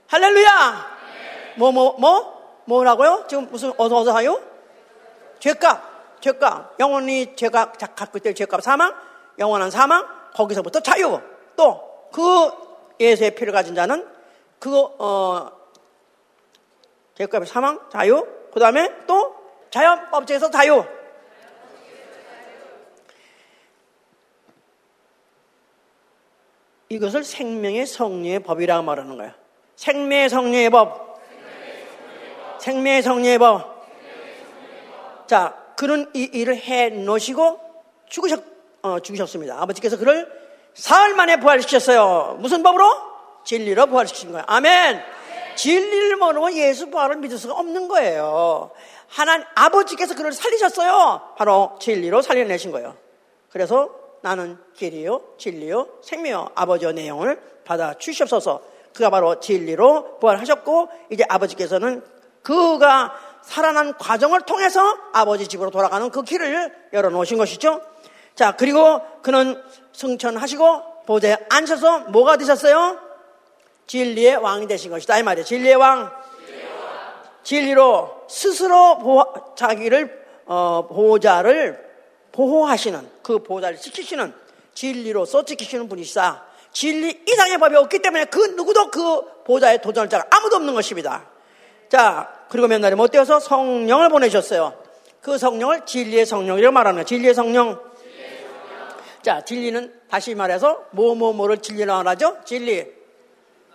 할렐루야! 0.09 0.99
뭐, 1.57 1.73
뭐, 1.73 1.97
뭐? 1.99 2.63
뭐라고요? 2.65 3.25
지금 3.29 3.49
무슨, 3.51 3.73
어서, 3.77 3.97
어서 3.97 4.13
하요? 4.13 4.41
죄값, 5.41 6.21
죄값. 6.21 6.77
영원히 6.79 7.35
죄가 7.35 7.73
갖고 7.73 8.19
있을 8.19 8.35
죄값 8.35 8.63
사망, 8.63 8.95
영원한 9.39 9.71
사망, 9.71 10.07
거기서부터 10.35 10.81
자유. 10.81 11.21
또, 11.57 12.09
그 12.13 12.51
예수의 13.01 13.35
피를 13.35 13.53
가진 13.53 13.75
자는 13.75 14.07
그, 14.59 14.79
어, 14.79 15.51
죄값의 17.17 17.47
사망, 17.47 17.81
자유. 17.91 18.27
그 18.53 18.61
다음에 18.61 18.91
또 19.07 19.35
자연 19.71 20.11
법칙에서 20.11 20.51
자유. 20.51 20.85
이것을 26.91 27.23
생명의 27.23 27.87
성리의 27.87 28.41
법이라고 28.41 28.83
말하는 28.83 29.17
거야. 29.17 29.33
생명의 29.77 30.29
성리의 30.29 30.71
법. 30.71 31.21
생명의 32.59 33.03
성리의 33.03 33.39
법. 33.39 33.87
자, 35.29 35.57
그는 35.77 36.11
이 36.15 36.29
일을 36.33 36.57
해 36.57 36.89
놓으시고 36.91 37.61
죽으셨, 38.09 38.43
어, 38.83 38.99
죽으셨습니다. 38.99 39.63
아버지께서 39.63 39.97
그를 39.97 40.29
사흘 40.75 41.15
만에 41.15 41.39
부활시켰어요. 41.39 42.39
무슨 42.41 42.65
법으로? 42.65 42.85
진리로 43.45 43.87
부활시킨 43.87 44.33
거예요. 44.33 44.45
아멘. 44.49 45.01
진리를 45.55 46.17
모르면 46.17 46.57
예수 46.57 46.91
부활을 46.91 47.17
믿을 47.17 47.39
수가 47.39 47.55
없는 47.55 47.87
거예요. 47.87 48.73
하나님 49.07 49.47
아버지께서 49.55 50.17
그를 50.17 50.33
살리셨어요. 50.33 51.35
바로 51.37 51.77
진리로 51.81 52.21
살려내신 52.21 52.73
거예요. 52.73 52.97
그래서 53.49 54.00
나는 54.23 54.59
길이요, 54.75 55.23
진리요, 55.39 55.87
생명요, 56.03 56.51
아버지의 56.55 56.95
내용을 56.95 57.41
받아 57.65 57.95
주시옵소서. 57.95 58.63
그가 58.95 59.11
바로 59.11 59.41
진리로 59.41 60.19
부활하셨고, 60.19 60.89
이제 61.11 61.25
아버지께서는 61.29 62.03
그가 62.43 63.15
살아난 63.43 63.97
과정을 63.97 64.43
통해서 64.43 64.81
아버지 65.13 65.47
집으로 65.47 65.71
돌아가는 65.71 66.11
그 66.11 66.23
길을 66.23 66.75
열어놓으신 66.93 67.39
것이죠. 67.39 67.81
자, 68.35 68.57
그리고 68.57 69.01
그는 69.23 69.63
승천하시고 69.93 71.05
보좌에 71.07 71.37
앉아서 71.51 72.01
뭐가 72.11 72.37
되셨어요? 72.37 72.99
진리의 73.87 74.37
왕이 74.37 74.67
되신 74.69 74.91
것이다. 74.91 75.19
이 75.19 75.23
말이에요. 75.23 75.45
진리의 75.45 75.75
왕. 75.75 76.11
진리로 77.43 78.25
스스로 78.29 78.99
보호, 78.99 79.55
자기를 79.57 80.25
어, 80.47 80.87
보호자를 80.89 81.90
보호하시는 82.33 83.09
그 83.23 83.43
보호자를 83.43 83.79
지키시는 83.79 84.33
진리로서 84.75 85.45
지키시는 85.45 85.89
분이시다. 85.89 86.45
진리 86.73 87.23
이상의 87.29 87.59
법이 87.59 87.77
없기 87.77 88.01
때문에 88.01 88.27
그 88.27 88.39
누구도 88.57 88.91
그 88.91 89.43
보호자에 89.45 89.81
도전할 89.81 90.09
자가 90.09 90.27
아무도 90.31 90.57
없는 90.57 90.75
것입니다. 90.75 91.27
자, 91.89 92.33
그리고 92.49 92.69
몇 92.69 92.79
날이 92.79 92.95
못 92.95 93.11
되어서 93.11 93.41
성령을 93.41 94.09
보내셨어요. 94.09 94.75
그 95.21 95.37
성령을 95.37 95.85
진리의 95.85 96.25
성령이라고 96.25 96.73
말하는 96.73 96.97
거예요. 96.97 97.05
진리의 97.05 97.35
성령. 97.35 97.81
자, 99.23 99.45
진리는 99.45 99.93
다시 100.09 100.35
말해서 100.35 100.87
뭐, 100.93 101.15
뭐, 101.15 101.33
뭐를 101.33 101.59
진리라 101.59 101.97
말하죠? 101.97 102.39
진리. 102.45 102.87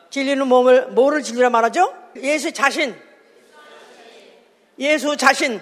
진리는 0.09 0.47
뭐를, 0.47 0.87
뭐를 0.87 1.21
진리라 1.21 1.49
말하죠? 1.49 1.93
예수 2.17 2.51
자신. 2.51 2.95
예수 4.79 5.15
자신. 5.17 5.61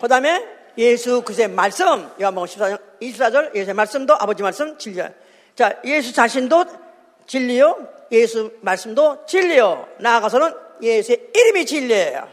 그 0.00 0.08
다음에 0.08 0.57
예수 0.78 1.22
그의 1.22 1.48
말씀. 1.48 2.08
요한복음 2.20 2.46
14장 2.46 2.80
24절 3.02 3.54
예수의 3.54 3.74
말씀도 3.74 4.14
아버지 4.14 4.42
말씀 4.42 4.78
진리야. 4.78 5.10
자, 5.56 5.74
예수 5.84 6.12
자신도 6.12 6.64
진리요. 7.26 7.76
예수 8.12 8.52
말씀도 8.60 9.26
진리요. 9.26 9.88
나아가서는 9.98 10.54
예수의 10.80 11.30
이름이 11.34 11.66
진리예요. 11.66 12.28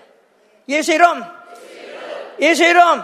예수 0.69 0.93
이름. 0.93 1.23
예수 2.39 2.63
이름. 2.63 3.01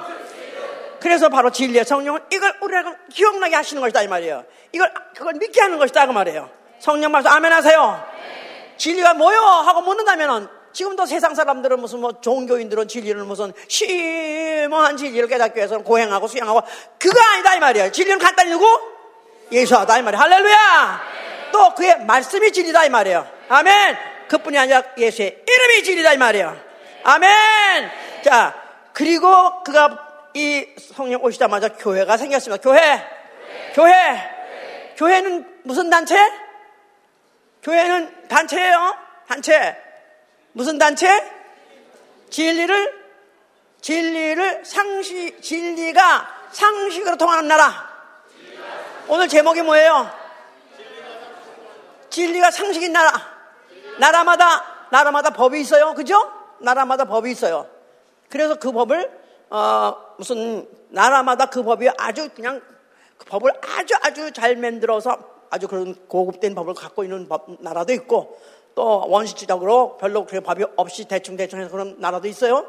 그래서 1.00 1.30
바로 1.30 1.50
진리의 1.50 1.86
성령은 1.86 2.22
이걸 2.32 2.54
우리가 2.62 2.96
기억나게 3.12 3.56
하시는 3.56 3.82
것이다 3.82 4.04
이 4.04 4.08
말이에요. 4.08 4.46
이걸 4.72 4.94
그걸 5.16 5.34
믿게 5.34 5.60
하는 5.60 5.80
것이다 5.80 6.06
그 6.06 6.12
말이에요. 6.12 6.50
성령 6.78 7.12
말씀 7.12 7.32
아멘 7.32 7.52
하세요. 7.52 8.06
진리가 8.78 9.16
뭐요? 9.16 9.40
하고 9.40 9.82
묻는다면은 9.82 10.61
지금도 10.74 11.06
세상 11.06 11.36
사람들은 11.36 11.80
무슨 11.80 12.00
뭐 12.00 12.20
종교인들은 12.22 12.88
진리를 12.88 13.22
무슨 13.24 13.54
심오한 13.68 14.98
진리를 14.98 15.28
깨닫기 15.28 15.58
위해서는 15.58 15.84
고행하고 15.84 16.28
수행하고 16.28 16.62
그거 17.00 17.20
아니다 17.34 17.56
이 17.56 17.60
말이에요. 17.60 17.92
진리는 17.92 18.20
간단히 18.20 18.52
누구? 18.52 18.66
예수하다 19.52 20.00
이 20.00 20.02
말이에요. 20.04 20.22
할렐루야. 20.22 21.02
또 21.52 21.76
그의 21.76 22.06
말씀이 22.06 22.52
진리다 22.52 22.86
이 22.86 22.90
말이에요. 22.90 23.28
아멘. 23.50 23.98
그뿐이 24.28 24.58
아니라 24.58 24.84
예수의 24.98 25.44
이름이 25.48 25.84
진리다 25.84 26.14
이 26.14 26.18
말이에요. 26.18 26.58
아멘. 27.04 27.92
자 28.24 28.56
그리고 28.94 29.64
그가 29.64 30.08
이 30.34 30.66
성령 30.96 31.24
오시자마자 31.24 31.70
교회가 31.70 32.18
생겼습니다. 32.18 32.62
교회. 32.62 33.04
교회. 33.74 33.94
교회는 34.98 35.62
무슨 35.64 35.90
단체? 35.90 36.16
교회는 37.64 38.28
단체예요. 38.28 38.96
단체. 39.28 39.91
무슨 40.54 40.78
단체? 40.78 41.08
진리를 42.30 43.02
진리를 43.82 44.64
상식 44.66 45.42
진리가 45.42 46.28
상식으로 46.52 47.18
통하는 47.18 47.48
나라. 47.48 47.90
오늘 49.08 49.28
제목이 49.28 49.62
뭐예요? 49.64 50.10
진리가 52.10 52.52
상식인 52.52 52.94
나라. 52.94 53.12
나라마다 54.00 54.88
나라마다 54.92 55.32
법이 55.32 55.60
있어요. 55.62 55.94
그죠? 55.94 56.32
나라마다 56.60 57.06
법이 57.06 57.32
있어요. 57.32 57.68
그래서 58.30 58.56
그 58.56 58.72
법을 58.72 59.22
어, 59.50 59.96
무슨 60.18 60.68
나라마다 60.90 61.48
그 61.48 61.64
법이 61.64 61.90
아주 61.98 62.30
그냥 62.36 62.62
그 63.18 63.26
법을 63.26 63.52
아주 63.78 63.94
아주 64.02 64.32
잘 64.32 64.56
만들어서 64.56 65.18
아주 65.50 65.68
그런 65.68 65.96
고급된 66.08 66.56
법을 66.56 66.74
갖고 66.74 67.04
있는 67.04 67.28
법, 67.28 67.48
나라도 67.60 67.94
있고 67.94 68.40
또 68.76 69.04
원시적으로 69.08 69.98
별로 69.98 70.26
그 70.26 70.42
법이 70.42 70.64
없이 70.76 71.06
대충대충 71.06 71.60
해서 71.60 71.70
그런 71.72 71.96
나라도 72.00 72.28
있어요. 72.28 72.66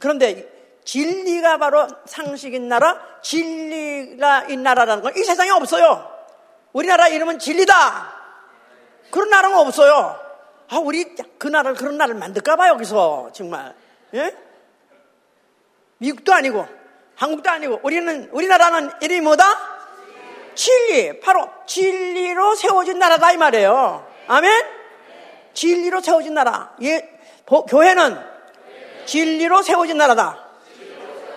그런데 0.00 0.48
진리가 0.84 1.58
바로 1.58 1.86
상식인 2.06 2.68
나라, 2.68 2.98
진리가 3.22 4.44
인 4.48 4.62
나라라는 4.62 5.02
건 5.02 5.14
이 5.16 5.22
세상에 5.24 5.50
없어요. 5.50 6.10
우리나라 6.72 7.08
이름은 7.08 7.38
진리다. 7.38 8.16
그런 9.10 9.30
나라는 9.30 9.58
없어요. 9.58 10.18
아, 10.70 10.78
우리 10.78 11.14
그 11.38 11.48
나라를 11.48 11.76
그런 11.76 11.96
나라를 11.96 12.18
만들까봐 12.18 12.68
여기서 12.68 13.30
정말. 13.32 13.74
예? 14.14 14.34
미국도 15.98 16.32
아니고 16.32 16.66
한국도 17.16 17.50
아니고 17.50 17.80
우리는 17.82 18.28
우리나라는 18.32 18.90
이름이 19.00 19.20
뭐다? 19.22 19.44
진리. 20.54 21.20
바로 21.20 21.48
진리로 21.66 22.54
세워진 22.54 22.98
나라다 22.98 23.32
이 23.32 23.36
말이에요. 23.36 24.06
아멘. 24.28 24.77
진리로 25.54 26.00
세워진 26.00 26.34
나라. 26.34 26.74
예, 26.82 27.08
교회는 27.68 28.18
진리로 29.06 29.62
세워진 29.62 29.96
나라다. 29.96 30.44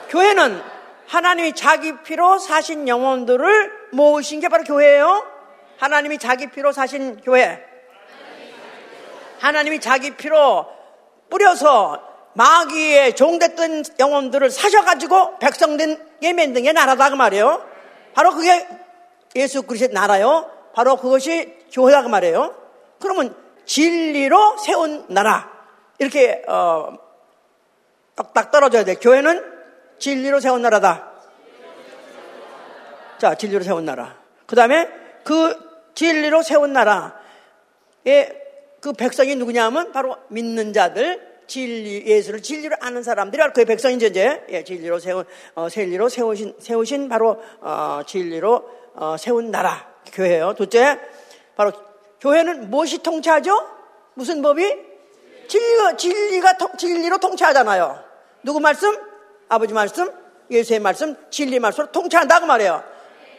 교회는 0.10 0.62
하나님이 1.08 1.54
자기 1.54 1.98
피로 2.04 2.38
사신 2.38 2.88
영혼들을 2.88 3.90
모으신 3.92 4.40
게 4.40 4.50
바로 4.50 4.64
교회예요. 4.64 5.26
하나님이 5.78 6.18
자기 6.20 6.48
피로 6.48 6.72
사신 6.72 7.22
교회. 7.22 7.66
하나님이 9.40 9.80
자기 9.82 10.12
피로 10.16 10.68
뿌려서 11.30 12.08
마귀의 12.34 13.16
종됐던 13.16 13.84
영혼들을 14.00 14.50
사셔가지고 14.50 15.40
백성된 15.40 15.98
예멘 16.22 16.54
등의 16.54 16.74
나라다 16.74 17.10
그 17.10 17.16
말이에요. 17.16 17.66
바로 18.14 18.32
그게 18.32 18.68
예수 19.36 19.64
그리스도의 19.64 19.94
나라요. 19.94 20.50
바로 20.74 20.98
그것이 20.98 21.58
교회다 21.74 22.04
그 22.04 22.08
말이에요. 22.08 22.56
그러면 23.00 23.36
진리로 23.66 24.58
세운 24.58 25.06
나라. 25.10 25.52
이렇게, 26.00 26.44
어, 26.48 26.98
딱딱 28.16 28.52
떨어져야 28.52 28.84
돼. 28.84 28.96
교회는 28.96 29.44
진리로 30.00 30.40
세운 30.40 30.62
나라다. 30.62 31.12
자, 33.18 33.36
진리로 33.36 33.64
세운 33.64 33.86
나라. 33.86 34.18
그 34.48 34.56
다음에 34.56 34.90
그 35.24 35.56
진리로 35.94 36.42
세운 36.42 36.74
나라의 36.74 37.12
그 38.82 38.94
백성이 38.94 39.36
누구냐면 39.36 39.92
바로 39.92 40.18
믿는 40.30 40.74
자들, 40.74 41.32
진리, 41.46 42.06
예수를 42.06 42.42
진리로 42.42 42.78
아는 42.80 43.04
사람들이 43.04 43.40
바로 43.40 43.54
그의 43.54 43.66
백성이죠, 43.66 44.08
이제. 44.08 44.44
예, 44.50 44.64
진리로 44.64 45.00
세운, 45.00 45.26
어, 45.54 45.70
진리로 45.70 46.10
세우신, 46.10 46.56
세우신 46.60 47.10
바로, 47.10 47.42
어, 47.60 48.02
진리로, 48.08 48.68
어, 48.96 49.18
세운 49.18 49.52
나라, 49.52 49.94
교회예요. 50.14 50.56
둘째, 50.56 50.98
바로, 51.56 51.74
교회는 52.22 52.70
무엇이 52.70 53.00
통치하죠? 53.00 53.68
무슨 54.14 54.42
법이? 54.42 54.92
진리가, 55.50 55.98
진리가, 55.98 56.58
통, 56.58 56.78
진리로 56.78 57.18
통치하잖아요. 57.18 58.04
누구 58.44 58.60
말씀? 58.60 58.96
아버지 59.50 59.74
말씀? 59.74 60.10
예수의 60.50 60.80
말씀? 60.80 61.16
진리 61.30 61.60
말씀으로 61.60 61.92
통치한다고 61.92 62.46
말해요. 62.46 62.84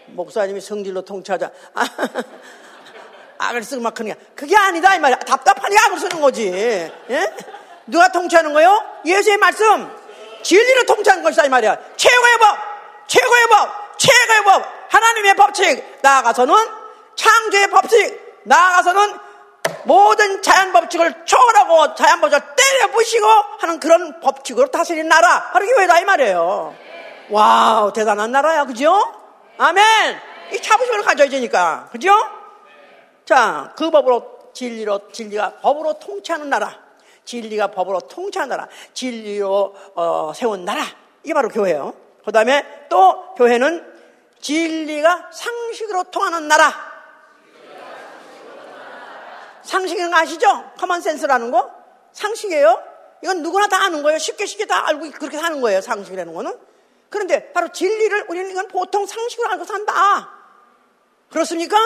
목사님이 0.08 0.60
성질로 0.60 1.02
통치하자. 1.02 1.50
아, 1.74 1.86
악을 3.38 3.62
쓰고 3.62 3.82
막 3.82 3.94
그러냐. 3.94 4.14
그게 4.34 4.56
아니다, 4.56 4.94
이 4.94 4.98
말이야. 4.98 5.20
답답하니까 5.20 5.86
악을 5.86 5.98
쓰는 5.98 6.20
거지. 6.20 6.48
예? 6.48 6.92
누가 7.86 8.10
통치하는 8.10 8.52
거요? 8.52 8.78
예수의 9.06 9.36
말씀. 9.38 9.88
진리로 10.42 10.86
통치하는 10.86 11.22
것이다, 11.22 11.46
이 11.46 11.48
말이야. 11.48 11.78
최고의 11.96 12.38
법, 12.38 12.58
최고의 13.06 13.46
법, 13.48 13.98
최고의 13.98 14.44
법. 14.44 14.64
하나님의 14.88 15.34
법칙. 15.34 15.98
나아가서는 16.02 16.54
창조의 17.14 17.70
법칙. 17.70 18.21
나아가서는 18.44 19.18
모든 19.84 20.42
자연 20.42 20.72
법칙을 20.72 21.24
초월하고 21.24 21.94
자연 21.94 22.20
법칙을 22.20 22.42
때려 22.56 22.92
부시고 22.92 23.26
하는 23.58 23.80
그런 23.80 24.20
법칙으로 24.20 24.68
다스리는 24.68 25.08
나라. 25.08 25.50
바로 25.52 25.66
교회다, 25.66 26.00
이 26.00 26.04
말이에요. 26.04 26.74
Wow, 27.30 27.92
대단한 27.92 28.32
나라야, 28.32 28.64
그죠? 28.64 28.92
아멘! 29.58 30.20
이 30.52 30.60
자부심을 30.60 31.02
가져야 31.02 31.28
되니까. 31.28 31.88
그죠? 31.92 32.12
자, 33.24 33.72
그 33.76 33.90
법으로 33.90 34.50
진리로, 34.52 35.10
진리가 35.12 35.54
법으로 35.62 35.94
통치하는 35.94 36.50
나라. 36.50 36.78
진리가 37.24 37.68
법으로 37.68 38.00
통치하는 38.00 38.48
나라. 38.48 38.68
진리로 38.92 39.74
어, 39.94 40.32
세운 40.34 40.64
나라. 40.64 40.82
이게 41.22 41.32
바로 41.32 41.48
교회예요. 41.48 41.94
그 42.24 42.32
다음에 42.32 42.86
또 42.88 43.34
교회는 43.34 43.92
진리가 44.40 45.30
상식으로 45.32 46.04
통하는 46.04 46.48
나라. 46.48 46.91
상식은 49.64 50.12
아시죠? 50.12 50.72
커먼센스라는 50.78 51.50
거? 51.50 51.70
상식이에요. 52.12 52.82
이건 53.22 53.42
누구나 53.42 53.68
다 53.68 53.84
아는 53.84 54.02
거예요. 54.02 54.18
쉽게 54.18 54.46
쉽게 54.46 54.66
다 54.66 54.88
알고 54.88 55.10
그렇게 55.12 55.38
사는 55.38 55.60
거예요. 55.60 55.80
상식이라는 55.80 56.34
거는. 56.34 56.58
그런데 57.08 57.52
바로 57.52 57.68
진리를 57.68 58.26
우리는 58.28 58.50
이건 58.50 58.68
보통 58.68 59.06
상식으로 59.06 59.50
알고 59.50 59.64
산다. 59.64 60.30
그렇습니까? 61.30 61.76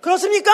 그렇습니까? 0.00 0.52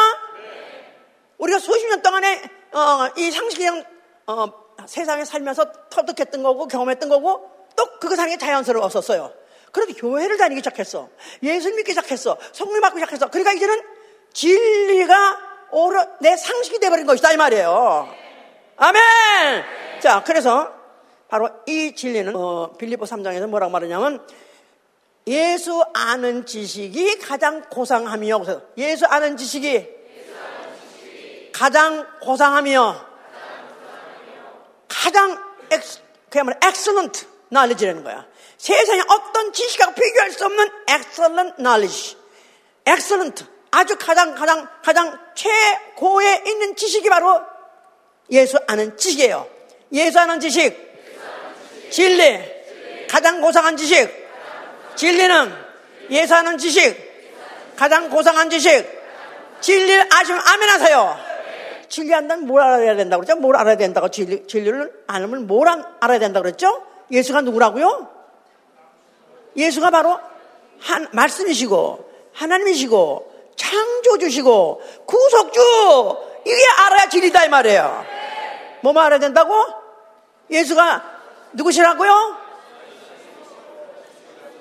우리가 1.38 1.58
수십 1.58 1.86
년 1.86 2.02
동안에 2.02 2.42
어, 2.72 3.08
이 3.16 3.30
상식이 3.30 3.64
그냥 3.64 3.84
어, 4.26 4.46
세상에 4.86 5.24
살면서 5.24 5.88
터득했던 5.90 6.42
거고 6.42 6.66
경험했던 6.66 7.08
거고 7.08 7.50
또 7.76 7.98
그거 8.00 8.16
상에 8.16 8.36
자연스러웠었어요. 8.36 9.32
그런데 9.72 9.92
교회를 9.94 10.38
다니기 10.38 10.60
시작했어. 10.60 11.10
예수 11.42 11.70
믿기 11.74 11.92
시작했어. 11.92 12.38
성령 12.52 12.80
받기 12.80 12.98
시작했어. 12.98 13.28
그러니까 13.28 13.52
이제는 13.52 13.82
진리가 14.32 15.45
오히려 15.70 16.06
내 16.20 16.36
상식이 16.36 16.78
돼버린 16.78 17.06
것이다 17.06 17.32
이 17.32 17.36
말이에요. 17.36 18.08
아멘. 18.76 19.64
자, 20.00 20.22
그래서 20.24 20.72
바로 21.28 21.50
이 21.66 21.94
진리는 21.94 22.34
어, 22.36 22.72
빌립보 22.78 23.04
3장에서 23.04 23.46
뭐라고 23.46 23.72
말하냐면 23.72 24.26
예수 25.26 25.84
아는 25.92 26.46
지식이 26.46 27.18
가장 27.18 27.62
고상함이요. 27.62 28.44
예수 28.78 29.06
아는 29.06 29.36
지식이 29.36 29.96
가장 31.52 32.06
고상하며 32.20 33.06
가장 34.86 35.42
ex, 35.70 36.00
그야말로 36.30 36.56
excellent 36.64 37.26
knowledge라는 37.50 38.04
거야. 38.04 38.26
세상에 38.56 39.00
어떤 39.08 39.52
지식하고 39.52 39.94
비교할 39.94 40.30
수 40.30 40.44
없는 40.44 40.68
excellent 40.88 41.56
knowledge. 41.56 42.16
excellent. 42.86 43.55
아주 43.76 43.94
가장, 43.98 44.34
가장, 44.34 44.66
가장 44.82 45.18
최고에 45.34 46.44
있는 46.46 46.74
지식이 46.74 47.10
바로 47.10 47.42
예수 48.30 48.58
아는 48.66 48.96
지식이에요. 48.96 49.46
예수 49.92 50.18
아는 50.18 50.40
지식. 50.40 50.74
진리. 51.90 52.40
가장 53.06 53.42
고상한 53.42 53.76
지식. 53.76 54.08
진리는 54.94 55.52
예수 56.08 56.34
아는 56.34 56.56
지식. 56.56 56.96
가장 57.76 58.08
고상한 58.08 58.48
지식. 58.48 58.88
진리를 59.60 60.08
아시면 60.10 60.40
아멘 60.42 60.70
하세요. 60.70 61.18
진리 61.90 62.12
한다면 62.12 62.46
뭘 62.46 62.62
알아야 62.62 62.96
된다고 62.96 63.20
그랬죠? 63.20 63.38
뭘 63.38 63.56
알아야 63.56 63.76
된다고 63.76 64.08
진리, 64.08 64.46
진리를 64.46 65.04
알면 65.06 65.46
뭘 65.46 65.68
알아야 66.00 66.18
된다고 66.18 66.44
그랬죠? 66.44 66.82
예수가 67.10 67.42
누구라고요? 67.42 68.10
예수가 69.54 69.90
바로 69.90 70.18
한, 70.80 71.08
말씀이시고 71.12 72.10
하나님이시고 72.32 73.35
창조주시고 73.56 74.82
구속주 75.06 75.60
이게 76.44 76.62
알아야 76.78 77.08
진리다 77.08 77.44
이 77.44 77.48
말이에요. 77.48 78.04
뭐만 78.82 79.06
알아야 79.06 79.18
된다고? 79.18 79.54
예수가 80.50 81.02
누구시라고요? 81.52 82.36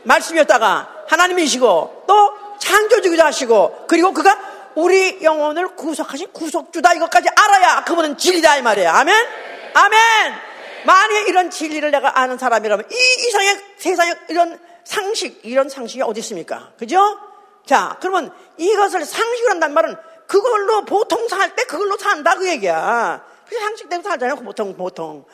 말씀이었다가 0.04 1.06
하나님이시고 1.08 2.04
또 2.08 2.34
창조주기도 2.60 3.24
하시고 3.24 3.86
그리고 3.88 4.14
그가 4.14 4.38
우리 4.76 5.24
영혼을 5.24 5.76
구속하신 5.76 6.32
구속주다 6.34 6.94
이것까지 6.94 7.30
알아야 7.30 7.84
그분은 7.84 8.18
진리다 8.18 8.58
이 8.58 8.62
말이에요. 8.62 8.90
아멘? 8.90 9.16
아멘! 9.74 10.34
만약에 10.86 11.22
이런 11.28 11.50
진리를 11.50 11.90
내가 11.92 12.20
아는 12.20 12.38
사람이라면 12.38 12.86
이 12.92 13.28
이상의 13.28 13.60
세상에 13.78 14.14
이런 14.30 14.60
상식, 14.84 15.40
이런 15.44 15.68
상식이 15.68 16.02
어디 16.04 16.20
있습니까? 16.20 16.72
그죠? 16.78 17.00
자, 17.66 17.98
그러면 18.00 18.32
이것을 18.58 19.06
상식으로 19.06 19.52
한단 19.52 19.74
말은 19.74 19.96
그걸로 20.28 20.86
보통 20.86 21.28
살 21.28 21.56
때 21.56 21.64
그걸로 21.66 21.98
산다 21.98 22.36
그 22.36 22.48
얘기야. 22.50 23.26
그 23.48 23.58
상식대로 23.58 24.02
살잖아요. 24.02 24.38
보통, 24.38 24.76
보통. 24.76 25.26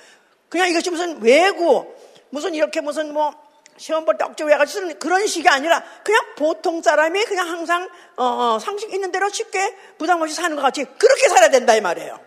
그냥 0.49 0.69
이것이 0.69 0.89
무슨 0.89 1.21
외구, 1.21 1.85
무슨 2.29 2.53
이렇게 2.53 2.81
무슨 2.81 3.13
뭐 3.13 3.33
시험 3.77 4.05
볼때 4.05 4.25
억지 4.25 4.43
외가지고 4.43 4.81
쓰는 4.81 4.99
그런 4.99 5.25
식이 5.25 5.47
아니라 5.47 5.83
그냥 6.03 6.21
보통 6.37 6.81
사람이 6.81 7.23
그냥 7.25 7.47
항상 7.49 7.89
어, 8.17 8.23
어, 8.25 8.59
상식 8.59 8.93
있는 8.93 9.11
대로 9.11 9.29
쉽게 9.29 9.75
부담 9.97 10.21
없이 10.21 10.35
사는 10.35 10.55
것 10.55 10.61
같이 10.61 10.85
그렇게 10.97 11.29
살아야 11.29 11.49
된다 11.49 11.73
이 11.73 11.81
말이에요. 11.81 12.19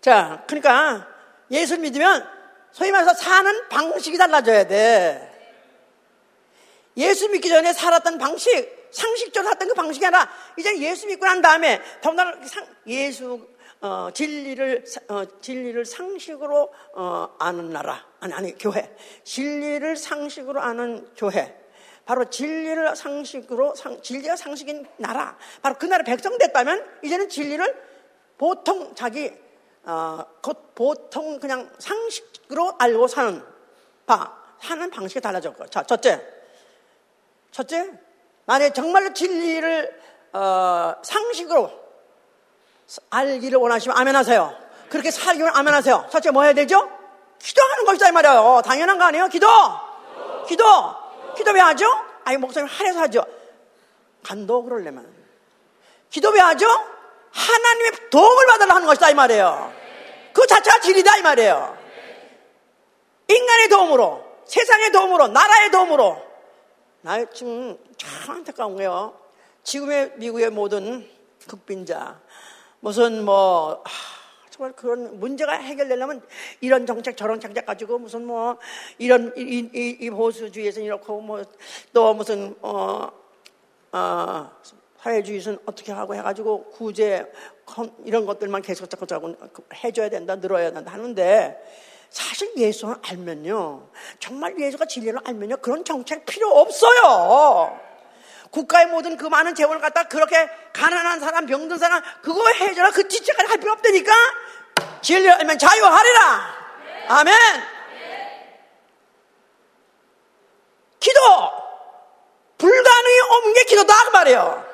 자, 0.00 0.44
그러니까 0.46 1.06
예수를 1.50 1.82
믿으면 1.82 2.26
소위 2.72 2.92
말해서 2.92 3.14
사는 3.14 3.68
방식이 3.68 4.16
달라져야 4.16 4.66
돼. 4.68 5.27
예수 6.98 7.28
믿기 7.30 7.48
전에 7.48 7.72
살았던 7.72 8.18
방식, 8.18 8.88
상식적으로 8.90 9.44
살았던 9.44 9.68
그 9.68 9.74
방식이 9.74 10.04
아니라 10.04 10.28
이제 10.58 10.76
예수 10.78 11.06
믿고 11.06 11.24
난 11.24 11.40
다음에 11.40 11.80
더군다나 12.02 12.34
예수 12.86 13.48
어, 13.80 14.08
진리를 14.12 14.84
어, 15.08 15.24
진리를 15.40 15.84
상식으로 15.84 16.72
어, 16.94 17.36
아는 17.38 17.70
나라. 17.70 18.04
아니 18.18 18.34
아니 18.34 18.58
교회. 18.58 18.94
진리를 19.22 19.96
상식으로 19.96 20.60
아는 20.60 21.08
교회. 21.16 21.56
바로 22.04 22.24
진리를 22.28 22.96
상식으로 22.96 23.74
상, 23.76 24.02
진리가 24.02 24.34
상식인 24.34 24.84
나라. 24.96 25.36
바로 25.62 25.76
그 25.78 25.86
나라 25.86 26.02
백성 26.02 26.36
됐다면 26.38 26.84
이제는 27.04 27.28
진리를 27.28 27.82
보통 28.36 28.94
자기 28.96 29.32
어, 29.84 30.24
곧 30.42 30.74
보통 30.74 31.38
그냥 31.38 31.70
상식으로 31.78 32.74
알고 32.78 33.06
사는 33.06 33.42
바 34.06 34.36
사는 34.60 34.90
방식이 34.90 35.20
달라졌고. 35.20 35.66
자 35.66 35.84
첫째 35.84 36.37
첫째 37.58 37.90
만약 38.46 38.72
정말로 38.72 39.12
진리를 39.12 40.00
어, 40.32 40.94
상식으로 41.02 41.72
알기를 43.10 43.58
원하시면 43.58 43.98
아멘 43.98 44.14
하세요. 44.14 44.56
그렇게 44.88 45.10
살기를 45.10 45.50
아멘 45.52 45.74
하세요. 45.74 46.06
첫째 46.08 46.30
뭐 46.30 46.44
해야 46.44 46.52
되죠? 46.52 46.88
기도하는 47.40 47.84
것이다 47.84 48.10
이 48.10 48.12
말이에요. 48.12 48.62
당연한 48.64 48.96
거 48.98 49.04
아니에요? 49.06 49.26
기도. 49.26 49.48
기도. 50.46 50.64
기도 51.36 51.50
왜 51.50 51.60
하죠? 51.60 51.86
아니 52.24 52.36
목사님 52.36 52.68
하래서 52.68 53.00
하죠. 53.00 53.24
간도 54.22 54.62
그러려면. 54.62 55.12
기도 56.10 56.30
왜 56.30 56.38
하죠? 56.38 56.66
하나님의 57.32 58.10
도움을 58.10 58.46
받으려 58.46 58.74
하는 58.74 58.86
것이다 58.86 59.10
이 59.10 59.14
말이에요. 59.14 59.72
그 60.32 60.46
자체가 60.46 60.78
진리다 60.80 61.16
이 61.16 61.22
말이에요. 61.22 61.76
인간의 63.26 63.68
도움으로, 63.68 64.24
세상의 64.46 64.92
도움으로, 64.92 65.26
나라의 65.26 65.70
도움으로. 65.72 66.27
나 67.08 67.24
지금 67.24 67.74
참 67.96 68.36
안타까운 68.36 68.74
거예요. 68.76 69.18
지금의 69.62 70.12
미국의 70.18 70.50
모든 70.50 71.08
극빈자, 71.46 72.20
무슨 72.80 73.24
뭐 73.24 73.82
아, 73.82 73.88
정말 74.50 74.72
그런 74.72 75.18
문제가 75.18 75.54
해결되려면 75.54 76.20
이런 76.60 76.84
정책 76.84 77.16
저런 77.16 77.40
정책 77.40 77.64
가지고 77.64 77.98
무슨 77.98 78.26
뭐 78.26 78.58
이런 78.98 79.32
이, 79.38 79.40
이, 79.72 79.96
이 79.98 80.10
보수주의에서 80.10 80.82
이렇게 80.82 81.10
뭐또 81.10 82.12
무슨 82.12 82.54
어, 82.60 83.10
어 83.92 84.50
사회주의에서는 84.98 85.60
어떻게 85.64 85.92
하고 85.92 86.14
해가지고 86.14 86.64
구제 86.64 87.24
이런 88.04 88.26
것들만 88.26 88.60
계속 88.60 88.90
자꾸 88.90 89.06
자꾸 89.06 89.34
해줘야 89.82 90.10
된다 90.10 90.36
늘어야 90.38 90.70
된다 90.70 90.92
하는데 90.92 91.87
사실 92.10 92.52
예수를 92.56 92.96
알면요 93.02 93.88
정말 94.18 94.58
예수가 94.58 94.86
진리를 94.86 95.18
알면요 95.24 95.58
그런 95.58 95.84
정책 95.84 96.24
필요 96.26 96.50
없어요. 96.58 97.78
국가의 98.50 98.86
모든 98.86 99.16
그 99.16 99.26
많은 99.26 99.54
재원을 99.54 99.80
갖다 99.80 100.04
그렇게 100.04 100.48
가난한 100.72 101.20
사람, 101.20 101.46
병든 101.46 101.78
사람, 101.78 102.02
그거 102.22 102.48
해줘라. 102.48 102.90
그 102.92 103.06
뒷책까지 103.06 103.48
할 103.48 103.58
필요 103.58 103.72
없다니까? 103.72 104.12
진리를 105.02 105.30
알면 105.30 105.58
자유하리라. 105.58 106.54
아멘. 107.08 107.34
기도. 111.00 111.20
불가능이 112.58 113.20
없는 113.30 113.54
게 113.54 113.64
기도다. 113.64 114.04
그 114.04 114.10
말이에요. 114.10 114.64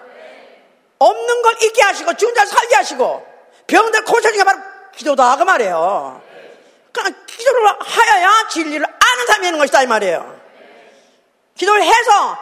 없는 0.99 1.43
걸 1.43 1.63
있게 1.63 1.83
하시고, 1.83 2.15
죽은 2.15 2.35
자 2.35 2.47
살게 2.47 2.75
하시고, 2.77 3.27
병들 3.67 4.05
고쳐주게 4.05 4.45
바로 4.45 4.59
기도다. 4.97 5.37
그 5.37 5.43
말이에요. 5.43 6.23
그러니까 6.95 7.27
기도를 7.27 7.67
하여야 7.81 8.49
진리를 8.49 8.87
아는 8.87 9.27
사람이 9.27 9.45
되는 9.45 9.59
것이다. 9.59 9.83
이 9.83 9.87
말이에요. 9.87 10.41
기도를 11.57 11.83
해서 11.83 12.39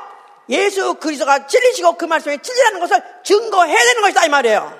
예수 0.50 0.94
그리스도가 0.94 1.46
진리시고 1.46 1.94
그 1.94 2.04
말씀이 2.04 2.38
진리라는 2.38 2.80
것을 2.80 3.02
증거해야 3.24 3.78
되는 3.78 4.02
것이다 4.02 4.26
이 4.26 4.28
말이에요. 4.28 4.78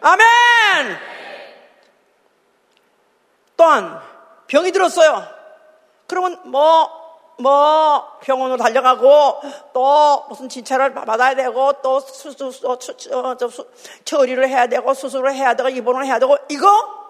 아멘. 0.00 0.98
또한 3.56 4.00
병이 4.46 4.72
들었어요. 4.72 5.26
그러면 6.06 6.40
뭐뭐 6.50 8.18
병원으로 8.22 8.56
달려가고 8.56 9.42
또 9.74 10.26
무슨 10.30 10.48
진찰을 10.48 10.94
받아야 10.94 11.34
되고 11.34 11.74
또 11.82 12.00
수술 12.00 12.50
처리를 14.04 14.48
해야 14.48 14.66
되고 14.66 14.94
수술을 14.94 15.34
해야 15.34 15.54
되고 15.54 15.68
입원을 15.68 16.06
해야 16.06 16.18
되고 16.18 16.38
이거 16.48 17.01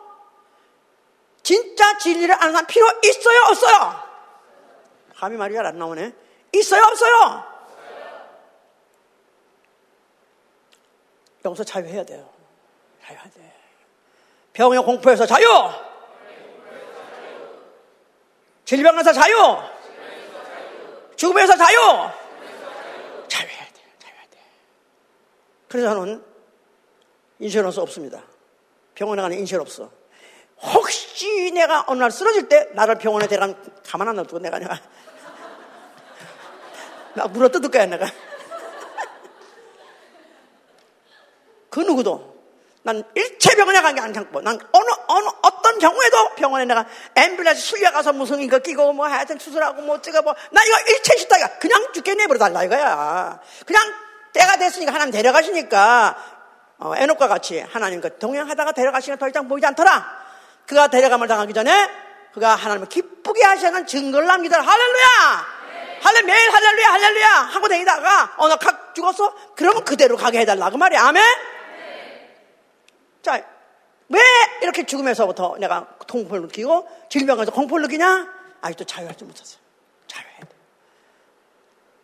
진짜 1.53 1.99
진리를 1.99 2.35
아는 2.35 2.53
사람 2.53 2.67
필요 2.67 2.87
있어요 3.05 3.41
없어요? 3.51 4.03
감히 5.17 5.37
말이 5.37 5.53
잘 5.55 5.67
안 5.67 5.79
나오네. 5.79 6.15
있어요 6.55 6.83
없어요? 6.83 7.45
여기서 11.45 11.63
자유해야 11.65 12.05
돼요. 12.05 12.27
자유해야 13.05 13.25
돼. 13.31 13.55
병의 14.55 14.83
공포에서 14.83 15.27
자유! 15.27 15.47
질병에서 18.65 19.13
자유! 19.13 19.59
죽음에서 21.17 21.55
자유! 21.57 21.77
자유해야 23.29 23.67
돼. 23.67 23.83
자유해야 23.99 24.27
돼. 24.31 24.39
그래서 25.69 25.89
저는 25.95 26.25
인슈런스 27.41 27.79
없습니다. 27.81 28.23
병원에 28.95 29.21
가는 29.21 29.37
인슈런스 29.37 29.83
없어. 29.83 30.02
혹시 30.63 31.51
내가 31.53 31.85
어느 31.89 32.01
날 32.01 32.11
쓰러질 32.11 32.49
때 32.49 32.69
나를 32.75 32.97
병원에 32.97 33.27
데려가 33.27 33.55
가만 33.87 34.09
안 34.09 34.17
놔두고 34.17 34.39
내가 34.39 34.59
내가. 34.59 34.79
나 37.15 37.27
물어 37.27 37.49
뜯을 37.49 37.71
거야 37.71 37.87
내가. 37.87 38.07
그 41.71 41.81
누구도 41.81 42.33
난 42.83 43.03
일체 43.15 43.55
병원에 43.55 43.81
간 43.81 43.95
게 43.95 44.01
안창고 44.01 44.41
난 44.41 44.59
어느 44.73 44.91
어느 45.07 45.27
어떤 45.43 45.79
경우에도 45.79 46.35
병원에 46.35 46.65
내가 46.65 46.87
앰뷸런스 47.15 47.57
실려가서 47.57 48.13
무슨 48.13 48.41
이거 48.41 48.59
끼고 48.59 48.93
뭐 48.93 49.07
하여튼 49.07 49.39
수술하고 49.39 49.83
뭐 49.83 50.01
찍어 50.01 50.23
뭐나 50.23 50.65
이거 50.67 50.79
일체 50.89 51.17
싫다 51.17 51.59
그냥 51.59 51.93
죽게 51.93 52.15
내버려 52.15 52.39
달라 52.39 52.65
이거야. 52.65 53.41
그냥 53.67 53.83
때가 54.33 54.57
됐으니까 54.59 54.93
하나님 54.93 55.13
데려가시니까 55.13 56.17
어, 56.79 56.95
애녹과 56.97 57.29
같이 57.29 57.61
하나님과 57.61 58.19
동행하다가 58.19 58.73
데려가시니까 58.73 59.19
더 59.19 59.29
이상 59.29 59.49
보이지 59.49 59.67
않더라 59.67 60.22
그가 60.73 60.89
데려감을 60.89 61.29
당하기 61.29 61.53
전에 61.53 61.91
그가 62.33 62.55
하나님을 62.55 62.89
기쁘게 62.89 63.45
하시는 63.45 63.87
증거를 63.87 64.27
남기더라 64.27 64.63
할렐루야 64.63 65.47
할렐 66.01 66.23
매일 66.23 66.51
할렐루야 66.51 66.93
할렐루야 66.93 67.29
하고 67.29 67.69
다니다가 67.69 68.35
어느 68.39 68.57
각 68.57 68.95
죽었어 68.95 69.35
그러면 69.55 69.85
그대로 69.85 70.17
가게 70.17 70.41
해달라 70.41 70.71
그 70.71 70.77
말이야 70.77 71.03
아멘 71.03 71.23
자, 73.21 73.45
왜 74.09 74.21
이렇게 74.63 74.85
죽으면서부터 74.85 75.57
내가 75.61 75.87
공포를 76.11 76.43
느끼고 76.43 76.89
질병에서 77.09 77.53
공포를 77.53 77.83
느끼냐? 77.83 78.35
아직도 78.61 78.85
자유하지 78.85 79.25
못했어. 79.25 79.59
자유해야 80.09 80.41
돼. 80.41 80.49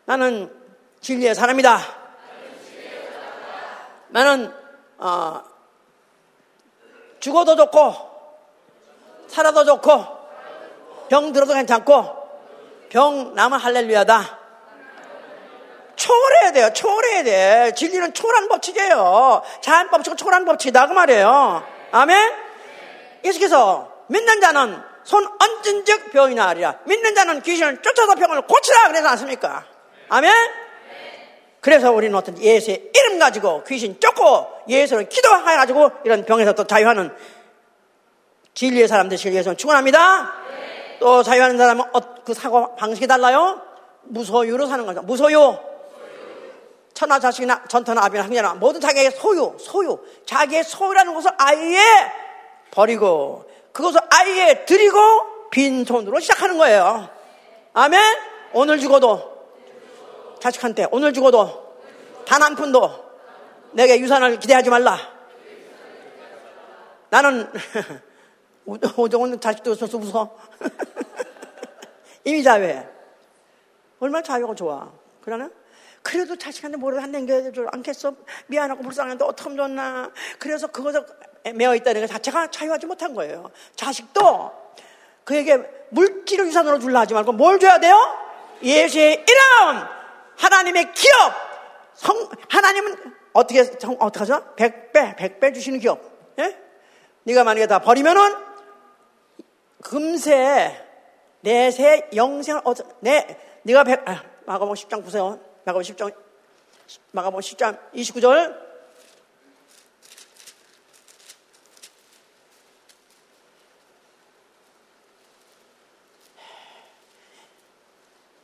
나는 0.05 0.55
진리의 1.01 1.35
사람이다. 1.35 1.81
나는 4.11 4.55
어, 4.99 5.43
죽어도 7.19 7.57
좋고 7.57 8.07
살아도 9.29 9.64
좋고 9.64 10.18
병 11.09 11.33
들어도 11.33 11.55
괜찮고 11.55 12.16
병 12.89 13.35
남은 13.35 13.59
할렐루야다. 13.59 14.39
초월해야 15.97 16.53
돼요. 16.53 16.70
초월해야 16.72 17.22
돼. 17.24 17.72
진리는 17.74 18.14
초월한 18.14 18.49
법칙이에요. 18.49 19.43
자연 19.61 19.91
법칙은 19.91 20.16
초월한 20.16 20.45
법칙이다. 20.45 20.87
그 20.87 20.93
말이에요. 20.93 21.62
아멘? 21.91 22.33
계속해서 23.22 23.93
믿는 24.07 24.41
자는 24.41 24.81
손 25.05 25.26
얹은 25.26 25.85
즉 25.85 26.12
병이 26.12 26.35
나으리라. 26.35 26.79
믿는 26.85 27.14
자는 27.14 27.43
귀신을 27.43 27.83
쫓아서 27.83 28.14
병을 28.14 28.43
고치라. 28.43 28.89
그래서 28.89 29.09
않습니까? 29.09 29.64
아멘? 30.09 30.33
그래서 31.61 31.91
우리는 31.91 32.14
어떤 32.16 32.41
예수의 32.41 32.91
이름 32.95 33.18
가지고 33.18 33.64
귀신 33.64 33.99
쫓고 33.99 34.47
예수를 34.68 35.09
기도해가지고 35.09 35.91
이런 36.05 36.24
병에서 36.24 36.53
또 36.53 36.64
자유하는 36.64 37.14
진리의 38.59 38.88
사람들 38.88 39.16
진리에서 39.16 39.54
축원합니다. 39.54 40.32
또 40.98 41.22
자유하는 41.22 41.56
사람은 41.56 41.84
어, 41.92 42.00
그 42.24 42.34
사고 42.34 42.74
방식이 42.74 43.06
달라요. 43.06 43.62
무소유로 44.02 44.66
사는 44.66 44.84
거죠. 44.84 45.00
무소유. 45.02 45.56
천하 46.92 47.20
자식이나 47.20 47.62
전터나 47.68 48.04
아비나 48.06 48.24
형제나 48.24 48.54
모든 48.54 48.80
자기의 48.80 49.12
소유, 49.12 49.54
소유, 49.61 50.00
자기의 50.26 50.64
소유라는 50.64 51.14
것을 51.14 51.30
아예 51.38 51.78
버리고 52.72 53.48
그것을 53.70 54.00
아예 54.11 54.64
드리고 54.64 54.98
빈손으로 55.52 56.18
시작하는 56.18 56.59
거예요. 56.59 57.09
아멘? 57.74 58.02
오늘 58.54 58.80
죽어도 58.80 59.38
자식한테 60.40 60.88
오늘 60.90 61.12
죽어도 61.12 61.76
단 62.26 62.42
한 62.42 62.56
푼도 62.56 63.04
내게 63.70 64.00
유산을 64.00 64.40
기대하지 64.40 64.68
말라. 64.68 64.98
나는 67.11 67.48
오정은 68.97 69.41
자식도 69.41 69.73
없어서 69.73 69.99
웃어. 69.99 70.37
이미 72.25 72.43
자유해. 72.43 72.87
얼마나 74.01 74.23
자유가 74.23 74.55
좋아. 74.55 74.93
그러나 75.23 75.51
그래도 76.03 76.37
자식한테 76.37 76.77
뭐라도 76.77 77.03
한 77.03 77.12
남겨줄 77.12 77.69
않겠어? 77.73 78.14
미안하고 78.47 78.83
불쌍한데 78.83 79.25
어떡하면 79.25 79.57
좋나? 79.57 80.11
그래서 80.39 80.66
그것에 80.66 81.01
매어 81.55 81.75
있다는 81.75 82.03
것 82.03 82.07
자체가 82.09 82.51
자유하지 82.51 82.87
못한 82.87 83.14
거예요. 83.14 83.51
자식도 83.77 84.53
그에게 85.25 85.57
물질을 85.91 86.47
유산으로 86.47 86.79
줄라 86.79 87.01
하지 87.01 87.14
말고 87.14 87.33
뭘 87.33 87.59
줘야 87.59 87.79
돼요? 87.79 87.97
예수의 88.62 89.25
이름! 89.27 89.87
하나님의 90.37 90.93
기업! 90.93 91.33
성, 91.95 92.29
하나님은 92.49 92.97
어떻게, 93.33 93.64
성, 93.64 93.97
어떻게 93.99 94.21
하죠? 94.21 94.55
백배, 94.55 95.16
백배 95.16 95.53
주시는 95.53 95.81
기업. 95.81 96.01
예? 96.39 96.57
네가 97.25 97.45
만약에 97.45 97.66
다 97.66 97.81
버리면은 97.81 98.47
금세 99.83 100.89
내 101.41 101.70
새 101.70 102.09
영생을 102.14 102.62
얻어, 102.64 102.85
내, 103.01 103.39
네가 103.62 103.85
백, 103.85 104.09
아, 104.09 104.22
마가복 104.47 104.74
10장 104.74 105.05
보세요. 105.05 105.39
마가복 105.64 105.83
10장, 105.83 106.14
마가복 107.12 107.41
10장 107.41 107.79
29절. 107.95 108.68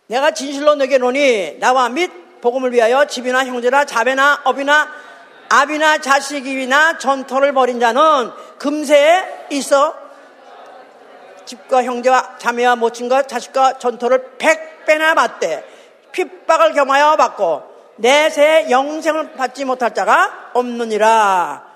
내가 0.06 0.32
진실로 0.32 0.74
내게 0.74 0.98
노니 0.98 1.58
나와 1.58 1.88
및 1.88 2.10
복음을 2.40 2.72
위하여 2.72 3.06
집이나 3.06 3.44
형제나 3.46 3.86
자배나 3.86 4.42
업이나 4.44 4.86
아비나 5.48 5.98
자식이나 5.98 6.98
전토를 6.98 7.52
벌인 7.54 7.80
자는 7.80 8.30
금세에 8.58 9.46
있어 9.50 10.03
집과 11.44 11.84
형제와 11.84 12.38
자매와 12.38 12.76
모친과 12.76 13.22
자식과 13.22 13.78
전토를 13.78 14.36
백배나 14.38 15.14
받되 15.14 15.64
핍박을 16.12 16.72
겸하여 16.72 17.16
받고 17.16 17.74
내세 17.96 18.68
영생을 18.70 19.32
받지 19.32 19.64
못할 19.64 19.94
자가 19.94 20.50
없느니라. 20.54 21.74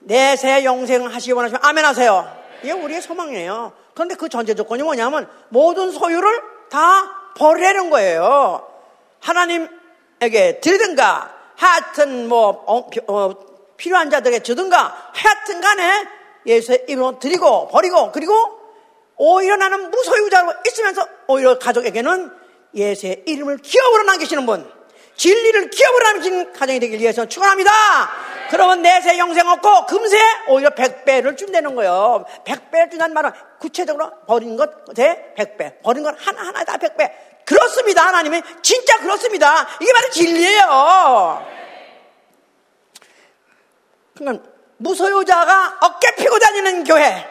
내세 0.00 0.64
영생 0.64 1.06
하시기 1.06 1.32
원하시면 1.32 1.60
아멘 1.62 1.84
하세요. 1.84 2.42
이게 2.62 2.72
우리의 2.72 3.02
소망이에요. 3.02 3.72
그런데 3.94 4.14
그 4.14 4.28
전제 4.28 4.54
조건이 4.54 4.82
뭐냐면 4.82 5.28
모든 5.48 5.90
소유를 5.90 6.42
다 6.70 6.78
버리는 7.36 7.90
거예요. 7.90 8.66
하나님에게 9.20 10.60
드리든가 10.60 11.32
하여튼 11.56 12.28
뭐 12.28 12.64
어, 12.66 12.88
어, 13.08 13.34
필요한 13.76 14.10
자들에게 14.10 14.42
주든가 14.42 15.10
하여튼 15.12 15.60
간에 15.60 16.06
예수의 16.46 16.86
이름으로 16.88 17.18
드리고 17.18 17.68
버리고 17.68 18.10
그리고 18.12 18.61
오히려 19.24 19.54
나는 19.54 19.88
무소유자로 19.92 20.52
있으면서 20.66 21.06
오히려 21.28 21.56
가족에게는 21.56 22.32
예수의 22.74 23.22
이름을 23.24 23.58
기업으로 23.58 24.02
남기시는 24.02 24.44
분 24.46 24.68
진리를 25.16 25.70
기업으로 25.70 26.04
남기는 26.04 26.52
가정이 26.52 26.80
되길 26.80 26.98
위해서 26.98 27.24
축원합니다. 27.26 27.70
그러면 28.50 28.82
내세 28.82 29.16
영생 29.18 29.48
없고 29.48 29.86
금세 29.86 30.18
오히려 30.48 30.70
백배를 30.70 31.36
준다는 31.36 31.76
거예요. 31.76 32.24
백배를 32.44 32.90
준다는 32.90 33.14
말은 33.14 33.30
구체적으로 33.60 34.10
버린 34.26 34.56
것에 34.56 35.34
백배, 35.36 35.78
버린 35.84 36.02
건 36.02 36.16
하나하나 36.18 36.64
다 36.64 36.76
백배. 36.76 37.12
그렇습니다. 37.44 38.08
하나님이 38.08 38.42
진짜 38.60 38.98
그렇습니다. 38.98 39.68
이게 39.80 39.92
바로 39.92 40.10
진리예요. 40.10 41.46
그러니까 44.16 44.48
무소유자가 44.78 45.78
어깨 45.80 46.16
피고 46.16 46.40
다니는 46.40 46.82
교회. 46.82 47.28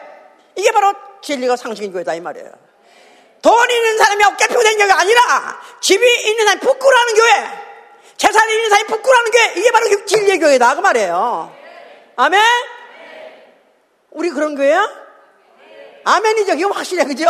이게 0.56 0.70
바로 0.70 0.94
진리가 1.22 1.56
상식인 1.56 1.92
교회다 1.92 2.14
이 2.14 2.20
말이에요. 2.20 2.50
돈 3.40 3.70
있는 3.70 3.98
사람이 3.98 4.22
피고 4.36 4.62
다니는 4.62 4.78
교회가 4.78 5.00
아니라 5.00 5.60
집이 5.80 6.28
있는 6.28 6.44
사람이 6.46 6.60
부끄러워하는 6.60 7.14
교회. 7.14 7.72
재산이 8.16 8.54
있는 8.54 8.70
사람이 8.70 8.88
부끄러워하는 8.88 9.30
교회. 9.30 9.52
이게 9.56 9.70
바로 9.70 10.04
진리의 10.04 10.38
교회다 10.38 10.74
그 10.74 10.80
말이에요. 10.80 11.56
아멘? 12.16 12.40
우리 14.10 14.30
그런 14.30 14.54
교회야? 14.54 15.02
아멘이죠. 16.04 16.54
이거 16.54 16.70
확실해 16.70 17.04
그죠? 17.04 17.24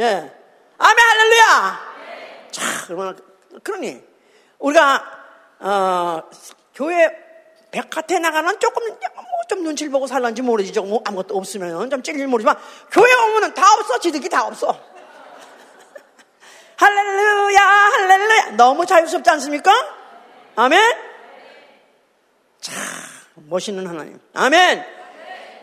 예. 0.00 0.32
아멘 0.78 1.04
할렐루야. 1.04 1.92
자, 2.50 2.62
그러면 2.86 3.18
그러니 3.62 4.02
우리가 4.58 5.04
어, 5.60 6.22
교회 6.74 7.08
백화태 7.70 8.18
나가는 8.18 8.58
조금 8.58 8.86
뭐 8.86 8.98
좀 9.52 9.64
눈치를 9.64 9.92
보고 9.92 10.06
살란지 10.06 10.40
모르지. 10.40 10.72
좀뭐 10.72 11.02
아무것도 11.04 11.36
없으면. 11.36 11.90
좀 11.90 12.02
찔릴 12.02 12.26
모르지만 12.26 12.56
교회 12.90 13.12
오면은 13.12 13.52
다 13.52 13.62
없어. 13.74 13.98
지득이 13.98 14.30
다 14.30 14.46
없어. 14.46 14.68
할렐루야 16.76 17.60
할렐루야. 17.60 18.44
너무 18.56 18.86
자유스럽지 18.86 19.28
않습니까? 19.28 19.70
아멘. 20.56 20.80
자 22.62 22.72
멋있는 23.34 23.86
하나님. 23.86 24.18
아멘. 24.32 24.86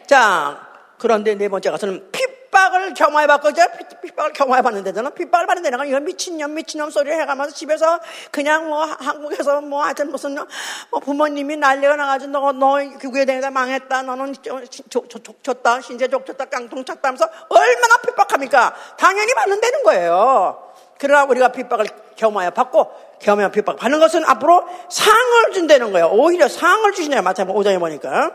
자 0.05 0.67
그런데 0.99 1.33
네 1.33 1.49
번째 1.49 1.71
가서는 1.71 2.11
피 2.11 2.18
핍박을 2.59 2.93
경험해 2.93 3.27
봤고 3.27 3.53
제가 3.53 3.71
핍박을 4.01 4.33
경험해 4.33 4.61
봤는데 4.61 4.91
저는 4.91 5.13
핍박을 5.13 5.47
받는데 5.47 5.69
내가 5.69 5.85
이런 5.85 6.03
미친년 6.03 6.53
미친년 6.53 6.89
소리를 6.89 7.19
해가면서 7.21 7.53
집에서 7.53 7.99
그냥 8.31 8.67
뭐 8.67 8.83
한국에서 8.83 9.61
뭐 9.61 9.83
하여튼 9.83 10.11
무슨 10.11 10.35
뭐 10.91 10.99
부모님이 10.99 11.55
난리가 11.57 11.95
나가지고 11.95 12.31
너, 12.31 12.51
너 12.51 12.77
교구에 12.99 13.25
대해서 13.25 13.49
망했다 13.49 14.01
너는 14.03 14.35
족쳤다 14.89 15.81
신세 15.81 16.07
족 16.07 16.25
쳤다 16.25 16.45
깡통 16.45 16.83
찼다 16.83 17.07
하면서 17.07 17.29
얼마나 17.47 17.97
핍박합니까? 18.05 18.75
당연히 18.97 19.33
받는다는 19.33 19.83
거예요. 19.83 20.73
그러나 20.97 21.23
우리가 21.23 21.49
핍박을 21.49 21.87
경험하여 22.17 22.51
받고 22.51 22.91
경험하여 23.21 23.51
핍박 23.51 23.77
받는 23.77 23.99
것은 23.99 24.25
앞으로 24.25 24.65
상을 24.89 25.53
준다는 25.53 25.93
거예요. 25.93 26.09
오히려 26.11 26.49
상을 26.49 26.91
주시냐 26.91 27.21
마태복음 27.21 27.61
5장에 27.61 27.79
보니까. 27.79 28.31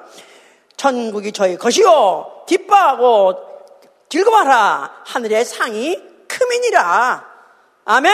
천국이 0.76 1.32
저희 1.32 1.56
것이요. 1.56 2.44
기뻐하고 2.46 3.53
즐거워라. 4.18 5.02
하늘의 5.06 5.44
상이 5.44 6.00
크민이라. 6.28 7.26
아멘? 7.84 8.12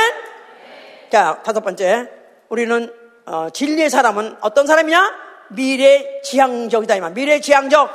자, 1.13 1.43
다섯 1.43 1.61
번째. 1.61 2.09
우리는, 2.49 2.91
어, 3.27 3.51
진리의 3.51 3.91
사람은 3.91 4.39
어떤 4.41 4.67
사람이냐? 4.67 5.13
미래 5.51 6.23
지향적이다. 6.23 6.97
이 6.97 7.01
말. 7.01 7.13
미래 7.13 7.39
지향적. 7.41 7.91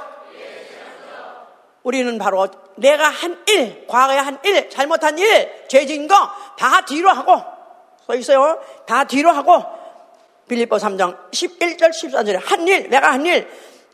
우리는 1.82 2.18
바로 2.20 2.48
내가 2.76 3.10
한 3.10 3.44
일, 3.48 3.88
과거에 3.88 4.18
한 4.18 4.38
일, 4.44 4.70
잘못한 4.70 5.18
일, 5.18 5.66
죄진 5.68 6.08
거 6.08 6.16
다 6.60 6.86
뒤로 6.86 7.10
하고, 7.10 7.42
써 8.06 8.16
있어요. 8.16 8.62
다 8.86 9.06
뒤로 9.06 9.32
하고, 9.32 9.64
빌리보 10.48 10.76
3장 10.76 11.32
11절 11.32 11.90
14절에 11.90 12.40
한 12.40 12.68
일, 12.68 12.88
내가 12.90 13.14
한 13.14 13.26
일, 13.26 13.50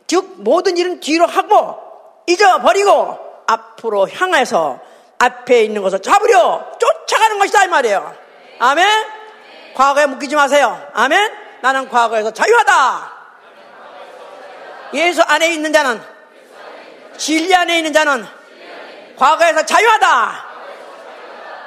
즉 0.05 0.35
모든 0.39 0.75
일은 0.75 0.99
뒤로 0.99 1.25
하고 1.25 1.77
잊어버리고 2.27 3.30
앞으로 3.51 4.09
향해서 4.09 4.79
앞에 5.19 5.63
있는 5.63 5.81
것을 5.81 6.01
잡으려 6.01 6.71
쫓아가는 6.79 7.37
것이다 7.37 7.65
이 7.65 7.67
말이에요. 7.67 8.15
아멘. 8.59 8.87
과거에 9.73 10.05
묶이지 10.07 10.35
마세요. 10.35 10.81
아멘. 10.93 11.31
나는 11.61 11.89
과거에서 11.89 12.31
자유하다. 12.31 13.21
예수 14.93 15.21
안에 15.21 15.53
있는 15.53 15.71
자는 15.71 16.01
진리 17.17 17.53
안에 17.53 17.77
있는 17.77 17.93
자는 17.93 18.25
과거에서 19.15 19.65
자유하다. 19.65 20.51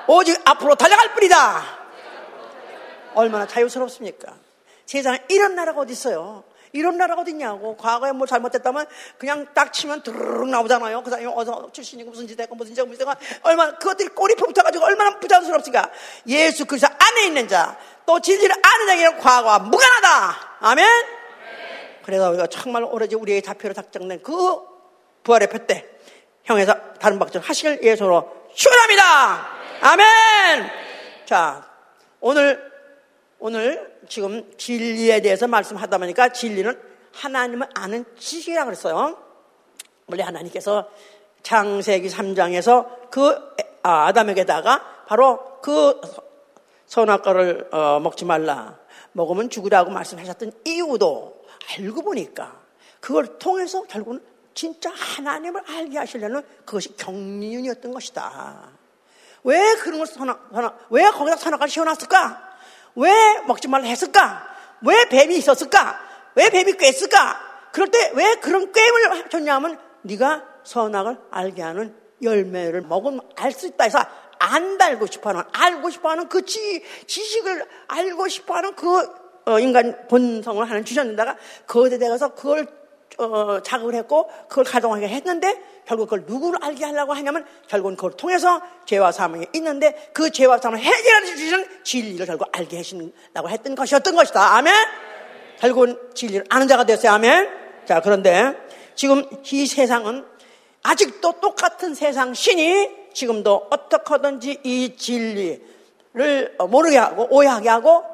오직 0.08 0.40
앞으로 0.44 0.74
달려갈 0.74 1.14
뿐이다. 1.14 1.62
얼마나 3.14 3.46
자유스럽습니까? 3.46 4.32
세상에 4.86 5.22
이런 5.28 5.54
나라가 5.54 5.80
어디 5.80 5.92
있어요? 5.92 6.44
이런 6.74 6.98
나라가 6.98 7.22
어딨냐고. 7.22 7.76
과거에 7.76 8.10
뭐 8.12 8.26
잘못됐다면 8.26 8.86
그냥 9.16 9.46
딱 9.54 9.72
치면 9.72 10.02
드르륵 10.02 10.48
나오잖아요. 10.48 11.02
그 11.02 11.08
사람이 11.08 11.30
어서 11.32 11.70
출신이고 11.72 12.10
무슨 12.10 12.26
짓 12.26 12.38
했고 12.38 12.56
무슨 12.56 12.74
짓 12.74 12.80
했고 12.80 12.88
무슨 12.90 13.06
짓 13.06 13.08
했고 13.08 13.24
얼마나 13.42 13.78
그것들이 13.78 14.08
꼬리표 14.08 14.44
붙어가지고 14.46 14.84
얼마나 14.84 15.18
부자연스럽습니까? 15.20 15.90
예수 16.26 16.66
그리스도 16.66 16.92
안에 16.92 17.26
있는 17.26 17.46
자, 17.46 17.78
또 18.04 18.20
진리를 18.20 18.50
아는 18.50 18.86
자에게는 18.88 19.18
과거와 19.18 19.60
무관하다. 19.60 20.56
아멘? 20.60 20.86
그래서 22.04 22.28
우리가 22.30 22.48
정말 22.48 22.82
오로지 22.82 23.14
우리의 23.14 23.40
자표로 23.40 23.72
작정된 23.72 24.22
그 24.22 24.58
부활의 25.22 25.48
표때 25.48 25.88
형에서 26.42 26.74
다른 27.00 27.20
박전 27.20 27.40
하실 27.40 27.80
예수로 27.82 28.48
축원합니다. 28.52 29.48
아멘. 29.80 30.70
자, 31.24 31.66
오늘 32.20 32.72
오늘 33.38 33.93
지금 34.08 34.50
진리에 34.56 35.20
대해서 35.20 35.46
말씀하다 35.46 35.98
보니까 35.98 36.30
진리는 36.30 36.78
하나님을 37.12 37.68
아는 37.74 38.04
지식이라고 38.18 38.66
그랬어요. 38.66 39.16
원래 40.06 40.22
하나님께서 40.22 40.88
창세기 41.42 42.08
3장에서 42.08 43.10
그 43.10 43.36
아, 43.82 44.06
아담에게다가 44.06 45.04
바로 45.06 45.60
그 45.60 46.00
선악과를 46.86 47.68
어, 47.72 48.00
먹지 48.00 48.24
말라. 48.24 48.78
먹으면 49.12 49.50
죽으라고 49.50 49.90
말씀하셨던 49.90 50.52
이유도 50.64 51.44
알고 51.78 52.02
보니까 52.02 52.60
그걸 53.00 53.38
통해서 53.38 53.82
결국은 53.82 54.20
진짜 54.54 54.90
하나님을 54.90 55.62
알게 55.66 55.98
하시려는 55.98 56.42
그것이 56.64 56.96
경륜이었던 56.96 57.92
것이다. 57.92 58.70
왜 59.44 59.74
그런 59.76 59.98
걸 59.98 60.06
선악, 60.06 60.48
선악, 60.52 60.86
왜 60.90 61.04
거기다 61.10 61.36
선악과를 61.36 61.70
씌워놨을까? 61.70 62.53
왜 62.96 63.10
먹지 63.46 63.68
말라 63.68 63.86
했을까? 63.86 64.46
왜 64.82 65.08
뱀이 65.08 65.36
있었을까? 65.36 65.98
왜 66.34 66.50
뱀이 66.50 66.74
꿰었을까? 66.74 67.40
그럴 67.72 67.88
때 67.88 68.12
왜 68.14 68.36
그런 68.36 68.72
꿰임을 68.72 69.28
줬냐면 69.30 69.78
네가 70.02 70.44
선악을 70.64 71.18
알게 71.30 71.62
하는 71.62 71.94
열매를 72.22 72.82
먹으면 72.82 73.20
알 73.36 73.52
수 73.52 73.66
있다 73.66 73.84
해서 73.84 73.98
안 74.38 74.78
달고 74.78 75.06
싶어하는 75.06 75.42
알고 75.52 75.90
싶어하는 75.90 76.28
그 76.28 76.44
지, 76.44 76.82
지식을 77.06 77.66
알고 77.88 78.28
싶어하는 78.28 78.74
그 78.74 79.08
어, 79.46 79.58
인간 79.58 80.06
본성을 80.08 80.68
하는 80.68 80.84
주셨는다가 80.84 81.36
거기에 81.66 81.98
대해서 81.98 82.34
그걸 82.34 82.66
어, 83.18 83.60
자극을 83.62 83.94
했고 83.94 84.28
그걸 84.48 84.64
가동하게 84.64 85.08
했는데 85.08 85.60
결국 85.86 86.06
그걸 86.06 86.24
누구를 86.26 86.58
알게 86.62 86.84
하려고 86.84 87.12
하냐면 87.12 87.44
결국은 87.68 87.96
그걸 87.96 88.12
통해서 88.12 88.60
죄와 88.86 89.12
사망이 89.12 89.46
있는데 89.52 90.10
그 90.12 90.30
죄와 90.30 90.58
사망을 90.58 90.84
해결해 90.84 91.36
주시는 91.36 91.84
진리를 91.84 92.26
결국 92.26 92.48
알게 92.52 92.76
하신다고 92.76 93.48
했던 93.48 93.74
것이었던 93.74 94.14
것이다. 94.16 94.56
아멘? 94.56 94.74
결국은 95.58 95.98
진리를 96.14 96.46
아는 96.48 96.66
자가 96.66 96.84
됐어요. 96.84 97.12
아멘? 97.12 97.48
자, 97.86 98.00
그런데 98.00 98.54
지금 98.94 99.24
이 99.52 99.66
세상은 99.66 100.24
아직도 100.82 101.40
똑같은 101.40 101.94
세상 101.94 102.34
신이 102.34 103.12
지금도 103.14 103.68
어떻게 103.70 104.04
하든지 104.06 104.60
이 104.64 104.96
진리를 104.96 106.56
모르게 106.68 106.98
하고 106.98 107.26
오해하게 107.30 107.68
하고 107.68 108.04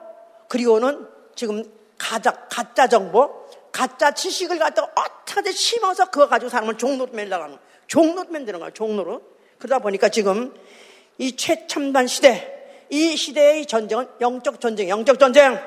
그리고는 0.48 1.06
지금 1.35 1.64
가짜, 1.98 2.32
가짜 2.51 2.86
정보, 2.86 3.40
가짜 3.73 4.13
지식을 4.13 4.59
갖다가 4.59 4.93
어떻게 4.95 5.53
심어서 5.53 6.11
그거 6.11 6.29
가지고 6.29 6.51
사람을 6.51 6.79
종로로 6.79 7.13
만들어가는. 7.13 7.59
종로로 7.87 8.31
만드는 8.31 8.59
거예요. 8.61 8.73
종로로. 8.73 9.23
그러다 9.59 9.79
보니까 9.81 10.09
지금 10.09 10.55
이 11.19 11.37
최첨단 11.37 12.07
시대, 12.07 12.87
이 12.89 13.17
시대의 13.17 13.67
전쟁은 13.67 14.09
영적 14.21 14.61
전쟁, 14.61 14.89
영적 14.89 15.19
전쟁. 15.19 15.61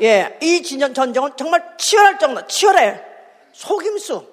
예, 0.00 0.38
이 0.40 0.62
진전 0.62 0.94
전쟁은 0.94 1.36
정말 1.36 1.76
치열할 1.76 2.18
정도, 2.18 2.46
치열해. 2.46 3.02
속임수, 3.52 4.24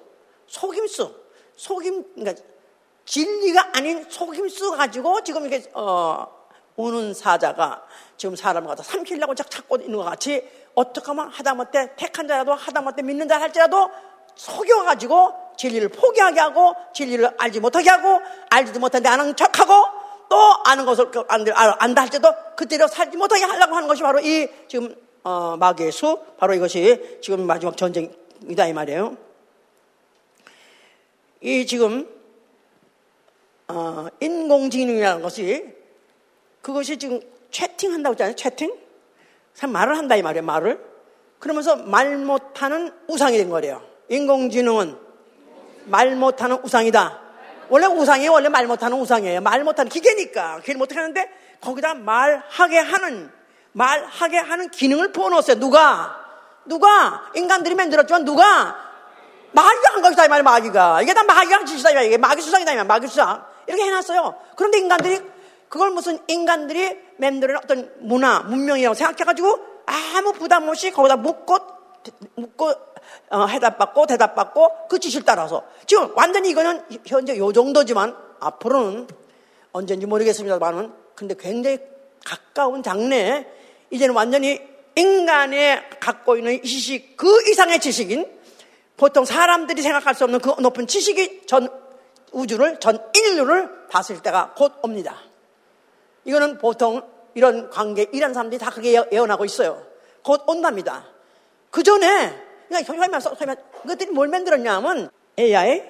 속임수, 0.46 1.14
속임, 1.56 2.04
그러니까 2.14 2.42
진리가 3.04 3.72
아닌 3.74 4.06
속임수 4.08 4.72
가지고 4.72 5.22
지금 5.22 5.46
이렇게, 5.46 5.68
어, 5.74 6.26
우는 6.78 7.12
사자가 7.12 7.82
지금 8.16 8.36
사람을 8.36 8.68
갖다 8.68 8.84
삼키려고 8.84 9.34
찾고 9.34 9.78
있는 9.78 9.98
것 9.98 10.04
같이 10.04 10.48
어떻게 10.74 11.06
하면 11.08 11.28
하다못해 11.28 11.96
택한 11.96 12.28
자라도 12.28 12.54
하다못해 12.54 13.02
믿는 13.02 13.28
자 13.28 13.40
할지라도 13.40 13.90
속여가지고 14.36 15.54
진리를 15.56 15.88
포기하게 15.88 16.38
하고 16.38 16.76
진리를 16.94 17.34
알지 17.36 17.58
못하게 17.58 17.90
하고 17.90 18.20
알지도 18.48 18.78
못한데 18.78 19.08
아는 19.08 19.34
척하고 19.34 19.72
또 20.28 20.36
아는 20.66 20.86
것을 20.86 21.10
안다 21.26 22.02
할때도 22.02 22.32
그때로 22.56 22.86
살지 22.86 23.16
못하게 23.16 23.44
하려고 23.44 23.74
하는 23.74 23.88
것이 23.88 24.02
바로 24.02 24.20
이 24.20 24.48
지금 24.68 24.94
어, 25.24 25.56
마귀의 25.56 25.90
수 25.90 26.22
바로 26.38 26.54
이것이 26.54 27.18
지금 27.20 27.44
마지막 27.44 27.76
전쟁이다 27.76 28.66
이 28.68 28.72
말이에요. 28.72 29.16
이 31.40 31.66
지금 31.66 32.08
어, 33.66 34.06
인공지능이라는 34.20 35.22
것이 35.22 35.77
그것이 36.68 36.98
지금 36.98 37.18
채팅한다고 37.50 38.12
했잖아요. 38.12 38.36
채팅? 38.36 38.76
참 39.54 39.72
말을 39.72 39.96
한다 39.96 40.16
이 40.16 40.22
말이에요. 40.22 40.44
말을. 40.44 40.78
그러면서 41.38 41.76
말 41.76 42.18
못하는 42.18 42.92
우상이 43.08 43.38
된 43.38 43.48
거래요. 43.48 43.82
인공지능은 44.10 44.98
말 45.86 46.14
못하는 46.14 46.58
우상이다. 46.62 47.20
원래 47.70 47.86
우상이 47.86 48.28
원래 48.28 48.50
말 48.50 48.66
못하는 48.66 49.00
우상이에요. 49.00 49.40
말 49.40 49.64
못하는 49.64 49.88
기계니까 49.88 50.58
기계를 50.60 50.78
못하게 50.78 51.00
하는데 51.00 51.30
거기다 51.62 51.94
말하게 51.94 52.78
하는 52.80 53.32
말하게 53.72 54.36
하는 54.36 54.68
기능을 54.68 55.12
부어놓았어요. 55.12 55.58
누가? 55.58 56.16
누가? 56.66 57.30
인간들이 57.34 57.76
만들었지만 57.76 58.26
누가? 58.26 58.76
마귀가 59.52 59.94
한 59.94 60.02
것이다 60.02 60.26
이 60.26 60.28
말이야 60.28 60.42
마귀가. 60.42 61.00
이게 61.00 61.14
다 61.14 61.24
마귀가 61.24 61.56
한 61.60 61.64
짓이다 61.64 61.92
이 61.92 61.94
말이야. 61.94 62.08
이게 62.08 62.18
마귀 62.18 62.42
수상이다 62.42 62.72
이 62.72 62.74
말이야. 62.74 62.84
마귀 62.84 63.06
수상. 63.06 63.42
이렇게 63.66 63.84
해놨어요. 63.84 64.34
그런데 64.54 64.78
인간들이 64.78 65.37
그걸 65.68 65.90
무슨 65.90 66.18
인간들이 66.28 66.98
만드는 67.18 67.56
어떤 67.56 67.92
문화, 68.00 68.40
문명이라고 68.40 68.94
생각해가지고 68.94 69.58
아무 69.86 70.32
부담 70.32 70.68
없이 70.68 70.90
거기다 70.90 71.16
묻고, 71.16 71.58
묻고, 72.34 72.72
어, 73.30 73.46
해답받고, 73.46 74.06
대답받고, 74.06 74.88
그 74.88 74.98
지시를 74.98 75.24
따라서. 75.24 75.64
지금 75.86 76.12
완전히 76.14 76.50
이거는 76.50 76.82
현재 77.06 77.36
요 77.36 77.52
정도지만 77.52 78.16
앞으로는 78.40 79.08
언제인지 79.72 80.06
모르겠습니다만은 80.06 80.92
근데 81.14 81.34
굉장히 81.38 81.78
가까운 82.24 82.82
장래에 82.82 83.46
이제는 83.90 84.14
완전히 84.14 84.60
인간의 84.96 85.82
갖고 86.00 86.36
있는 86.36 86.62
지식, 86.62 87.16
그 87.16 87.50
이상의 87.50 87.80
지식인 87.80 88.26
보통 88.96 89.24
사람들이 89.24 89.80
생각할 89.80 90.14
수 90.14 90.24
없는 90.24 90.40
그 90.40 90.48
높은 90.60 90.86
지식이 90.86 91.46
전 91.46 91.68
우주를, 92.32 92.80
전 92.80 92.98
인류를 93.14 93.88
다스릴 93.90 94.22
때가 94.22 94.54
곧 94.56 94.72
옵니다. 94.82 95.16
이거는 96.24 96.58
보통 96.58 97.02
이런 97.34 97.70
관계, 97.70 98.06
이런 98.12 98.34
사람들이 98.34 98.58
다 98.58 98.70
그게 98.70 99.02
예언하고 99.12 99.44
있어요. 99.44 99.82
곧 100.22 100.42
온답니다. 100.46 101.04
그 101.70 101.82
전에, 101.82 102.34
그러니까 102.68 102.92
설명서, 102.92 103.34
설명, 103.34 103.56
그것들이 103.82 104.10
뭘 104.10 104.28
만들었냐면 104.28 105.10
AI, 105.38 105.84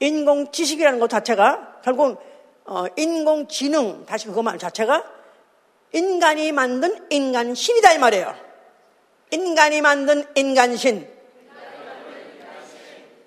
인공 0.00 0.50
지식이라는 0.50 0.98
것 0.98 1.08
자체가 1.08 1.80
결국 1.84 2.20
어, 2.64 2.86
인공지능, 2.96 4.04
다시 4.06 4.26
그거 4.26 4.42
말 4.42 4.58
자체가 4.58 5.04
인간이 5.92 6.52
만든 6.52 7.06
인간신이다 7.10 7.92
이 7.92 7.98
말이에요. 7.98 8.34
인간이 9.30 9.80
만든 9.80 10.24
인간신. 10.34 11.08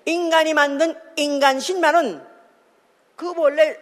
인간이 0.04 0.54
만든 0.54 0.94
인간신만은 1.16 2.22
그 3.16 3.32
원래 3.36 3.76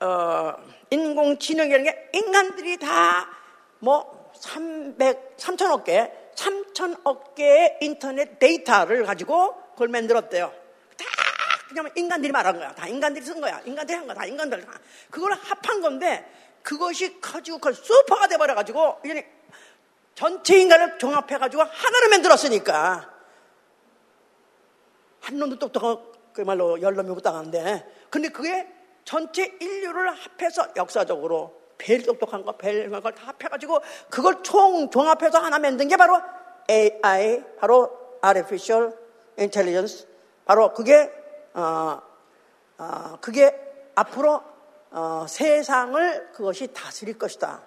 어, 0.00 0.54
인공지능이라는 0.92 1.84
게 1.84 2.10
인간들이 2.12 2.78
다 2.78 3.42
뭐 3.82 4.30
300, 4.36 5.36
3천억 5.36 5.82
개, 5.84 6.10
3천억 6.36 7.34
개의 7.34 7.78
인터넷 7.80 8.38
데이터를 8.38 9.04
가지고 9.04 9.56
그걸 9.72 9.88
만들었대요. 9.88 10.46
다 10.96 11.04
그냥 11.68 11.90
인간들이 11.96 12.30
말한 12.32 12.58
거야. 12.58 12.72
다 12.76 12.86
인간들이 12.86 13.24
쓴 13.24 13.40
거야. 13.40 13.60
인간들이 13.64 13.98
한 13.98 14.06
거야. 14.06 14.14
다 14.14 14.24
인간들. 14.24 14.64
그걸 15.10 15.32
합한 15.32 15.80
건데 15.80 16.24
그것이 16.62 17.20
커지고 17.20 17.58
그 17.58 17.72
슈퍼가 17.72 18.28
돼버려가지고 18.28 19.00
전체 20.14 20.60
인간을 20.60 20.98
종합해가지고 20.98 21.64
하나로 21.64 22.08
만들었으니까 22.10 23.10
한 25.22 25.38
놈도 25.38 25.58
똑똑하고 25.58 26.12
그말로 26.32 26.80
열놈이 26.80 27.08
못당하는데 27.08 28.06
근데 28.10 28.28
그게 28.28 28.68
전체 29.04 29.56
인류를 29.60 30.12
합해서 30.14 30.68
역사적으로 30.76 31.60
벨 31.78 32.02
똑똑한 32.02 32.44
거, 32.44 32.52
벨 32.52 32.74
이런 32.76 33.02
걸다 33.02 33.26
합해가지고 33.26 33.80
그걸 34.08 34.42
총 34.42 34.90
종합해서 34.90 35.38
하나 35.38 35.58
만든 35.58 35.88
게 35.88 35.96
바로 35.96 36.20
AI, 36.70 37.42
바로 37.58 37.90
Artificial 38.24 38.92
Intelligence, 39.38 40.06
바로 40.44 40.72
그게 40.72 41.10
어, 41.54 42.00
어, 42.78 43.18
그게 43.20 43.54
앞으로 43.94 44.42
어, 44.90 45.26
세상을 45.28 46.32
그것이 46.32 46.68
다스릴 46.72 47.18
것이다. 47.18 47.62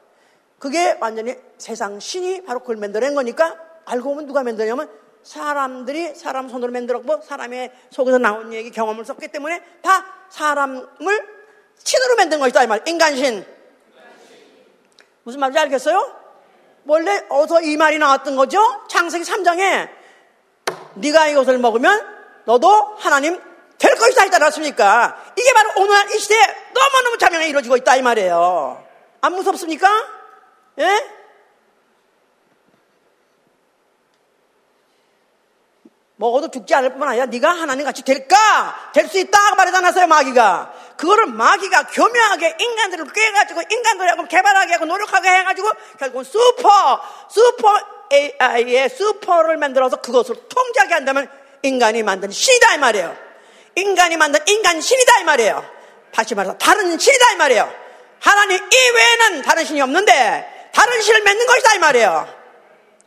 그게 0.59 0.97
완전히 1.01 1.35
세상 1.57 1.99
신이 1.99 2.45
바로 2.45 2.59
그걸 2.59 2.77
만들어낸 2.77 3.15
거니까 3.15 3.55
알고 3.85 4.09
보면 4.09 4.25
누가 4.27 4.43
만들냐면 4.43 4.89
사람들이 5.25 6.13
사람 6.15 6.47
손으로 6.47 6.71
만들었고 6.71 7.21
사람의 7.23 7.71
속에서 7.89 8.19
나온 8.19 8.53
얘기 8.53 8.69
경험을 8.71 9.03
썼기 9.03 9.27
때문에 9.29 9.61
다 9.81 10.05
사람을 10.29 11.35
신으로 11.83 12.15
만든 12.15 12.39
것이다 12.39 12.63
이 12.63 12.67
말. 12.67 12.83
인간신. 12.87 13.45
무슨 15.23 15.39
말인지 15.39 15.59
알겠어요? 15.59 16.15
원래 16.85 17.25
어서 17.29 17.59
이 17.61 17.75
말이 17.75 17.97
나왔던 17.97 18.35
거죠? 18.35 18.61
창세기 18.87 19.23
3장에 19.25 19.89
네가 20.93 21.27
이것을 21.27 21.57
먹으면 21.57 22.07
너도 22.45 22.95
하나님 22.99 23.41
될 23.79 23.95
것이다 23.95 24.21
했지 24.21 24.35
않았습니까? 24.35 25.33
이게 25.35 25.53
바로 25.53 25.71
오늘날 25.77 26.07
이 26.13 26.19
시대에 26.19 26.39
너무너무 26.73 27.17
자명하게 27.17 27.49
이루어지고 27.49 27.77
있다 27.77 27.95
이 27.95 28.03
말이에요. 28.03 28.85
안 29.21 29.33
무섭습니까? 29.33 29.89
예? 30.79 31.14
먹어도 36.17 36.49
죽지 36.49 36.73
않을 36.75 36.91
뿐만 36.91 37.09
아니라 37.09 37.25
네가 37.25 37.49
하나님 37.49 37.85
같이 37.85 38.01
될까? 38.03 38.91
될 38.93 39.09
수 39.09 39.19
있다 39.19 39.55
말하지 39.55 39.77
않았어요 39.77 40.07
마귀가. 40.07 40.73
그거를 40.97 41.25
마귀가 41.27 41.87
교묘하게 41.87 42.55
인간들을 42.59 43.05
꿰가지고 43.11 43.61
인간들하고 43.69 44.27
개발하게 44.27 44.73
하고 44.73 44.85
노력하게 44.85 45.29
해가지고 45.29 45.69
결국은 45.99 46.23
슈퍼 46.23 47.01
슈퍼 47.29 47.79
AI의 48.11 48.89
슈퍼를 48.89 49.57
만들어서 49.57 49.97
그것을 49.97 50.35
통제하게 50.47 50.93
한다면 50.93 51.29
인간이 51.63 52.01
만든 52.03 52.31
신이다 52.31 52.75
이 52.75 52.77
말이에요. 52.77 53.15
인간이 53.75 54.15
만든 54.15 54.39
인간 54.47 54.79
신이다 54.79 55.19
이 55.19 55.23
말이에요. 55.25 55.65
다시 56.13 56.33
말해서 56.33 56.57
다른 56.57 56.97
신이다 56.97 57.33
이 57.33 57.35
말이에요. 57.35 57.73
하나님 58.21 58.57
이외에는 58.71 59.41
다른 59.41 59.65
신이 59.65 59.81
없는데 59.81 60.69
다른 60.73 61.01
신을 61.01 61.23
맺는 61.23 61.45
것이다 61.45 61.75
이 61.75 61.79
말이에요. 61.79 62.44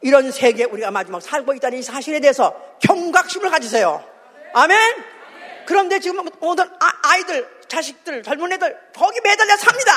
이런 0.01 0.31
세계 0.31 0.65
우리가 0.65 0.91
마지막 0.91 1.21
살고 1.21 1.55
있다는 1.55 1.79
이 1.79 1.83
사실에 1.83 2.21
대해서 2.21 2.55
경각심을 2.81 3.51
가지세요. 3.51 4.05
아멘? 4.55 4.79
그런데 5.67 5.99
지금 6.01 6.25
모든 6.41 6.65
아이들 6.81 7.59
자식들, 7.69 8.23
젊은 8.23 8.53
애들 8.53 8.77
거기 8.95 9.21
매달려 9.21 9.57
삽니다. 9.57 9.93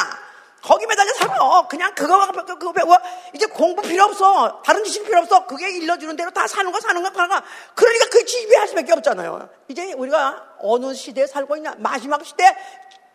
거기 0.62 0.86
매달려 0.86 1.12
살아. 1.14 1.68
그냥 1.68 1.94
그거, 1.96 2.28
그거, 2.28 2.46
그거 2.46 2.72
배워. 2.72 2.98
이제 3.34 3.48
공부 3.48 3.82
필요 3.82 4.04
없어. 4.04 4.62
다른 4.64 4.84
지식 4.84 5.04
필요 5.06 5.20
없어. 5.20 5.48
그게 5.48 5.72
일러주는 5.72 6.16
대로 6.16 6.30
다 6.32 6.46
사는 6.48 6.72
거 6.72 6.80
사는 6.80 7.02
거 7.02 7.10
하가. 7.10 7.44
그러니까 7.74 8.06
그 8.12 8.24
지배할 8.26 8.68
수밖에 8.68 8.94
없잖아요. 8.94 9.50
이제 9.70 9.94
우리가 9.94 10.56
어느 10.60 10.94
시대에 10.94 11.26
살고 11.26 11.58
있냐. 11.58 11.74
마지막 11.78 12.24
시대, 12.24 12.56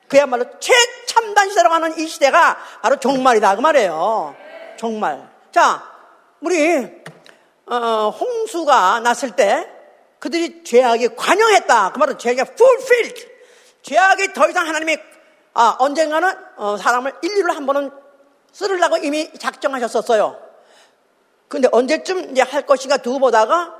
그야말로 0.08 0.44
최첨단 0.58 1.48
시대라고 1.48 1.74
하는 1.74 1.98
이 1.98 2.08
시대가 2.08 2.58
바로 2.82 2.96
종말이다. 2.96 3.54
그 3.54 3.60
말이에요. 3.60 4.34
종말. 4.76 5.28
자, 5.52 5.95
우리 6.40 6.86
어, 7.66 8.10
홍수가 8.10 9.00
났을 9.00 9.32
때 9.32 9.68
그들이 10.18 10.64
죄악에 10.64 11.08
관여했다. 11.08 11.92
그 11.92 11.98
말은 11.98 12.18
죄악이 12.18 12.40
fulfilled. 12.40 13.28
죄악이 13.82 14.32
더 14.32 14.48
이상 14.48 14.66
하나님이 14.66 14.96
아, 15.54 15.76
언젠가는 15.78 16.34
어, 16.56 16.76
사람을 16.76 17.14
인류를 17.22 17.56
한 17.56 17.66
번은 17.66 17.90
쓰르려고 18.52 18.96
이미 18.98 19.32
작정하셨었어요. 19.38 20.38
근데 21.48 21.68
언제쯤 21.70 22.32
이제 22.32 22.42
할 22.42 22.66
것인가 22.66 22.96
두고 22.98 23.20
보다가 23.20 23.74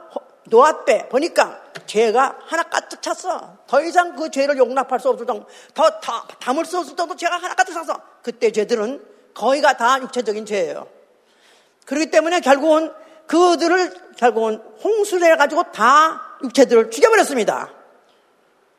노아 0.45 0.85
때 0.85 1.09
보니까 1.09 1.61
죄가 1.87 2.39
하나 2.47 2.63
가득 2.65 3.03
찼어. 3.03 3.59
더 3.67 3.83
이상 3.83 4.15
그 4.15 4.31
죄를 4.31 4.57
용납할 4.57 5.01
수 5.01 5.09
없을 5.09 5.27
정도, 5.27 5.47
더, 5.75 6.01
더 6.01 6.27
담을 6.41 6.65
수 6.65 6.79
없을 6.79 6.97
정도 6.97 7.17
죄가 7.17 7.37
하나 7.37 7.55
가득 7.55 7.73
찼어. 7.73 8.01
그때 8.23 8.53
죄들은 8.53 9.05
거의가 9.35 9.77
다 9.77 10.01
육체적인 10.01 10.47
죄예요. 10.47 10.96
그렇기 11.87 12.11
때문에 12.11 12.41
결국은 12.41 12.93
그들을 13.27 14.15
결국은 14.17 14.63
홍수를 14.85 15.33
해가지고 15.33 15.73
다 15.73 16.39
육체들을 16.43 16.91
죽여버렸습니다. 16.91 17.73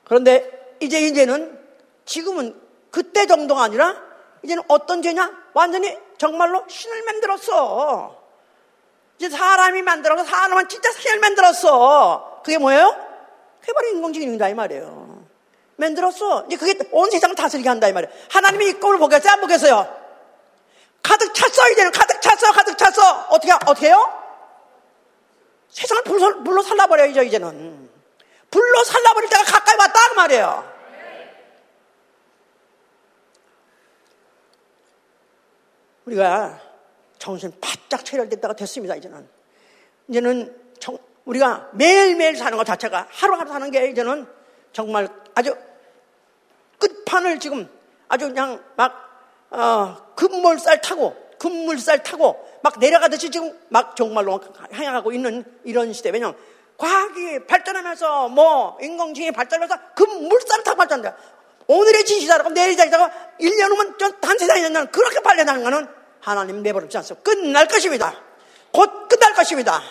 그런데 0.03 0.75
이제 0.79 1.01
이제는 1.01 1.59
지금은 2.05 2.59
그때 2.91 3.25
정도가 3.25 3.63
아니라 3.63 3.95
이제는 4.43 4.63
어떤 4.67 5.01
죄냐? 5.01 5.31
완전히 5.53 5.97
정말로 6.17 6.63
신을 6.67 7.03
만들었어. 7.03 8.15
이제 9.17 9.29
사람이 9.29 9.81
만들어서 9.81 10.23
사람은 10.23 10.69
진짜 10.69 10.91
신을 10.91 11.19
만들었어. 11.19 12.41
그게 12.43 12.57
뭐예요? 12.57 12.95
그게 13.59 13.73
바로 13.73 13.87
인공지능이다 13.89 14.49
이 14.49 14.53
말이에요. 14.53 15.25
만들었어. 15.77 16.45
이제 16.47 16.57
그게 16.57 16.77
온 16.91 17.09
세상을 17.09 17.35
다스리게 17.35 17.67
한다 17.67 17.87
이 17.87 17.93
말이에요. 17.93 18.13
하나님이 18.29 18.69
이 18.69 18.73
꼴을 18.73 18.99
보겠어요? 18.99 19.33
안 19.33 19.41
보겠어요? 19.41 19.96
가득 21.07 21.33
찼어 21.33 21.69
이제는. 21.71 21.91
가득 21.91 22.21
찼어 22.21 22.51
가득 22.51 22.77
찼어. 22.77 23.27
어떻게 23.29 23.53
어떻게 23.53 23.87
해요? 23.87 24.13
세상을 25.69 26.03
불로, 26.03 26.43
불로 26.43 26.61
살라버려야죠 26.61 27.23
이제는. 27.23 27.89
불로 28.51 28.83
살라버릴 28.83 29.29
때가 29.29 29.43
가까이 29.43 29.75
왔다 29.77 30.09
그 30.09 30.13
말이에요. 30.15 30.77
우리가 36.05 36.59
정신 37.19 37.53
바짝 37.61 38.03
된다가 38.03 38.53
됐습니다 38.53 38.95
이제는. 38.95 39.29
이제는 40.09 40.73
정, 40.79 40.97
우리가 41.25 41.69
매일매일 41.73 42.35
사는 42.35 42.57
것 42.57 42.65
자체가 42.65 43.07
하루하루 43.09 43.49
사는 43.49 43.71
게 43.71 43.89
이제는 43.89 44.27
정말 44.73 45.09
아주 45.35 45.55
끝판을 46.79 47.39
지금 47.39 47.69
아주 48.07 48.27
그냥 48.27 48.63
막 48.75 49.06
어, 49.49 49.97
급물살 50.15 50.81
타고 50.81 51.15
급물살 51.39 52.03
타고 52.03 52.47
막 52.63 52.79
내려가듯이 52.79 53.29
지금 53.29 53.57
막 53.69 53.95
정말로 53.95 54.41
향하고 54.71 55.11
있는 55.11 55.43
이런 55.63 55.93
시대. 55.93 56.09
왜냐면 56.09 56.35
과학이 56.77 57.45
발전하면서 57.47 58.29
뭐 58.29 58.77
인공지능이 58.81 59.31
발전하면서 59.31 59.93
급물살 59.95 60.63
타고 60.63 60.77
발전돼. 60.77 61.13
오늘의 61.67 62.05
진시다라고 62.05 62.49
내일 62.51 62.77
자기다가 62.77 63.11
1년 63.39 63.69
후면 63.69 63.97
단 64.21 64.37
세상이 64.37 64.61
된다는 64.61 64.89
그렇게 64.91 65.19
나는 65.43 65.63
거는 65.63 65.87
하나님 66.21 66.63
내버려두지 66.63 66.97
않습니다. 66.97 67.23
끝날 67.23 67.67
것입니다. 67.67 68.13
곧 68.71 69.07
끝날 69.07 69.33
것입니다. 69.33 69.81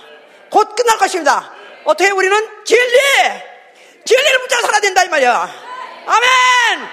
곧 0.50 0.74
끝날 0.74 0.98
것입니다. 0.98 1.52
어떻게 1.84 2.10
우리는 2.10 2.36
진리! 2.64 2.82
진리를 4.04 4.40
붙잡아 4.42 4.62
살아야 4.62 4.80
된다 4.80 5.04
이 5.04 5.08
말이야. 5.08 5.48
아멘! 6.06 6.88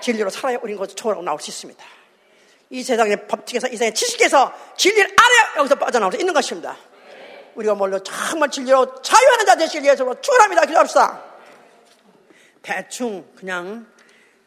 진리로 0.00 0.30
살아야 0.30 0.58
우리는 0.62 0.78
곧 0.78 0.86
초월하고 0.94 1.22
나올 1.24 1.40
수 1.40 1.50
있습니다. 1.50 1.82
이 2.70 2.82
세상의 2.84 3.26
법칙에서 3.26 3.68
이 3.68 3.72
세상의 3.72 3.94
지식에서 3.94 4.54
진리를 4.76 5.04
알아야 5.04 5.58
여기서 5.58 5.74
빠져나올 5.74 6.12
수 6.12 6.18
있는 6.18 6.32
것입니다. 6.32 6.76
우리가 7.56 7.74
뭘로 7.74 8.00
정말 8.02 8.48
진리로 8.48 9.02
자유하는 9.02 9.44
자 9.44 9.56
되시길 9.56 9.82
위해서 9.82 10.20
축원합니다. 10.20 10.66
기도합시다. 10.66 11.24
대충 12.62 13.26
그냥 13.34 13.86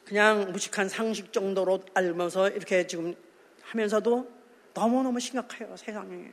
그냥 0.05 0.51
무식한 0.51 0.87
상식 0.87 1.33
정도로 1.33 1.83
알면서 1.93 2.49
이렇게 2.49 2.87
지금 2.87 3.15
하면서도 3.63 4.31
너무너무 4.73 5.19
심각해요 5.19 5.75
세상에. 5.75 6.31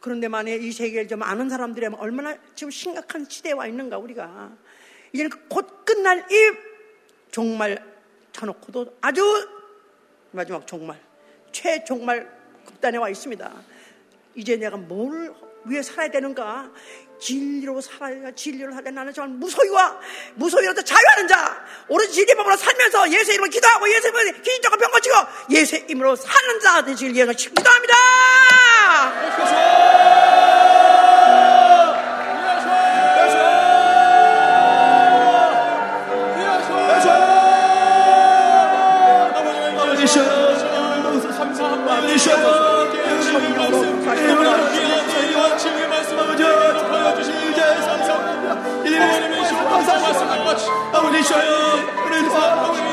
그런데 0.00 0.28
만약에 0.28 0.56
이 0.56 0.70
세계를 0.70 1.08
좀 1.08 1.22
아는 1.22 1.48
사람들이면 1.48 1.98
얼마나 1.98 2.36
지금 2.54 2.70
심각한 2.70 3.26
시대에 3.28 3.52
와 3.52 3.66
있는가 3.66 3.98
우리가 3.98 4.52
이제는 5.12 5.30
곧 5.48 5.84
끝날 5.84 6.26
이 6.30 6.52
종말 7.32 7.82
쳐놓고도 8.32 8.98
아주 9.00 9.48
마지막 10.30 10.66
종말 10.66 11.00
최종말 11.54 12.28
극단에 12.66 12.98
와 12.98 13.08
있습니다. 13.08 13.50
이제 14.34 14.56
내가 14.56 14.76
뭘 14.76 15.32
위해 15.64 15.82
살아야 15.82 16.10
되는가? 16.10 16.70
진리로 17.18 17.80
살아야 17.80 18.30
진리로 18.32 18.72
살아야 18.74 18.90
나는 18.90 19.12
정말 19.14 19.38
무소유와 19.38 20.00
무소유로도 20.34 20.82
자유하는 20.82 21.28
자 21.28 21.64
오로지 21.88 22.12
진리 22.12 22.34
법으로 22.34 22.56
살면서 22.56 23.08
예수의 23.08 23.36
이름으로 23.36 23.50
기도하고 23.50 23.88
예수의 23.88 24.12
이름으로 24.12 24.42
기적과 24.42 24.76
병 24.76 24.90
고치고 24.90 25.14
예수의 25.50 25.84
이름으로 25.88 26.16
사는 26.16 26.60
자 26.60 26.84
되시길 26.84 27.14
위해서 27.14 27.32
기도합니다. 27.32 27.94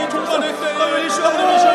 종말했대 0.09 0.65
아버지 0.79 1.09
셔 1.09 1.27
아버지 1.27 1.59
셔 1.59 1.67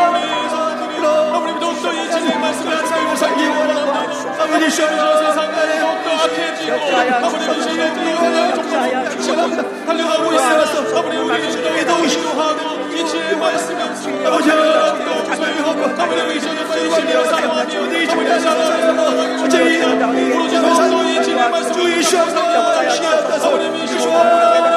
우리 0.86 1.06
아버지 1.06 1.60
도저히 1.60 2.10
진의 2.10 2.38
말씀을 2.38 3.16
살기 3.16 3.46
원합니다 3.46 3.98
아버지 4.42 4.70
셔 4.70 4.86
세상에 5.18 5.80
더욱더 5.80 6.10
악해지고 6.10 6.74
아버지 7.26 7.62
신의 7.62 7.94
들어가는 7.94 8.36
정말 9.20 9.84
달려가고 9.86 10.32
있어 10.32 10.98
아버지 10.98 11.16
우리 11.18 11.52
주님이 11.52 11.84
더욱 11.84 12.08
시도하고 12.08 12.60
이 12.94 13.06
진의 13.06 13.36
말씀을 13.36 13.82
아버지 14.26 14.48
더욱 14.48 15.34
소유하고 15.36 15.80
아버지 16.02 16.36
이전에 16.38 16.88
진리를 16.88 17.24
사랑하며 17.26 17.86
네 17.88 18.06
주님을 18.06 18.40
사랑하며 18.40 19.48
저희 19.50 19.82
오로지 19.82 20.56
더욱더 20.56 21.04
이 21.04 21.22
진의 21.22 21.50
말씀을 21.50 22.02
사랑하며 22.02 23.08
아버지 23.44 23.84
이시오 23.84 24.00
진리 24.00 24.75